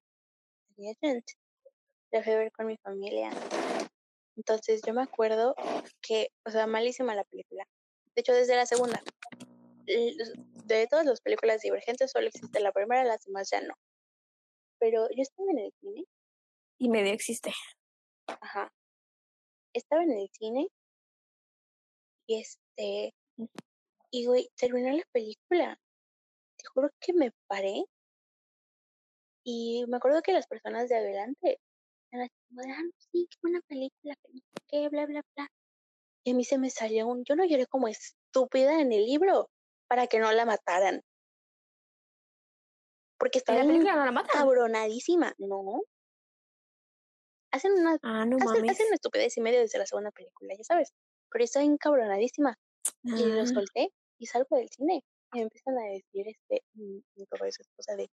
[2.11, 3.30] La fui a ver con mi familia.
[4.35, 5.56] Entonces yo me acuerdo
[6.02, 6.30] que.
[6.45, 7.68] O sea, malísima la película.
[8.15, 9.02] De hecho, desde la segunda.
[9.85, 13.73] De todas las películas divergentes solo existe la primera, las demás ya no.
[14.80, 16.06] Pero yo estaba en el cine
[16.77, 17.53] Y medio existe.
[18.27, 18.72] Ajá.
[19.73, 20.68] Estaba en el cine
[22.27, 23.14] y este,
[24.11, 25.77] y güey, terminó la película.
[26.57, 27.85] Te juro que me paré
[29.43, 31.60] y me acuerdo que las personas de adelante
[32.11, 35.22] eran así como de, ah, sí, qué buena película, que no sé qué, bla, bla,
[35.35, 35.48] bla.
[36.23, 39.49] Y a mí se me salió un, yo no lloré como estúpida en el libro
[39.88, 41.02] para que no la mataran.
[43.18, 44.31] Porque ¿En estaba la película no la matan?
[44.31, 45.81] cabronadísima, ¿no?
[47.52, 48.72] Hacen una Ah, no hacen, mames.
[48.72, 50.94] hacen una estupidez y medio desde la segunda película, ya sabes.
[51.30, 52.57] Pero estoy encabronadísima.
[53.03, 55.03] Y lo solté y salgo del cine.
[55.34, 58.10] Y me empiezan a decir este, mi, mi papá y su esposa de,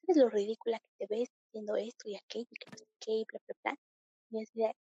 [0.00, 3.12] ¿sabes lo ridícula que te ves haciendo esto y aquello y que no sé qué
[3.12, 3.78] y bla, bla, bla?
[4.30, 4.72] Y yo decía,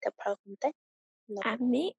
[0.00, 0.74] ¿te pregunté?
[1.28, 1.40] No.
[1.44, 1.96] a mí.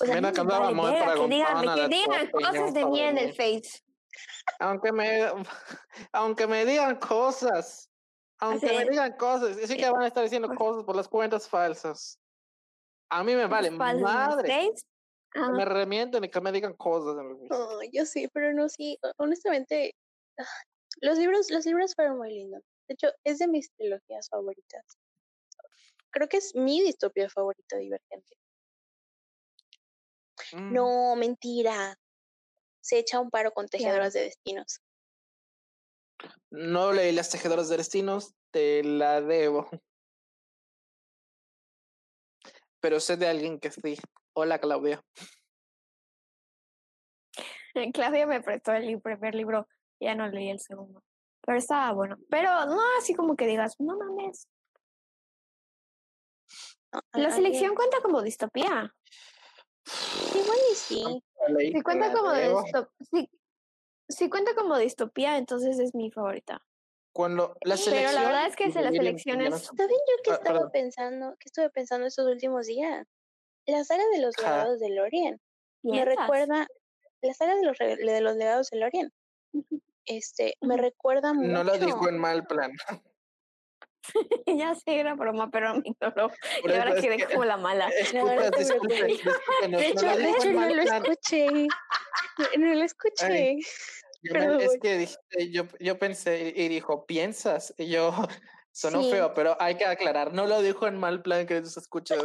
[0.00, 3.34] O sea, acá me andaba que digan, que de digan cosas de mí en el.
[3.34, 3.82] Face.
[4.60, 5.26] Aunque me,
[6.12, 7.90] aunque me digan cosas,
[8.40, 12.18] aunque me digan cosas, sí que van a estar diciendo cosas por las cuentas falsas.
[13.10, 14.72] A mí me vale madre.
[15.34, 17.16] Me remienten y que me digan cosas.
[17.50, 19.94] No, yo sí, pero no, sí, ho- honestamente,
[20.38, 20.44] ah,
[21.00, 22.62] los libros, los libros fueron muy lindos.
[22.88, 24.84] De hecho, es de mis trilogías favoritas.
[26.10, 28.36] Creo que es mi distopía favorita divergente.
[30.52, 30.72] Mm.
[30.72, 31.98] No, mentira.
[32.80, 34.80] Se echa un paro con tejedoras de destinos.
[36.50, 39.68] No leí Las Tejedoras de Destinos, te la debo.
[42.80, 43.96] Pero sé de alguien que sí.
[44.34, 45.02] Hola, Claudia.
[47.94, 49.68] Claudia me prestó el primer libro,
[50.00, 51.02] ya no leí el segundo.
[51.42, 52.16] Pero estaba bueno.
[52.28, 54.48] Pero no así como que digas, no mames.
[56.92, 58.94] No, a- La selección cuenta como distopía.
[60.34, 61.22] Igual y sí.
[61.48, 63.28] Leí, Si te cuenta como distopía.
[64.08, 66.62] Si cuenta como distopía, entonces es mi favorita.
[67.12, 68.14] Cuando la Pero selección.
[68.14, 70.34] la verdad es que se la dividir en selección es- villanos- ¿Saben yo qué Ah,
[70.34, 70.70] estaba perdón.
[70.72, 71.36] pensando?
[71.40, 73.06] ¿Qué estuve pensando estos últimos días?
[73.66, 75.40] La saga de los legados de Lorien.
[75.82, 76.66] Me recuerda.
[77.22, 79.12] La saga de los, re- de los legados de Lorien.
[80.06, 81.48] Este, me recuerda mucho.
[81.48, 82.72] No lo dijo en mal plan.
[84.46, 86.30] ya sé, era broma, pero mi no lo.
[86.64, 87.90] Y ahora quedé que- como la mala.
[88.14, 89.06] No, no preocupes.
[89.06, 91.46] discúlpenos, De no hecho, lo de hecho no lo escuché.
[92.38, 93.56] No, no lo escuché.
[94.22, 94.60] Yo, Perdón.
[94.60, 97.72] es que dijiste, yo, yo pensé y dijo, ¿piensas?
[97.78, 98.12] Y yo,
[98.72, 99.10] sonó Sí.
[99.12, 102.22] feo, pero hay que aclarar, no lo dijo en mal plan que se escuchas.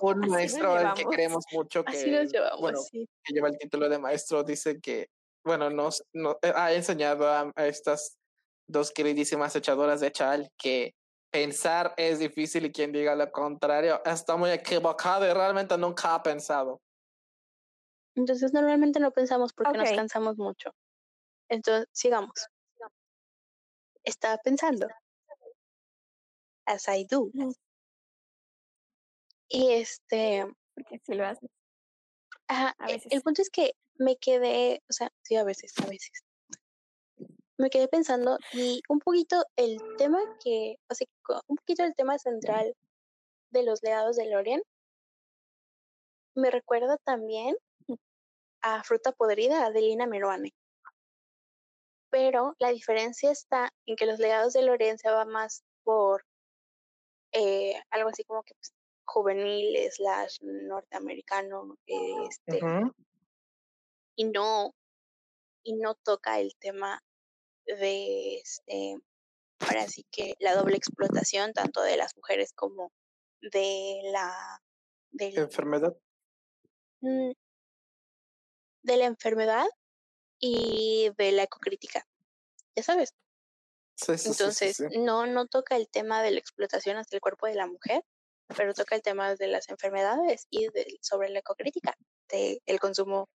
[0.00, 3.06] Un nos maestro al que queremos mucho, que, nos llevamos, bueno, sí.
[3.22, 5.08] que lleva el título de maestro, dice que,
[5.44, 8.16] bueno, nos, no- eh, ha enseñado a, a estas
[8.66, 10.94] dos queridísimas echadoras de chal que
[11.30, 16.22] pensar es difícil y quien diga lo contrario está muy equivocado y realmente nunca ha
[16.22, 16.80] pensado.
[18.16, 20.70] Entonces normalmente no pensamos porque nos cansamos mucho.
[21.48, 22.32] Entonces, sigamos.
[24.04, 24.86] Estaba pensando.
[26.66, 27.30] As I do.
[29.48, 31.48] Y este, Porque si lo haces.
[32.48, 33.12] ajá, A e- veces.
[33.12, 36.10] el punto es que me quedé, o sea, sí, a veces, a veces.
[37.60, 41.06] Me quedé pensando y un poquito el tema que, o sea,
[41.46, 42.74] un poquito el tema central
[43.50, 44.62] de los legados de Lorien
[46.34, 47.54] me recuerda también
[48.62, 50.54] a Fruta Podrida de Lina Meruane.
[52.08, 56.24] Pero la diferencia está en que los legados de Lorien se va más por
[57.32, 58.72] eh, algo así como que pues,
[59.04, 62.60] juvenil slash norteamericano este,
[64.16, 64.72] y no
[65.62, 67.02] y no toca el tema
[67.78, 68.96] de este
[69.60, 72.92] ahora sí que la doble explotación tanto de las mujeres como
[73.40, 74.62] de la
[75.10, 75.94] del, Enfermedad.
[77.00, 77.32] mm,
[78.82, 79.66] de la enfermedad
[80.38, 82.06] y de la ecocrítica
[82.76, 83.14] ya sabes
[83.96, 84.84] Sí, sí, entonces sí.
[84.98, 88.02] no no toca el tema de la explotación hacia el cuerpo de la mujer
[88.56, 91.94] pero toca el tema de las enfermedades y de- sobre la ecocrítica
[92.30, 93.28] de el consumo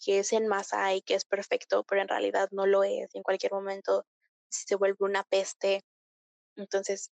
[0.00, 3.18] que es en masa y que es perfecto pero en realidad no lo es y
[3.18, 4.06] en cualquier momento
[4.48, 5.84] se vuelve una peste
[6.56, 7.10] entonces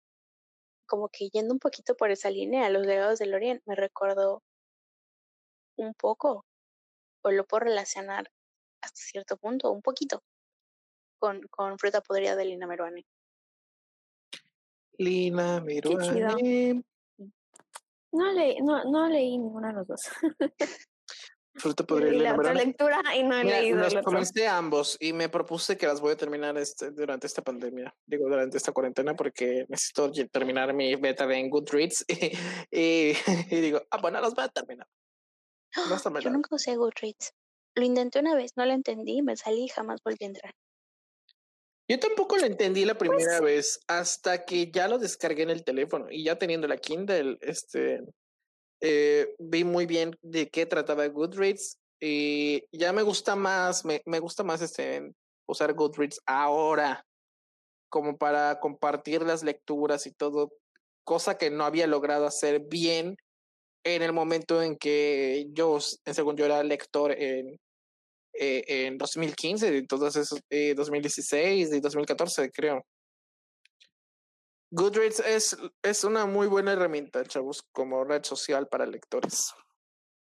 [0.86, 4.42] como que yendo un poquito por esa línea los legados del Orient me recordó
[5.76, 6.44] un poco
[7.22, 8.30] o lo puedo relacionar
[8.82, 10.22] hasta cierto punto un poquito
[11.18, 13.04] con, con fruta podrida de Lina Meruane
[14.98, 16.12] Lina, chido.
[16.12, 16.84] Miruane,
[18.12, 20.00] No, leí, no, no leí ninguno de los dos.
[21.54, 25.12] Fruta Leí podrida, la otra lectura y no he Mira, leído los comencé ambos y
[25.12, 29.14] me propuse que las voy a terminar este, durante esta pandemia, digo, durante esta cuarentena,
[29.14, 32.36] porque necesito terminar mi beta de Goodreads y,
[32.70, 33.12] y,
[33.50, 34.86] y digo, ah, bueno, las voy a terminar.
[35.74, 37.32] Está Yo nunca usé Goodreads.
[37.74, 40.54] Lo intenté una vez, no lo entendí, me salí y jamás volví a entrar.
[41.88, 45.64] Yo tampoco lo entendí la primera Pues vez hasta que ya lo descargué en el
[45.64, 48.02] teléfono y ya teniendo la Kindle, este,
[48.82, 54.18] eh, vi muy bien de qué trataba Goodreads y ya me gusta más, me, me
[54.18, 55.12] gusta más este,
[55.46, 57.06] usar Goodreads ahora
[57.88, 60.52] como para compartir las lecturas y todo,
[61.04, 63.16] cosa que no había logrado hacer bien
[63.84, 67.60] en el momento en que yo, según yo era lector en,
[68.32, 72.84] eh, en 2015, entonces eh, 2016 y 2014 creo.
[74.74, 79.52] Goodreads es, es una muy buena herramienta, chavos, como red social para lectores.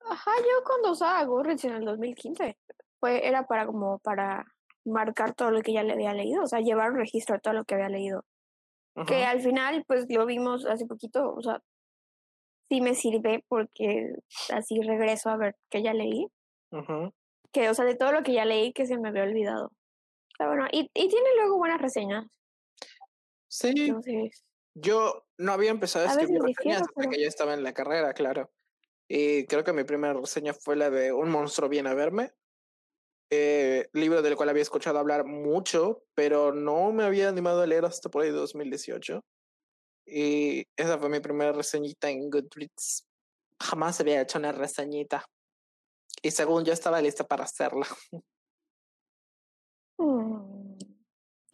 [0.09, 2.57] Ajá, yo cuando usaba Goodreads en el 2015,
[3.01, 4.47] fue, era para como para
[4.85, 7.55] marcar todo lo que ya le había leído, o sea, llevar un registro de todo
[7.55, 8.25] lo que había leído.
[9.05, 9.31] Que Ajá.
[9.31, 11.61] al final, pues lo vimos hace poquito, o sea,
[12.69, 14.13] sí me sirve porque
[14.53, 16.29] así regreso a ver qué ya leí,
[16.71, 17.13] Ujú.
[17.51, 19.73] que, o sea, de todo lo que ya leí que se me había olvidado.
[20.39, 22.27] Pero bueno, y, y tiene luego buenas reseñas,
[23.49, 24.45] Sí, entonces,
[24.75, 28.13] yo no había empezado a escribir reseñas hasta pero- que ya estaba en la carrera,
[28.13, 28.51] claro.
[29.09, 32.33] Y creo que mi primera reseña fue la de Un monstruo viene a verme,
[33.31, 37.85] eh, libro del cual había escuchado hablar mucho, pero no me había animado a leer
[37.85, 39.25] hasta por ahí 2018.
[40.07, 43.07] Y esa fue mi primera reseñita en Goodreads.
[43.61, 45.25] Jamás había hecho una reseñita.
[46.23, 47.87] Y según yo estaba lista para hacerla.
[49.99, 50.56] mm,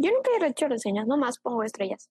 [0.03, 2.09] yo nunca he hecho reseñas, nomás pongo estrellas.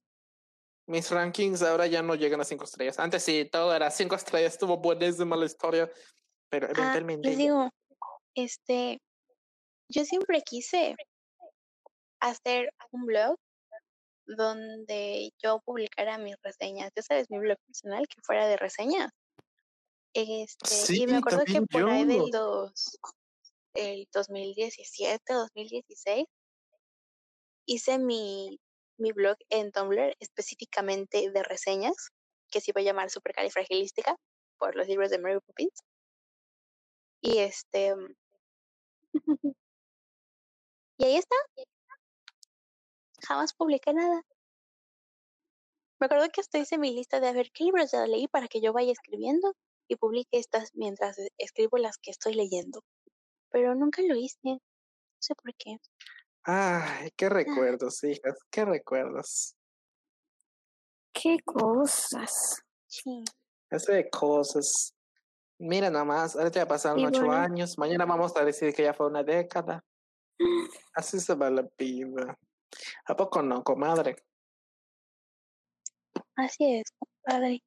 [0.88, 3.00] Mis rankings ahora ya no llegan a cinco estrellas.
[3.00, 5.90] Antes sí, todo era cinco estrellas, estuvo buenísima la historia.
[6.50, 7.30] Pero Ah, eventualmente.
[7.30, 7.70] les digo,
[8.36, 9.00] este,
[9.90, 10.96] yo siempre quise
[12.20, 13.36] hacer un blog
[14.26, 16.92] donde yo publicara mis reseñas.
[16.96, 19.12] Ya sabes, mi blog personal que fuera de reseñas.
[20.14, 22.98] Este, Sí, y me acuerdo que por ahí del dos,
[23.76, 26.26] el 2017, 2016,
[27.72, 28.60] hice mi,
[28.98, 32.10] mi blog en Tumblr específicamente de reseñas,
[32.52, 34.16] que se iba a llamar Supercalifragilística,
[34.58, 35.84] por los libros de Mary Poppins.
[37.22, 37.96] Y este.
[40.98, 41.36] y ahí está.
[43.26, 44.22] Jamás publiqué nada.
[46.00, 48.48] Me acuerdo que hasta hice mi lista de a ver qué libros ya leí para
[48.48, 49.54] que yo vaya escribiendo
[49.88, 52.84] y publique estas mientras escribo las que estoy leyendo.
[53.50, 54.40] Pero nunca lo hice.
[54.44, 54.60] No
[55.20, 55.78] sé por qué.
[56.44, 59.56] Ay, qué recuerdos, hijas, qué recuerdos.
[61.14, 62.62] Qué cosas.
[62.88, 63.24] Sí.
[63.70, 64.94] Ese de cosas.
[65.60, 67.34] Mira nomás, ahorita ya pasaron ocho bueno.
[67.34, 69.84] años, mañana vamos a decir que ya fue una década.
[70.96, 72.38] Así se va la vida.
[73.06, 74.16] ¿A poco no, comadre?
[76.36, 76.86] Así es,
[77.22, 77.62] padre.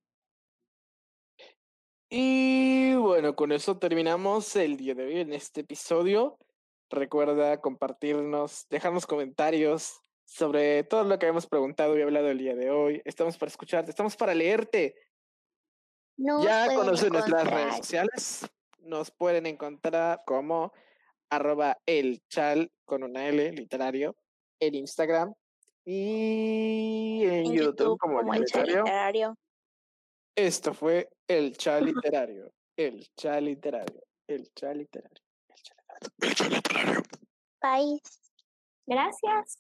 [2.11, 6.39] Y bueno, con eso terminamos el día de hoy en este episodio.
[6.95, 12.71] Recuerda compartirnos, dejarnos comentarios sobre todo lo que hemos preguntado y hablado el día de
[12.71, 13.03] hoy.
[13.05, 14.95] Estamos para escucharte, estamos para leerte.
[16.16, 18.47] Nos ya conocen nuestras redes sociales.
[18.79, 20.73] Nos pueden encontrar como
[21.31, 24.16] arroba el chal con una L literario
[24.61, 25.35] en Instagram
[25.85, 28.85] y en, en YouTube, como, el literario.
[28.85, 29.39] literario.
[30.37, 32.53] Esto fue el chal literario.
[32.77, 34.03] El chal literario.
[34.29, 35.24] El chal literario.
[37.60, 37.98] Bye.
[38.86, 39.59] Gracias.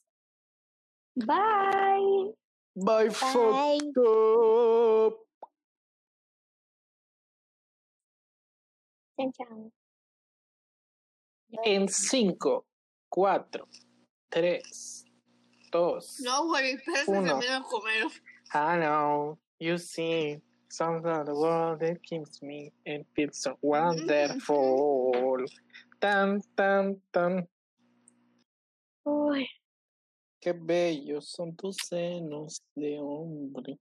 [1.16, 2.32] Bye.
[2.76, 3.10] Bye, Bye.
[3.10, 5.18] foto.
[9.16, 9.72] Chan, chan.
[11.64, 12.66] En 5,
[13.08, 13.68] 4,
[14.28, 15.04] 3,
[15.70, 16.20] 2.
[16.24, 17.22] No, güey, espérate que Uno.
[17.22, 18.10] me voy a comer.
[18.52, 25.12] I know you see songs of the world that keeps me and feels so wonderful.
[25.14, 25.44] Mm-hmm.
[25.98, 27.48] Tan, tan, tan.
[29.04, 29.46] Uy,
[30.44, 33.78] Qué bellos son tus senos de hombre.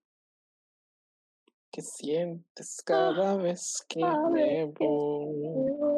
[1.69, 5.93] ¿Qué sientes cada vez que cada vez que voy?